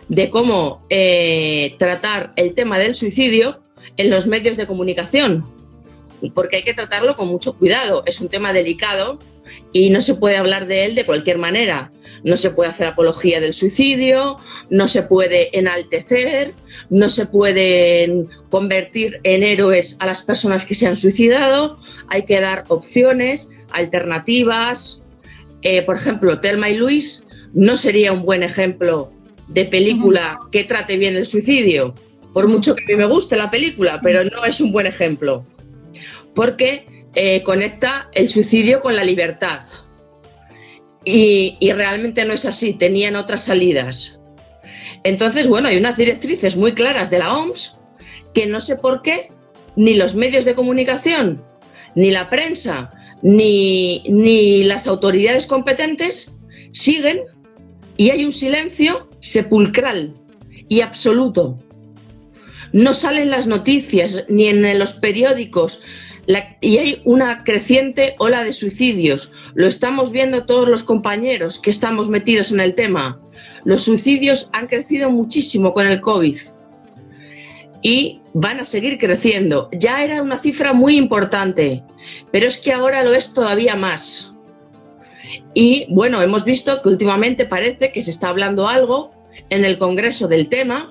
de 0.07 0.31
cómo 0.31 0.87
eh, 0.91 1.75
tratar 1.81 2.33
el 2.37 2.55
tema 2.55 2.79
del 2.79 2.95
suicidio 2.95 3.61
en 3.97 4.11
los 4.11 4.29
medios 4.29 4.57
de 4.57 4.69
comunicación, 4.69 5.45
porque 6.37 6.59
hay 6.59 6.63
que 6.63 6.75
tratarlo 6.75 7.17
con 7.17 7.27
mucho 7.27 7.55
cuidado. 7.55 8.05
Es 8.07 8.21
un 8.21 8.29
tema 8.29 8.53
delicado 8.53 9.19
y 9.73 9.91
no 9.91 10.03
se 10.03 10.15
puede 10.15 10.37
hablar 10.37 10.67
de 10.67 10.85
él 10.85 10.95
de 10.95 11.07
cualquier 11.07 11.39
manera. 11.39 11.91
No 12.25 12.37
se 12.37 12.51
puede 12.51 12.71
hacer 12.71 12.89
apología 12.89 13.41
del 13.41 13.55
suicidio, 13.55 14.39
no 14.71 14.89
se 14.89 15.03
puede 15.03 15.57
enaltecer, 15.57 16.55
no 16.91 17.09
se 17.09 17.27
pueden 17.27 18.29
convertir 18.49 19.21
en 19.23 19.43
héroes 19.43 19.97
a 20.01 20.07
las 20.07 20.23
personas 20.23 20.65
que 20.65 20.75
se 20.75 20.87
han 20.87 20.97
suicidado, 20.97 21.79
hay 22.09 22.25
que 22.25 22.41
dar 22.41 22.65
opciones, 22.69 23.49
alternativas. 23.71 25.03
Eh, 25.63 25.83
por 25.83 25.97
ejemplo, 25.97 26.41
Telma 26.41 26.71
y 26.71 26.77
Luis 26.77 27.27
no 27.55 27.77
sería 27.77 28.13
un 28.13 28.23
buen 28.25 28.43
ejemplo 28.43 29.13
de 29.49 29.65
película 29.65 30.39
que 30.51 30.65
trate 30.65 30.97
bien 30.97 31.17
el 31.17 31.27
suicidio, 31.27 31.95
por 32.33 32.49
mucho 32.49 32.75
que 32.75 32.85
a 32.85 32.87
mí 32.89 32.97
me 32.97 33.07
guste 33.07 33.37
la 33.37 33.51
película, 33.51 34.01
pero 34.03 34.25
no 34.25 34.45
es 34.45 34.61
un 34.61 34.73
buen 34.73 34.87
ejemplo. 34.87 35.45
Porque 36.35 36.96
eh, 37.19 37.43
conecta 37.45 38.11
el 38.13 38.29
suicidio 38.29 38.83
con 38.83 38.95
la 38.95 39.03
libertad. 39.03 39.63
Y, 41.03 41.57
realmente 41.73 42.27
no 42.27 42.35
es 42.35 42.45
así, 42.45 42.75
tenían 42.75 43.17
otras 43.17 43.45
salidas. 43.45 44.21
Entonces, 45.03 45.49
bueno, 45.49 45.69
hay 45.69 45.79
unas 45.79 45.97
directrices 45.97 46.57
muy 46.57 46.73
claras 46.73 47.09
de 47.09 47.21
la 47.21 47.35
OMS 47.35 47.75
que 48.35 48.47
no 48.47 48.61
sé 48.61 48.77
por 48.77 49.01
qué 49.01 49.29
ni 49.77 49.95
los 49.95 50.15
medios 50.15 50.45
de 50.45 50.55
comunicación, 50.55 51.43
ni 51.95 52.11
la 52.11 52.29
prensa, 52.29 52.91
ni, 53.23 54.03
ni 54.11 54.65
las 54.65 54.87
autoridades 54.87 55.47
competentes 55.47 56.37
siguen 56.73 57.21
y 57.97 58.11
hay 58.11 58.27
un 58.27 58.33
silencio 58.33 59.09
sepulcral 59.21 60.13
y 60.69 60.83
absoluto. 60.83 61.59
No 62.73 62.93
salen 62.93 63.31
las 63.31 63.47
noticias 63.47 64.25
ni 64.29 64.49
en 64.49 64.79
los 64.79 64.93
periódicos, 64.93 65.83
y 66.61 66.79
hay 66.79 67.03
una 67.05 67.45
creciente 67.45 68.15
ola 68.19 68.43
de 68.43 68.53
suicidios. 68.53 69.33
Lo 69.55 69.67
estamos 69.67 70.11
viendo 70.11 70.45
todos 70.45 70.69
los 70.69 70.83
compañeros 70.83 71.59
que 71.59 71.71
estamos 71.71 72.09
metidos 72.09 72.51
en 72.53 72.61
el 72.61 72.75
tema. 72.75 73.21
Los 73.65 73.85
suicidios 73.85 74.51
han 74.53 74.67
crecido 74.67 75.11
muchísimo 75.11 75.73
con 75.73 75.87
el 75.87 76.01
COVID 76.01 76.37
y 77.83 78.21
van 78.35 78.61
a 78.61 78.65
seguir 78.65 78.99
creciendo. 78.99 79.69
Ya 79.73 80.03
era 80.03 80.23
una 80.23 80.39
cifra 80.39 80.73
muy 80.73 80.97
importante, 80.97 81.85
pero 82.33 82.49
es 82.49 82.59
que 82.59 82.73
ahora 82.73 83.05
lo 83.05 83.15
es 83.15 83.33
todavía 83.33 83.77
más. 83.77 84.33
Y 85.55 85.87
bueno, 85.91 86.23
hemos 86.23 86.45
visto 86.45 86.83
que 86.83 86.89
últimamente 86.89 87.47
parece 87.47 87.93
que 87.93 88.03
se 88.03 88.11
está 88.11 88.29
hablando 88.29 88.69
algo 88.69 89.11
en 89.51 89.65
el 89.65 89.79
Congreso 89.79 90.29
del 90.29 90.49
tema, 90.49 90.91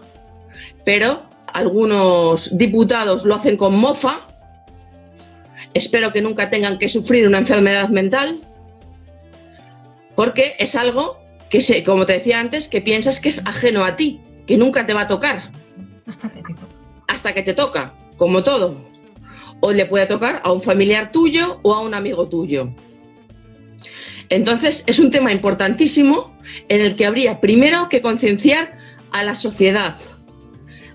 pero 0.85 1.23
algunos 1.47 2.57
diputados 2.57 3.25
lo 3.25 3.35
hacen 3.35 3.57
con 3.57 3.75
mofa 3.75 4.21
Espero 5.75 6.13
que 6.13 6.21
nunca 6.21 6.49
tengan 6.49 6.79
que 6.79 6.87
sufrir 6.87 7.27
una 7.27 7.39
enfermedad 7.39 7.89
mental, 7.89 8.47
porque 10.15 10.55
es 10.57 10.73
algo 10.73 11.19
que, 11.49 11.59
se, 11.59 11.83
como 11.83 12.05
te 12.05 12.13
decía 12.13 12.39
antes, 12.39 12.69
que 12.69 12.81
piensas 12.81 13.19
que 13.19 13.27
es 13.27 13.45
ajeno 13.45 13.83
a 13.83 13.97
ti, 13.97 14.21
que 14.47 14.55
nunca 14.55 14.85
te 14.85 14.93
va 14.93 15.01
a 15.01 15.07
tocar. 15.07 15.51
Hasta 16.07 16.29
que 16.29 16.41
te 16.41 16.53
toca. 16.53 16.75
Hasta 17.09 17.33
que 17.33 17.43
te 17.43 17.53
toca, 17.53 17.93
como 18.15 18.41
todo. 18.41 18.85
O 19.59 19.73
le 19.73 19.85
puede 19.85 20.07
tocar 20.07 20.41
a 20.45 20.53
un 20.53 20.61
familiar 20.61 21.11
tuyo 21.11 21.59
o 21.61 21.73
a 21.73 21.81
un 21.81 21.93
amigo 21.93 22.29
tuyo. 22.29 22.73
Entonces, 24.29 24.85
es 24.87 24.97
un 24.97 25.11
tema 25.11 25.33
importantísimo 25.33 26.33
en 26.69 26.79
el 26.79 26.95
que 26.95 27.05
habría 27.05 27.41
primero 27.41 27.89
que 27.89 28.01
concienciar 28.01 28.77
a 29.11 29.23
la 29.23 29.35
sociedad 29.35 29.95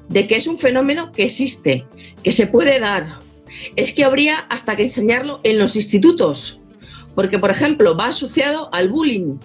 de 0.08 0.26
que 0.26 0.36
es 0.36 0.46
un 0.46 0.58
fenómeno 0.58 1.12
que 1.12 1.24
existe, 1.24 1.84
que 2.22 2.32
se 2.32 2.46
puede 2.46 2.80
dar, 2.80 3.20
es 3.76 3.92
que 3.92 4.04
habría 4.04 4.38
hasta 4.48 4.76
que 4.76 4.84
enseñarlo 4.84 5.40
en 5.44 5.58
los 5.58 5.76
institutos, 5.76 6.60
porque 7.14 7.38
por 7.38 7.50
ejemplo 7.50 7.96
va 7.96 8.06
asociado 8.06 8.72
al 8.72 8.88
bullying. 8.88 9.38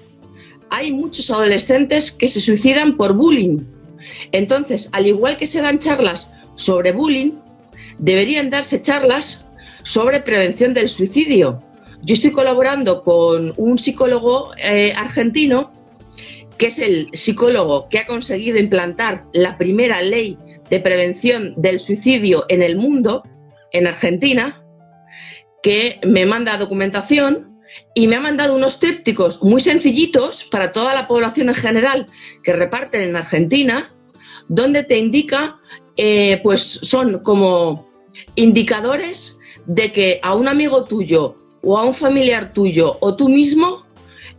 Hay 0.70 0.92
muchos 0.92 1.30
adolescentes 1.32 2.12
que 2.12 2.28
se 2.28 2.42
suicidan 2.42 2.98
por 2.98 3.14
bullying. 3.14 3.60
Entonces, 4.32 4.90
al 4.94 5.08
igual 5.08 5.38
que 5.38 5.46
se 5.46 5.62
dan 5.62 5.80
charlas 5.80 6.32
sobre 6.56 6.92
bullying, 6.92 7.32
deberían 7.98 8.50
darse 8.50 8.82
charlas 8.82 9.46
sobre 9.84 10.20
prevención 10.20 10.74
del 10.74 10.90
suicidio. 10.90 11.60
Yo 12.04 12.14
estoy 12.14 12.32
colaborando 12.32 13.02
con 13.02 13.54
un 13.58 13.78
psicólogo 13.78 14.52
eh, 14.58 14.94
argentino, 14.96 15.72
que 16.58 16.68
es 16.68 16.80
el 16.80 17.10
psicólogo 17.14 17.90
que 17.90 18.00
ha 18.00 18.06
conseguido 18.06 18.58
implantar 18.58 19.26
la 19.34 19.58
primera 19.58 20.02
ley 20.02 20.38
de 20.70 20.80
prevención 20.80 21.54
del 21.58 21.80
suicidio 21.80 22.46
en 22.50 22.62
el 22.62 22.78
mundo, 22.78 23.24
en 23.76 23.88
Argentina 23.88 24.64
que 25.62 26.00
me 26.04 26.26
manda 26.26 26.58
documentación 26.58 27.60
y 27.94 28.08
me 28.08 28.16
ha 28.16 28.22
mandado 28.22 28.56
unos 28.56 28.80
trípticos 28.80 29.44
muy 29.44 29.60
sencillitos 29.60 30.46
para 30.46 30.72
toda 30.72 30.94
la 30.94 31.08
población 31.08 31.50
en 31.50 31.56
general 31.56 32.08
que 32.44 32.54
reparten 32.54 33.02
en 33.02 33.16
Argentina, 33.16 33.92
donde 34.48 34.84
te 34.84 34.98
indica, 34.98 35.58
eh, 35.98 36.40
pues 36.42 36.62
son 36.62 37.20
como 37.20 37.90
indicadores 38.36 39.38
de 39.66 39.92
que 39.92 40.20
a 40.24 40.36
un 40.36 40.48
amigo 40.48 40.86
tuyo 40.86 41.36
o 41.62 41.78
a 41.78 41.84
un 41.84 41.94
familiar 41.94 42.54
tuyo 42.54 42.98
o 43.02 43.16
tú 43.16 43.28
mismo 43.28 43.82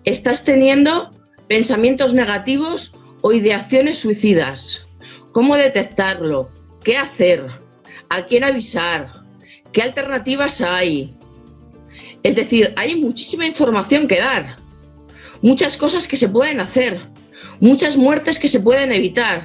estás 0.05 0.45
teniendo 0.45 1.11
pensamientos 1.49 2.15
negativos 2.15 2.95
o 3.21 3.33
ideaciones 3.33 3.99
suicidas. 3.99 4.87
¿Cómo 5.33 5.57
detectarlo? 5.57 6.49
¿Qué 6.83 6.97
hacer? 6.97 7.45
a 8.09 8.27
quién 8.27 8.45
avisar, 8.45 9.09
qué 9.77 9.83
alternativas 9.83 10.63
hay. 10.63 11.15
Es 12.23 12.35
decir, 12.35 12.73
hay 12.77 12.97
muchísima 12.97 13.45
información 13.45 14.09
que 14.09 14.19
dar, 14.19 14.57
muchas 15.43 15.77
cosas 15.77 16.09
que 16.09 16.17
se 16.17 16.31
pueden 16.31 16.61
hacer, 16.61 16.99
muchas 17.61 17.95
muertes 17.99 18.39
que 18.39 18.49
se 18.49 18.59
pueden 18.59 18.91
evitar. 18.91 19.43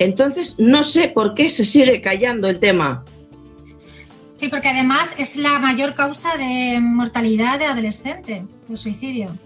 Entonces, 0.00 0.56
no 0.58 0.82
sé 0.82 1.10
por 1.10 1.34
qué 1.34 1.48
se 1.48 1.64
sigue 1.64 2.00
callando 2.00 2.48
el 2.48 2.58
tema. 2.58 3.04
Sí, 4.34 4.48
porque 4.48 4.68
además 4.70 5.14
es 5.16 5.36
la 5.36 5.60
mayor 5.60 5.94
causa 5.94 6.36
de 6.36 6.80
mortalidad 6.80 7.60
de 7.60 7.66
adolescente, 7.66 8.44
el 8.68 8.76
suicidio. 8.76 9.38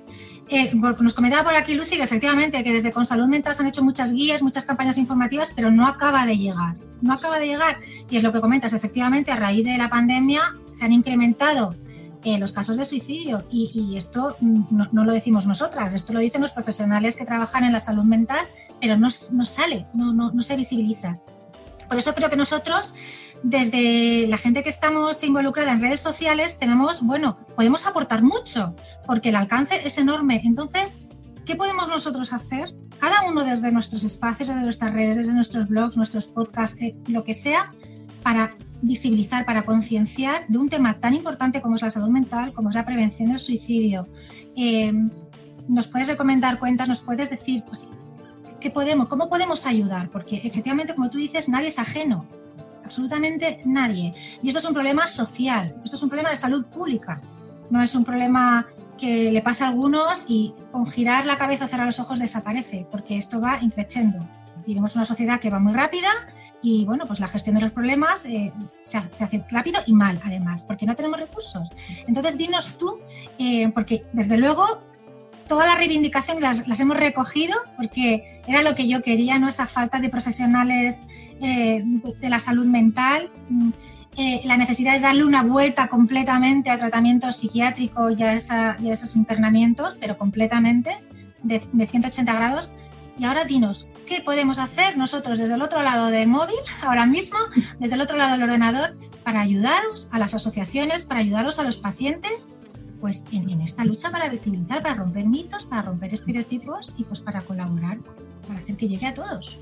Eh, 0.52 0.74
nos 0.74 1.14
comentaba 1.14 1.44
por 1.44 1.54
aquí 1.54 1.74
Lucy 1.74 1.96
que 1.96 2.02
efectivamente 2.02 2.64
que 2.64 2.72
desde 2.72 2.90
Con 2.90 3.04
Salud 3.04 3.28
Mental 3.28 3.54
se 3.54 3.62
han 3.62 3.68
hecho 3.68 3.84
muchas 3.84 4.12
guías, 4.12 4.42
muchas 4.42 4.64
campañas 4.64 4.98
informativas, 4.98 5.52
pero 5.54 5.70
no 5.70 5.86
acaba 5.86 6.26
de 6.26 6.36
llegar. 6.36 6.74
No 7.00 7.12
acaba 7.14 7.38
de 7.38 7.46
llegar. 7.46 7.78
Y 8.10 8.16
es 8.16 8.24
lo 8.24 8.32
que 8.32 8.40
comentas, 8.40 8.72
efectivamente, 8.72 9.30
a 9.30 9.36
raíz 9.36 9.64
de 9.64 9.78
la 9.78 9.88
pandemia 9.88 10.40
se 10.72 10.84
han 10.84 10.92
incrementado 10.92 11.76
eh, 12.24 12.36
los 12.36 12.50
casos 12.50 12.76
de 12.76 12.84
suicidio. 12.84 13.44
Y, 13.48 13.96
esto 13.96 14.36
no, 14.40 15.04
lo 15.04 15.12
decimos 15.12 15.46
nosotras, 15.46 15.94
esto 15.94 16.12
lo 16.12 16.18
dicen 16.18 16.40
los 16.40 16.52
profesionales 16.52 17.14
que 17.14 17.24
trabajan 17.24 17.62
en 17.62 17.72
la 17.72 17.78
salud 17.78 18.02
mental, 18.02 18.44
pero 18.80 18.96
no, 18.96 19.06
no 19.32 19.44
sale, 19.44 19.86
no, 19.94 20.12
no 20.12 20.42
se 20.42 20.56
visibiliza. 20.56 21.20
Por 21.88 21.98
eso 21.98 22.12
creo 22.14 22.28
que 22.28 22.36
nosotros 22.36 22.94
desde 23.42 24.26
la 24.26 24.36
gente 24.36 24.62
que 24.62 24.68
estamos 24.68 25.22
involucrada 25.24 25.72
en 25.72 25.80
redes 25.80 26.00
sociales 26.00 26.58
tenemos, 26.58 27.02
bueno, 27.02 27.38
podemos 27.56 27.86
aportar 27.86 28.22
mucho 28.22 28.74
porque 29.06 29.30
el 29.30 29.36
alcance 29.36 29.80
es 29.84 29.98
enorme. 29.98 30.40
Entonces, 30.44 31.00
¿qué 31.46 31.56
podemos 31.56 31.88
nosotros 31.88 32.32
hacer? 32.32 32.74
Cada 32.98 33.22
uno 33.28 33.42
desde 33.44 33.72
nuestros 33.72 34.04
espacios, 34.04 34.48
desde 34.48 34.62
nuestras 34.62 34.92
redes, 34.92 35.16
desde 35.16 35.32
nuestros 35.32 35.68
blogs, 35.68 35.96
nuestros 35.96 36.26
podcasts, 36.28 36.80
eh, 36.82 36.94
lo 37.06 37.24
que 37.24 37.32
sea, 37.32 37.72
para 38.22 38.54
visibilizar, 38.82 39.46
para 39.46 39.62
concienciar 39.62 40.46
de 40.48 40.58
un 40.58 40.68
tema 40.68 41.00
tan 41.00 41.14
importante 41.14 41.62
como 41.62 41.76
es 41.76 41.82
la 41.82 41.90
salud 41.90 42.10
mental, 42.10 42.52
como 42.52 42.68
es 42.68 42.74
la 42.74 42.84
prevención 42.84 43.30
del 43.30 43.38
suicidio. 43.38 44.06
Eh, 44.56 44.92
nos 45.66 45.88
puedes 45.88 46.08
recomendar 46.08 46.58
cuentas, 46.58 46.88
nos 46.88 47.00
puedes 47.00 47.30
decir, 47.30 47.64
pues, 47.64 47.88
¿qué 48.60 48.70
podemos, 48.70 49.08
cómo 49.08 49.30
podemos 49.30 49.66
ayudar? 49.66 50.10
Porque 50.10 50.36
efectivamente, 50.44 50.94
como 50.94 51.08
tú 51.08 51.16
dices, 51.16 51.48
nadie 51.48 51.68
es 51.68 51.78
ajeno 51.78 52.26
absolutamente 52.90 53.60
nadie. 53.64 54.12
Y 54.42 54.48
esto 54.48 54.58
es 54.58 54.64
un 54.64 54.74
problema 54.74 55.06
social, 55.06 55.72
esto 55.84 55.94
es 55.94 56.02
un 56.02 56.08
problema 56.08 56.30
de 56.30 56.36
salud 56.36 56.64
pública, 56.66 57.20
no 57.70 57.80
es 57.80 57.94
un 57.94 58.04
problema 58.04 58.66
que 58.98 59.30
le 59.30 59.40
pasa 59.42 59.66
a 59.66 59.68
algunos 59.68 60.26
y 60.28 60.52
con 60.72 60.84
girar 60.86 61.24
la 61.24 61.38
cabeza, 61.38 61.68
cerrar 61.68 61.86
los 61.86 62.00
ojos 62.00 62.18
desaparece, 62.18 62.86
porque 62.90 63.16
esto 63.16 63.40
va 63.40 63.58
increciendo. 63.62 64.18
Vivimos 64.66 64.96
una 64.96 65.04
sociedad 65.04 65.38
que 65.38 65.50
va 65.50 65.60
muy 65.60 65.72
rápida 65.72 66.10
y 66.62 66.84
bueno, 66.84 67.06
pues 67.06 67.20
la 67.20 67.28
gestión 67.28 67.54
de 67.54 67.62
los 67.62 67.70
problemas 67.70 68.26
eh, 68.26 68.52
se, 68.82 68.98
hace 68.98 69.44
rápido 69.50 69.80
y 69.86 69.94
mal 69.94 70.20
además, 70.24 70.64
porque 70.64 70.84
no 70.84 70.96
tenemos 70.96 71.20
recursos. 71.20 71.70
Entonces 72.08 72.36
dinos 72.36 72.76
tú, 72.76 72.98
eh, 73.38 73.70
porque 73.70 74.04
desde 74.12 74.36
luego 74.36 74.80
todas 75.50 75.66
las 75.66 75.78
reivindicaciones 75.78 76.40
las, 76.44 76.68
las, 76.68 76.78
hemos 76.78 76.96
recogido 76.96 77.58
porque 77.76 78.40
era 78.46 78.62
lo 78.62 78.76
que 78.76 78.86
yo 78.86 79.02
quería, 79.02 79.36
¿no? 79.40 79.48
Esa 79.48 79.66
falta 79.66 79.98
de 79.98 80.08
profesionales 80.08 81.02
eh, 81.42 81.82
de 81.84 82.28
la 82.28 82.38
salud 82.38 82.66
mental, 82.66 83.32
mm, 83.48 83.70
eh, 84.16 84.42
la 84.44 84.56
necesidad 84.56 84.92
de 84.92 85.00
darle 85.00 85.24
una 85.24 85.42
vuelta 85.42 85.88
completamente 85.88 86.70
a 86.70 86.78
tratamiento 86.78 87.32
psiquiátrico 87.32 88.10
y 88.10 88.22
a, 88.22 88.34
esos 88.34 89.16
internamientos, 89.16 89.98
pero 90.00 90.16
completamente, 90.16 90.96
de, 91.42 91.58
180 91.58 92.32
grados. 92.32 92.72
Y 93.18 93.24
ahora 93.24 93.42
dinos, 93.42 93.88
¿qué 94.06 94.20
podemos 94.20 94.60
hacer 94.60 94.96
nosotros 94.96 95.40
desde 95.40 95.54
el 95.54 95.62
otro 95.62 95.82
lado 95.82 96.06
del 96.06 96.28
móvil, 96.28 96.60
ahora 96.82 97.06
mismo, 97.06 97.38
desde 97.80 97.96
el 97.96 98.02
otro 98.02 98.16
lado 98.16 98.34
del 98.34 98.44
ordenador, 98.44 98.96
para 99.24 99.40
ayudaros 99.40 100.08
a 100.12 100.20
las 100.20 100.32
asociaciones, 100.32 101.06
para 101.06 101.18
ayudaros 101.18 101.58
a 101.58 101.64
los 101.64 101.78
pacientes 101.78 102.54
pues 103.00 103.24
en, 103.32 103.60
esta 103.60 103.84
lucha 103.84 104.10
para 104.10 104.28
visibilizar, 104.28 104.82
para 104.82 104.94
romper 104.94 105.26
mitos, 105.26 105.64
para 105.64 105.82
romper 105.82 106.14
estereotipos 106.14 106.92
y 106.98 107.04
pues 107.04 107.20
para 107.20 107.40
colaborar, 107.40 107.98
para 108.46 108.60
hacer 108.60 108.76
que 108.76 108.88
llegue 108.88 109.06
a 109.06 109.14
todos. 109.14 109.60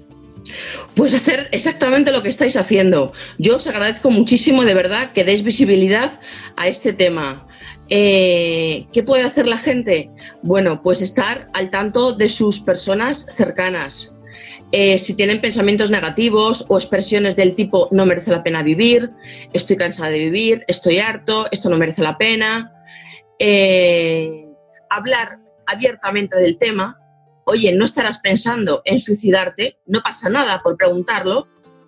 Pues 0.95 1.15
hacer 1.15 1.49
exactamente 1.53 2.13
lo 2.13 2.23
que 2.23 2.29
estáis 2.29 2.57
haciendo. 2.57 3.13
Yo 3.39 3.57
os 3.57 3.67
agradezco 3.67 4.11
muchísimo 4.11 4.65
de 4.65 4.75
verdad 4.75 5.13
que 5.13 5.25
deis 5.25 5.43
visibilidad 5.43 6.21
a 6.57 6.69
este 6.69 6.93
tema. 6.93 7.47
Eh, 7.91 8.87
¿Qué 8.93 9.03
puede 9.03 9.23
hacer 9.23 9.47
la 9.47 9.59
gente? 9.59 10.11
Bueno, 10.43 10.83
pues 10.83 11.03
estar 11.03 11.49
al 11.55 11.71
tanto 11.71 12.13
de 12.13 12.29
sus 12.29 12.61
personas 12.61 13.27
cercanas. 13.37 14.15
Eh, 14.71 14.99
si 14.99 15.15
tienen 15.15 15.41
pensamientos 15.41 15.91
negativos 15.91 16.67
o 16.69 16.77
expresiones 16.77 17.37
del 17.37 17.55
tipo 17.55 17.89
no 17.91 18.05
merece 18.05 18.31
la 18.31 18.43
pena 18.43 18.63
vivir, 18.63 19.11
estoy 19.55 19.77
cansada 19.77 20.11
de 20.11 20.19
vivir, 20.19 20.65
estoy 20.69 20.99
harto, 20.99 21.47
esto 21.51 21.71
no 21.71 21.79
merece 21.79 22.03
la 22.03 22.19
pena, 22.19 22.78
eh, 23.39 24.47
hablar 24.91 25.39
abiertamente 25.67 26.37
del 26.37 26.59
tema. 26.59 26.99
Oye, 27.45 27.75
no 27.75 27.85
estarás 27.85 28.19
pensando 28.19 28.83
en 28.85 29.01
suicidarte, 29.01 29.79
no 29.87 30.01
pasa 30.03 30.29
nada 30.29 30.61
por 30.61 30.77
preguntarlo, 30.77 31.47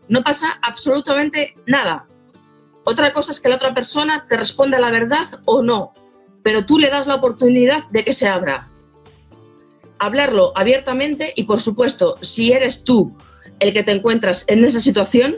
no 0.09 0.23
pasa 0.23 0.59
absolutamente 0.63 1.55
nada. 1.67 2.07
Otra 2.85 3.13
cosa 3.13 3.33
es 3.33 3.41
que 3.41 3.49
la 3.49 3.57
otra 3.57 3.75
persona 3.75 4.27
te 4.27 4.37
responda 4.37 4.79
la 4.79 4.91
verdad 4.91 5.27
o 5.45 5.63
no, 5.63 5.93
pero 6.43 6.65
tú 6.65 6.79
le 6.79 6.89
das 6.89 7.07
la 7.07 7.17
oportunidad 7.17 7.87
de 7.91 8.05
que 8.05 8.15
se 8.15 8.27
abra. 8.27 8.69
Hablarlo 9.99 10.53
abiertamente 10.57 11.33
y, 11.37 11.45
por 11.45 11.61
supuesto, 11.61 12.17
si 12.23 12.53
eres 12.53 12.85
tú 12.85 13.15
el 13.59 13.75
que 13.75 13.83
te 13.83 13.93
encuentras 13.93 14.45
en 14.49 14.65
esa 14.65 14.81
situación, 14.81 15.37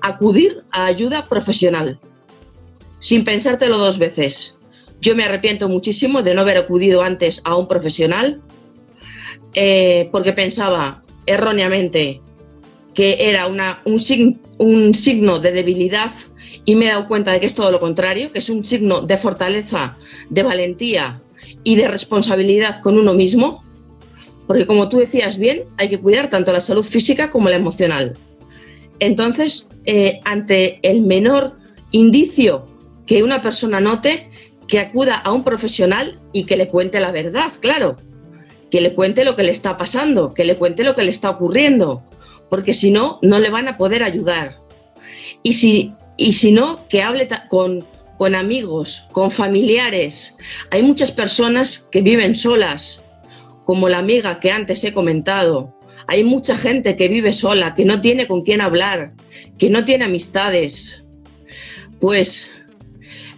acudir 0.00 0.64
a 0.70 0.86
ayuda 0.86 1.24
profesional, 1.26 2.00
sin 2.98 3.22
pensártelo 3.24 3.76
dos 3.76 3.98
veces. 3.98 4.56
Yo 5.02 5.16
me 5.16 5.24
arrepiento 5.24 5.68
muchísimo 5.68 6.22
de 6.22 6.32
no 6.32 6.42
haber 6.42 6.56
acudido 6.56 7.02
antes 7.02 7.42
a 7.44 7.56
un 7.56 7.66
profesional 7.66 8.40
eh, 9.52 10.08
porque 10.12 10.32
pensaba 10.32 11.02
erróneamente 11.26 12.20
que 12.94 13.28
era 13.28 13.48
una, 13.48 13.80
un, 13.84 14.40
un 14.58 14.94
signo 14.94 15.40
de 15.40 15.50
debilidad 15.50 16.12
y 16.64 16.76
me 16.76 16.86
he 16.86 16.88
dado 16.90 17.08
cuenta 17.08 17.32
de 17.32 17.40
que 17.40 17.46
es 17.46 17.54
todo 17.54 17.72
lo 17.72 17.80
contrario, 17.80 18.30
que 18.30 18.38
es 18.38 18.48
un 18.48 18.64
signo 18.64 19.00
de 19.00 19.16
fortaleza, 19.16 19.96
de 20.30 20.44
valentía 20.44 21.20
y 21.64 21.74
de 21.74 21.88
responsabilidad 21.88 22.80
con 22.80 22.96
uno 22.96 23.12
mismo, 23.12 23.64
porque 24.46 24.66
como 24.66 24.88
tú 24.88 24.98
decías 24.98 25.36
bien, 25.36 25.64
hay 25.78 25.88
que 25.88 25.98
cuidar 25.98 26.30
tanto 26.30 26.52
la 26.52 26.60
salud 26.60 26.84
física 26.84 27.32
como 27.32 27.48
la 27.48 27.56
emocional. 27.56 28.16
Entonces, 29.00 29.68
eh, 29.84 30.20
ante 30.24 30.78
el 30.88 31.02
menor 31.02 31.56
indicio 31.90 32.66
que 33.06 33.24
una 33.24 33.42
persona 33.42 33.80
note, 33.80 34.28
que 34.72 34.78
acuda 34.78 35.16
a 35.16 35.32
un 35.32 35.44
profesional 35.44 36.16
y 36.32 36.44
que 36.44 36.56
le 36.56 36.68
cuente 36.68 36.98
la 36.98 37.12
verdad, 37.12 37.52
claro, 37.60 37.98
que 38.70 38.80
le 38.80 38.94
cuente 38.94 39.22
lo 39.22 39.36
que 39.36 39.42
le 39.42 39.50
está 39.50 39.76
pasando, 39.76 40.32
que 40.32 40.46
le 40.46 40.56
cuente 40.56 40.82
lo 40.82 40.94
que 40.94 41.02
le 41.02 41.10
está 41.10 41.28
ocurriendo, 41.28 42.02
porque 42.48 42.72
si 42.72 42.90
no, 42.90 43.18
no 43.20 43.38
le 43.38 43.50
van 43.50 43.68
a 43.68 43.76
poder 43.76 44.02
ayudar. 44.02 44.56
Y 45.42 45.52
si, 45.52 45.92
y 46.16 46.32
si 46.32 46.52
no, 46.52 46.88
que 46.88 47.02
hable 47.02 47.28
con, 47.50 47.84
con 48.16 48.34
amigos, 48.34 49.06
con 49.12 49.30
familiares. 49.30 50.38
Hay 50.70 50.82
muchas 50.82 51.10
personas 51.10 51.86
que 51.92 52.00
viven 52.00 52.34
solas, 52.34 53.02
como 53.64 53.90
la 53.90 53.98
amiga 53.98 54.40
que 54.40 54.52
antes 54.52 54.82
he 54.84 54.94
comentado. 54.94 55.76
Hay 56.06 56.24
mucha 56.24 56.56
gente 56.56 56.96
que 56.96 57.08
vive 57.08 57.34
sola, 57.34 57.74
que 57.74 57.84
no 57.84 58.00
tiene 58.00 58.26
con 58.26 58.40
quién 58.40 58.62
hablar, 58.62 59.12
que 59.58 59.68
no 59.68 59.84
tiene 59.84 60.06
amistades. 60.06 61.04
Pues 62.00 62.50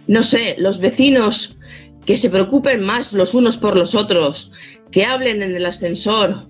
no 0.07 0.23
sé, 0.23 0.55
los 0.57 0.79
vecinos 0.79 1.57
que 2.05 2.17
se 2.17 2.29
preocupen 2.29 2.83
más 2.83 3.13
los 3.13 3.33
unos 3.33 3.57
por 3.57 3.75
los 3.75 3.95
otros, 3.95 4.51
que 4.91 5.05
hablen 5.05 5.41
en 5.41 5.55
el 5.55 5.65
ascensor, 5.65 6.43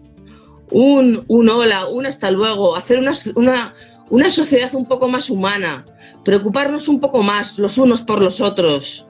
un, 0.72 1.24
un 1.28 1.50
hola, 1.50 1.88
un 1.88 2.06
hasta 2.06 2.32
luego, 2.32 2.76
hacer 2.76 3.00
una, 3.00 3.14
una, 3.36 3.74
una 4.10 4.32
sociedad 4.32 4.76
un 4.76 4.86
poco 4.86 5.08
más 5.08 5.30
humana, 5.30 5.86
preocuparnos 6.24 6.88
un 6.88 7.00
poco 7.00 7.24
más 7.24 7.58
los 7.58 7.78
unos 7.78 8.02
por 8.02 8.22
los 8.22 8.42
otros, 8.42 9.08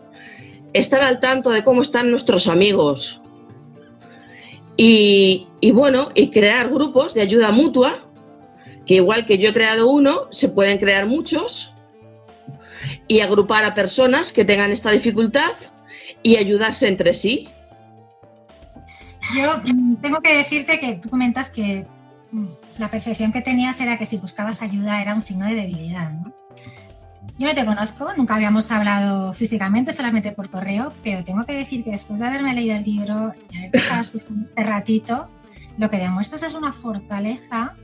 estar 0.74 1.02
al 1.02 1.20
tanto 1.20 1.50
de 1.50 1.64
cómo 1.64 1.82
están 1.82 2.12
nuestros 2.12 2.48
amigos. 2.48 3.22
Y, 4.78 5.48
y, 5.62 5.72
bueno, 5.72 6.10
y 6.16 6.30
crear 6.30 6.70
grupos 6.70 7.14
de 7.14 7.22
ayuda 7.22 7.52
mutua, 7.52 8.00
que 8.86 8.96
igual 8.96 9.26
que 9.26 9.38
yo 9.38 9.50
he 9.50 9.54
creado 9.54 9.88
uno, 9.88 10.28
se 10.32 10.50
pueden 10.50 10.78
crear 10.78 11.08
muchos 11.08 11.75
y 13.08 13.20
agrupar 13.20 13.66
a 13.66 13.74
personas 13.74 14.34
que 14.34 14.46
tengan 14.46 14.72
esta 14.72 14.92
dificultad 14.92 15.52
y 16.24 16.38
ayudarse 16.38 16.88
entre 16.88 17.14
sí. 17.14 17.50
Yo 19.36 19.62
mm, 19.74 19.96
tengo 19.98 20.22
que 20.22 20.38
decirte 20.38 20.80
que 20.80 20.96
tú 20.96 21.10
comentas 21.10 21.50
que 21.50 21.88
mm, 22.32 22.46
la 22.80 22.90
percepción 22.90 23.32
que 23.32 23.42
tenías 23.42 23.80
era 23.82 23.98
que 23.98 24.06
si 24.06 24.18
buscabas 24.18 24.62
ayuda 24.62 25.02
era 25.02 25.16
un 25.16 25.24
signo 25.24 25.48
de 25.48 25.56
debilidad. 25.56 26.12
Yo 27.38 27.48
no 27.48 27.54
te 27.54 27.66
conozco, 27.66 28.14
nunca 28.16 28.36
habíamos 28.36 28.72
hablado 28.72 29.34
físicamente, 29.34 29.92
solamente 29.92 30.32
por 30.32 30.50
correo, 30.50 30.94
pero 31.04 31.24
tengo 31.24 31.46
que 31.46 31.54
decir 31.54 31.84
que 31.84 31.92
después 31.92 32.20
de 32.20 32.28
haberme 32.28 32.54
leído 32.54 32.78
el 32.78 32.84
libro 32.84 33.34
y 33.52 33.58
haber 33.58 33.76
estado 33.76 34.02
escuchando 34.02 34.44
este 34.44 34.64
ratito, 34.64 35.28
lo 35.78 35.90
que 35.90 35.98
demuestras 35.98 36.44
es 36.44 36.54
una 36.54 36.72
fortaleza 36.72 37.76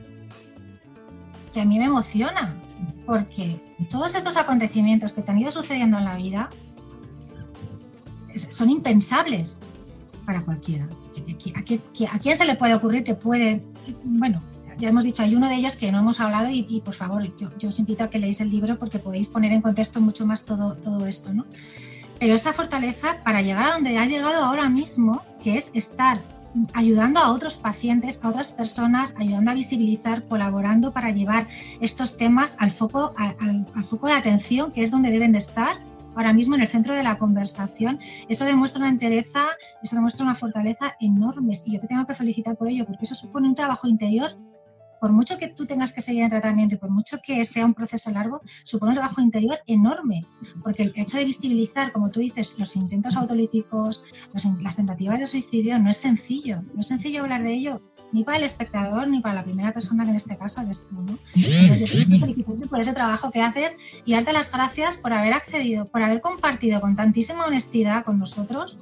que 1.54 1.60
a 1.60 1.66
mí 1.66 1.80
me 1.80 1.86
emociona 1.86 2.56
porque 3.06 3.62
todos 3.90 4.16
estos 4.16 4.38
acontecimientos 4.38 5.14
que 5.14 5.22
te 5.22 5.32
han 5.32 5.40
ido 5.40 5.52
sucediendo 5.52 5.98
en 5.98 6.06
la 6.06 6.16
vida 6.16 6.50
son 8.50 8.70
impensables 8.70 9.60
para 10.26 10.42
cualquiera. 10.42 10.88
¿A 12.12 12.20
quién 12.20 12.36
se 12.36 12.46
le 12.46 12.56
puede 12.56 12.74
ocurrir 12.74 13.04
que 13.04 13.16
puede, 13.16 13.62
bueno, 14.04 14.42
ya 14.78 14.90
hemos 14.90 15.04
dicho, 15.04 15.22
hay 15.22 15.36
uno 15.36 15.48
de 15.48 15.56
ellos 15.56 15.76
que 15.76 15.92
no 15.92 16.00
hemos 16.00 16.20
hablado 16.20 16.50
y, 16.50 16.82
por 16.84 16.94
favor, 16.94 17.36
yo, 17.36 17.68
os 17.68 17.80
invito 17.80 18.04
a 18.04 18.10
que 18.10 18.20
leáis 18.20 18.42
el 18.42 18.50
libro 18.50 18.78
porque 18.80 19.00
podéis 19.00 19.30
poner 19.30 19.52
en 19.52 19.62
contexto 19.62 20.02
mucho 20.02 20.26
más 20.26 20.46
todo, 20.46 20.76
todo 20.76 21.06
esto, 21.06 21.34
¿no? 21.34 21.46
Pero 22.20 22.36
esa 22.36 22.54
fortaleza 22.54 23.18
para 23.24 23.42
llegar 23.42 23.66
a 23.66 23.74
donde 23.74 23.98
has 23.98 24.10
llegado 24.10 24.44
ahora 24.44 24.70
mismo, 24.70 25.22
que 25.44 25.58
es 25.58 25.72
estar 25.74 26.22
ayudando 26.74 27.20
a 27.20 27.32
otros 27.32 27.58
pacientes, 27.58 28.20
a 28.24 28.30
otras 28.30 28.52
personas, 28.52 29.16
ayudando 29.18 29.52
a 29.52 29.54
visibilizar, 29.54 30.24
colaborando 30.26 30.92
para 30.94 31.12
llevar 31.12 31.48
estos 31.80 32.18
temas 32.18 32.58
al 32.60 32.72
foco, 32.72 33.14
al 33.18 33.86
foco 33.86 34.08
de 34.08 34.14
atención, 34.14 34.72
que 34.72 34.84
es 34.84 34.92
donde 34.92 35.12
deben 35.12 35.32
de 35.32 35.38
estar 35.40 35.78
ahora 36.16 36.34
mismo 36.34 36.56
en 36.56 36.62
el 36.62 36.68
centro 36.68 36.94
de 36.94 37.04
la 37.04 37.18
conversación. 37.18 38.00
Eso 38.28 38.46
demuestra 38.46 38.80
una 38.80 38.90
entereza, 38.90 39.46
eso 39.82 39.96
demuestra 39.96 40.26
una 40.26 40.36
fortaleza 40.36 40.96
enorme 41.00 41.54
y 41.66 41.74
yo 41.74 41.80
te 41.80 41.88
tengo 41.88 42.06
que 42.06 42.16
felicitar 42.16 42.56
por 42.58 42.70
ello 42.70 42.86
porque 42.86 43.06
eso 43.06 43.16
supone 43.16 43.48
un 43.48 43.56
trabajo 43.56 43.88
interior 43.88 44.32
por 45.02 45.12
mucho 45.12 45.40
que 45.40 45.48
tú 45.48 45.66
tengas 45.66 45.94
que 45.94 46.00
seguir 46.00 46.22
en 46.22 46.30
tratamiento 46.30 46.76
y 46.76 46.78
por 46.78 46.92
mucho 46.92 47.18
que 47.26 47.44
sea 47.44 47.66
un 47.66 47.74
proceso 47.74 48.12
largo, 48.12 48.40
supone 48.64 48.92
un 48.92 48.98
trabajo 48.98 49.20
interior 49.20 49.58
enorme, 49.66 50.28
porque 50.62 50.84
el 50.84 50.94
hecho 50.96 51.18
de 51.18 51.26
visibilizar, 51.26 51.92
como 51.92 52.12
tú 52.12 52.20
dices, 52.20 52.54
los 52.60 52.76
intentos 52.76 53.18
autolíticos, 53.18 54.04
las 54.62 54.76
tentativas 54.76 55.18
de 55.18 55.26
suicidio, 55.26 55.80
no 55.80 55.90
es 55.90 55.98
sencillo, 55.98 56.62
no 56.76 56.82
es 56.82 56.88
sencillo 56.88 57.22
hablar 57.22 57.42
de 57.42 57.52
ello, 57.52 57.82
ni 58.12 58.24
para 58.24 58.38
el 58.38 58.44
espectador, 58.44 59.08
ni 59.08 59.22
para 59.22 59.34
la 59.34 59.44
primera 59.44 59.74
persona 59.74 60.04
que 60.04 60.12
en 60.12 60.18
este 60.18 60.38
caso 60.38 60.62
eres 60.62 60.86
tú. 60.88 61.02
¿no? 61.02 61.18
Entonces, 61.34 62.06
por 62.70 62.80
ese 62.80 62.94
trabajo 62.94 63.32
que 63.32 63.42
haces 63.42 63.78
y 64.06 64.14
darte 64.14 64.34
las 64.34 64.52
gracias 64.52 64.98
por 64.98 65.14
haber 65.14 65.34
accedido, 65.34 65.86
por 65.86 66.04
haber 66.04 66.22
compartido 66.22 66.80
con 66.80 66.96
tantísima 66.96 67.48
honestidad 67.48 68.06
con 68.06 68.20
nosotros 68.20 68.78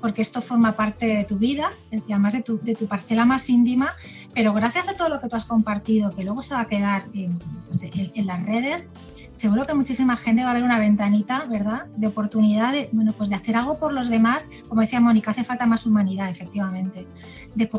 porque 0.00 0.22
esto 0.22 0.40
forma 0.40 0.76
parte 0.76 1.06
de 1.06 1.24
tu 1.24 1.38
vida, 1.38 1.70
además 1.92 2.32
de 2.32 2.74
tu 2.74 2.86
parcela 2.86 3.24
más 3.24 3.48
íntima, 3.50 3.92
pero 4.34 4.52
gracias 4.54 4.88
a 4.88 4.94
todo 4.94 5.08
lo 5.08 5.20
que 5.20 5.28
tú 5.28 5.36
has 5.36 5.44
compartido, 5.44 6.12
que 6.14 6.24
luego 6.24 6.42
se 6.42 6.54
va 6.54 6.60
a 6.60 6.66
quedar 6.66 7.06
en, 7.14 7.38
pues, 7.66 7.84
las 8.16 8.46
redes, 8.46 8.90
seguro 9.32 9.64
que 9.64 9.74
muchísima 9.74 10.16
gente 10.16 10.44
va 10.44 10.50
a 10.50 10.54
ver 10.54 10.62
una 10.62 10.78
ventanita, 10.78 11.44
¿verdad?, 11.46 11.86
de 11.96 12.06
oportunidad 12.06 12.72
de, 12.72 12.88
bueno, 12.92 13.12
pues 13.12 13.28
de 13.28 13.36
hacer 13.36 13.56
algo 13.56 13.78
por 13.78 13.92
los 13.92 14.08
demás. 14.08 14.48
Como 14.68 14.80
decía 14.80 15.00
Mónica, 15.00 15.32
hace 15.32 15.44
falta 15.44 15.66
más 15.66 15.86
humanidad, 15.86 16.28
efectivamente, 16.28 17.06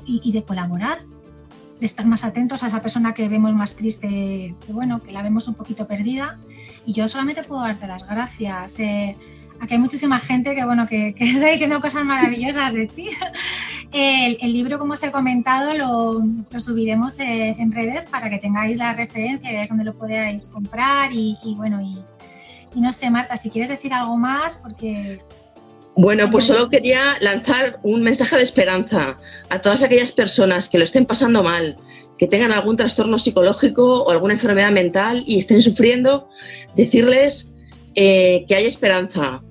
y, 0.05 0.31
de 0.31 0.43
colaborar, 0.43 0.99
de 1.79 1.85
estar 1.85 2.05
más 2.05 2.23
atentos 2.23 2.63
a 2.63 2.67
esa 2.67 2.81
persona 2.81 3.13
que 3.13 3.27
vemos 3.27 3.55
más 3.55 3.75
triste, 3.75 4.55
que 4.65 4.73
bueno, 4.73 4.99
que 4.99 5.11
la 5.11 5.21
vemos 5.21 5.47
un 5.47 5.55
poquito 5.55 5.87
perdida. 5.87 6.37
Y 6.85 6.93
yo 6.93 7.07
solamente 7.07 7.43
puedo 7.43 7.61
darte 7.61 7.87
las 7.87 8.07
gracias. 8.07 8.79
Eh, 8.79 9.15
Aquí 9.61 9.75
hay 9.75 9.79
muchísima 9.79 10.17
gente 10.17 10.55
que, 10.55 10.65
bueno, 10.65 10.87
que, 10.87 11.09
está 11.19 11.47
diciendo 11.47 11.79
cosas 11.79 12.03
maravillosas 12.03 12.73
de 12.73 12.87
ti. 12.87 13.09
El, 13.93 14.53
libro, 14.53 14.79
como 14.79 14.93
os 14.93 15.03
he 15.03 15.11
comentado, 15.11 15.75
lo, 15.75 16.59
subiremos 16.59 17.19
eh, 17.19 17.55
en 17.59 17.71
redes 17.71 18.07
para 18.07 18.29
que 18.29 18.39
tengáis 18.39 18.79
la 18.79 18.93
referencia 18.93 19.51
y 19.51 19.53
veáis 19.53 19.69
dónde 19.69 19.83
lo 19.83 19.93
podáis 19.93 20.47
comprar. 20.47 21.11
Y, 21.13 21.37
bueno, 21.57 21.79
y, 21.79 21.95
no 22.79 22.91
sé, 22.91 23.11
Marta, 23.11 23.37
si 23.37 23.51
quieres 23.51 23.69
decir 23.69 23.93
algo 23.93 24.17
más, 24.17 24.57
porque 24.57 25.21
bueno, 25.93 26.31
pues 26.31 26.45
solo 26.45 26.69
quería 26.69 27.17
lanzar 27.19 27.79
un 27.83 28.01
mensaje 28.01 28.37
de 28.37 28.43
esperanza 28.43 29.17
a 29.49 29.59
todas 29.59 29.83
aquellas 29.83 30.13
personas 30.13 30.69
que 30.69 30.77
lo 30.77 30.85
estén 30.85 31.05
pasando 31.05 31.43
mal, 31.43 31.75
que 32.17 32.27
tengan 32.27 32.53
algún 32.53 32.77
trastorno 32.77 33.19
psicológico 33.19 34.03
o 34.03 34.09
alguna 34.09 34.33
enfermedad 34.33 34.71
mental 34.71 35.21
y 35.27 35.37
estén 35.37 35.61
sufriendo, 35.61 36.29
decirles 36.77 37.53
eh, 37.93 38.45
que 38.47 38.55
hay 38.55 38.65
esperanza, 38.67 39.41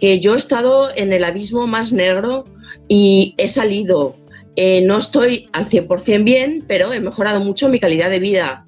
que 0.00 0.20
yo 0.20 0.34
he 0.34 0.38
estado 0.38 0.90
en 0.94 1.12
el 1.12 1.24
abismo 1.24 1.66
más 1.66 1.92
negro 1.92 2.44
y 2.88 3.34
he 3.36 3.48
salido. 3.48 4.16
Eh, 4.56 4.80
no 4.82 4.98
estoy 4.98 5.48
al 5.52 5.68
100% 5.68 6.24
bien, 6.24 6.64
pero 6.66 6.92
he 6.92 7.00
mejorado 7.00 7.40
mucho 7.40 7.68
mi 7.68 7.78
calidad 7.78 8.10
de 8.10 8.18
vida 8.18 8.64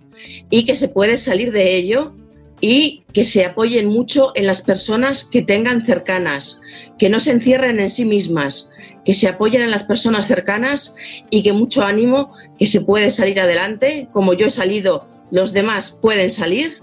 y 0.51 0.65
que 0.65 0.77
se 0.77 0.89
puede 0.89 1.19
salir 1.19 1.53
de 1.53 1.77
ello 1.77 2.15
y 2.61 3.03
que 3.13 3.25
se 3.25 3.45
apoyen 3.45 3.87
mucho 3.87 4.31
en 4.37 4.47
las 4.47 4.63
personas 4.63 5.25
que 5.25 5.43
tengan 5.43 5.85
cercanas, 5.85 6.61
que 6.99 7.09
no 7.09 7.19
se 7.19 7.33
encierren 7.33 7.81
en 7.81 7.91
sí 7.91 8.05
mismas, 8.05 8.71
que 9.05 9.15
se 9.15 9.29
apoyen 9.29 9.63
en 9.63 9.73
las 9.73 9.83
personas 9.83 10.29
cercanas 10.29 10.95
y 11.29 11.43
que 11.43 11.53
mucho 11.53 11.83
ánimo, 11.83 12.33
que 12.59 12.69
se 12.69 12.81
puede 12.81 13.11
salir 13.11 13.41
adelante, 13.41 14.09
como 14.13 14.33
yo 14.35 14.47
he 14.47 14.51
salido, 14.51 15.09
los 15.33 15.53
demás 15.53 15.91
pueden 16.01 16.31
salir. 16.31 16.79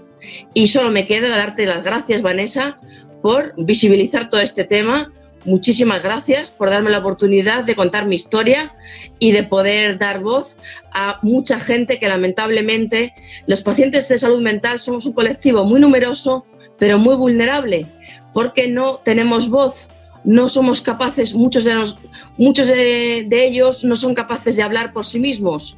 Y 0.52 0.66
solo 0.66 0.90
me 0.90 1.06
queda 1.06 1.30
darte 1.30 1.64
las 1.64 1.82
gracias, 1.82 2.20
Vanessa, 2.20 2.78
por 3.22 3.54
visibilizar 3.56 4.28
todo 4.28 4.40
este 4.40 4.64
tema. 4.64 5.12
Muchísimas 5.44 6.02
gracias 6.02 6.50
por 6.50 6.68
darme 6.68 6.90
la 6.90 6.98
oportunidad 6.98 7.64
de 7.64 7.74
contar 7.74 8.06
mi 8.06 8.14
historia 8.14 8.74
y 9.18 9.32
de 9.32 9.42
poder 9.42 9.98
dar 9.98 10.20
voz 10.20 10.56
a 10.92 11.18
mucha 11.22 11.58
gente 11.58 11.98
que 11.98 12.08
lamentablemente 12.08 13.14
los 13.46 13.62
pacientes 13.62 14.08
de 14.08 14.18
salud 14.18 14.42
mental 14.42 14.78
somos 14.78 15.06
un 15.06 15.14
colectivo 15.14 15.64
muy 15.64 15.80
numeroso 15.80 16.44
pero 16.78 16.98
muy 16.98 17.16
vulnerable 17.16 17.86
porque 18.32 18.68
no 18.68 18.96
tenemos 19.04 19.48
voz, 19.48 19.88
no 20.24 20.48
somos 20.48 20.80
capaces, 20.82 21.34
muchos 21.34 21.64
de, 21.64 23.26
ellos 23.30 23.84
no 23.84 23.96
son 23.96 24.14
capaces 24.14 24.56
de 24.56 24.62
hablar 24.62 24.92
por 24.92 25.06
sí 25.06 25.18
mismos 25.18 25.76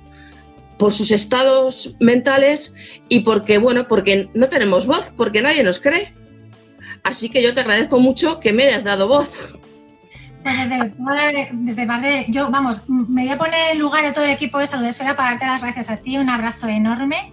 por 0.79 0.93
sus 0.93 1.13
estados 1.13 1.95
mentales 2.01 2.75
y 3.09 3.21
porque, 3.21 3.59
bueno, 3.59 3.87
porque 3.87 4.29
no 4.35 4.49
tenemos 4.49 4.85
voz, 4.85 5.13
porque 5.17 5.41
nadie 5.41 5.63
nos 5.63 5.79
cree. 5.79 6.13
Así 7.03 7.29
que 7.29 7.43
yo 7.43 7.55
te 7.55 7.61
agradezco 7.61 8.01
mucho 8.01 8.41
que 8.41 8.53
me 8.53 8.65
hayas 8.65 8.85
dado 8.85 9.09
voz. 9.09 9.29
Pues 10.43 10.69
desde, 10.69 10.93
desde 11.53 11.87
más 11.87 12.03
de, 12.03 12.25
yo, 12.29 12.51
vamos, 12.51 12.89
me 12.89 13.23
voy 13.23 13.33
a 13.33 13.39
poner 13.39 13.73
en 13.73 13.79
lugar 13.79 14.05
de 14.05 14.13
todo 14.13 14.25
el 14.25 14.33
equipo 14.33 14.59
de 14.59 14.67
Salud 14.67 14.87
Esfera 14.87 15.15
para 15.15 15.31
darte 15.31 15.47
las 15.47 15.63
gracias 15.63 15.91
a 15.91 15.99
ti, 15.99 16.19
un 16.19 16.29
abrazo 16.29 16.67
enorme. 16.67 17.33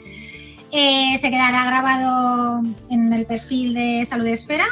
Eh, 0.72 1.18
se 1.18 1.32
quedará 1.32 1.66
grabado 1.66 2.62
en 2.92 3.12
el 3.12 3.26
perfil 3.26 3.74
de 3.74 4.06
Salud 4.06 4.28
Esfera, 4.28 4.68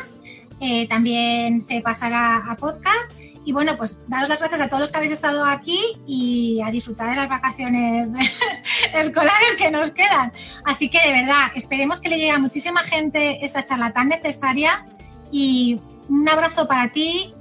eh, 0.60 0.88
también 0.88 1.62
se 1.62 1.82
pasará 1.82 2.38
a 2.38 2.56
podcast 2.56 3.17
y 3.48 3.54
bueno, 3.54 3.78
pues 3.78 4.04
daros 4.10 4.28
las 4.28 4.40
gracias 4.40 4.60
a 4.60 4.68
todos 4.68 4.82
los 4.82 4.92
que 4.92 4.98
habéis 4.98 5.14
estado 5.14 5.46
aquí 5.46 5.80
y 6.06 6.60
a 6.62 6.70
disfrutar 6.70 7.10
de 7.12 7.16
las 7.16 7.30
vacaciones 7.30 8.12
escolares 8.94 9.56
que 9.58 9.72
nos 9.72 9.92
quedan. 9.92 10.34
Así 10.66 10.90
que 10.90 11.00
de 11.00 11.14
verdad, 11.14 11.48
esperemos 11.56 12.02
que 12.02 12.10
le 12.10 12.18
llegue 12.18 12.32
a 12.32 12.40
muchísima 12.40 12.84
gente 12.84 13.46
esta 13.46 13.64
charla 13.64 13.94
tan 13.94 14.10
necesaria 14.10 14.86
y 15.32 15.80
un 16.10 16.28
abrazo 16.28 16.68
para 16.68 16.92
ti, 16.92 17.34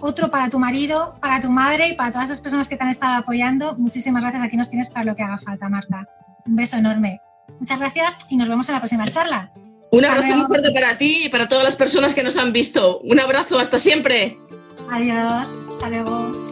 otro 0.00 0.32
para 0.32 0.50
tu 0.50 0.58
marido, 0.58 1.14
para 1.20 1.40
tu 1.40 1.48
madre 1.48 1.90
y 1.90 1.94
para 1.94 2.10
todas 2.10 2.30
esas 2.30 2.40
personas 2.40 2.66
que 2.66 2.76
te 2.76 2.82
han 2.82 2.90
estado 2.90 3.18
apoyando. 3.18 3.78
Muchísimas 3.78 4.22
gracias. 4.22 4.42
Aquí 4.42 4.56
nos 4.56 4.68
tienes 4.68 4.90
para 4.90 5.04
lo 5.04 5.14
que 5.14 5.22
haga 5.22 5.38
falta, 5.38 5.68
Marta. 5.68 6.08
Un 6.44 6.56
beso 6.56 6.76
enorme. 6.76 7.20
Muchas 7.60 7.78
gracias 7.78 8.26
y 8.30 8.36
nos 8.36 8.48
vemos 8.48 8.68
en 8.68 8.72
la 8.72 8.80
próxima 8.80 9.04
charla. 9.04 9.52
Un 9.92 10.04
abrazo 10.04 10.34
muy 10.34 10.46
fuerte 10.48 10.72
para 10.72 10.98
ti 10.98 11.26
y 11.26 11.28
para 11.28 11.48
todas 11.48 11.62
las 11.62 11.76
personas 11.76 12.14
que 12.16 12.24
nos 12.24 12.36
han 12.36 12.52
visto. 12.52 12.98
Un 12.98 13.20
abrazo, 13.20 13.60
hasta 13.60 13.78
siempre. 13.78 14.36
Adiós, 14.92 15.54
hasta 15.70 15.88
luego. 15.88 16.51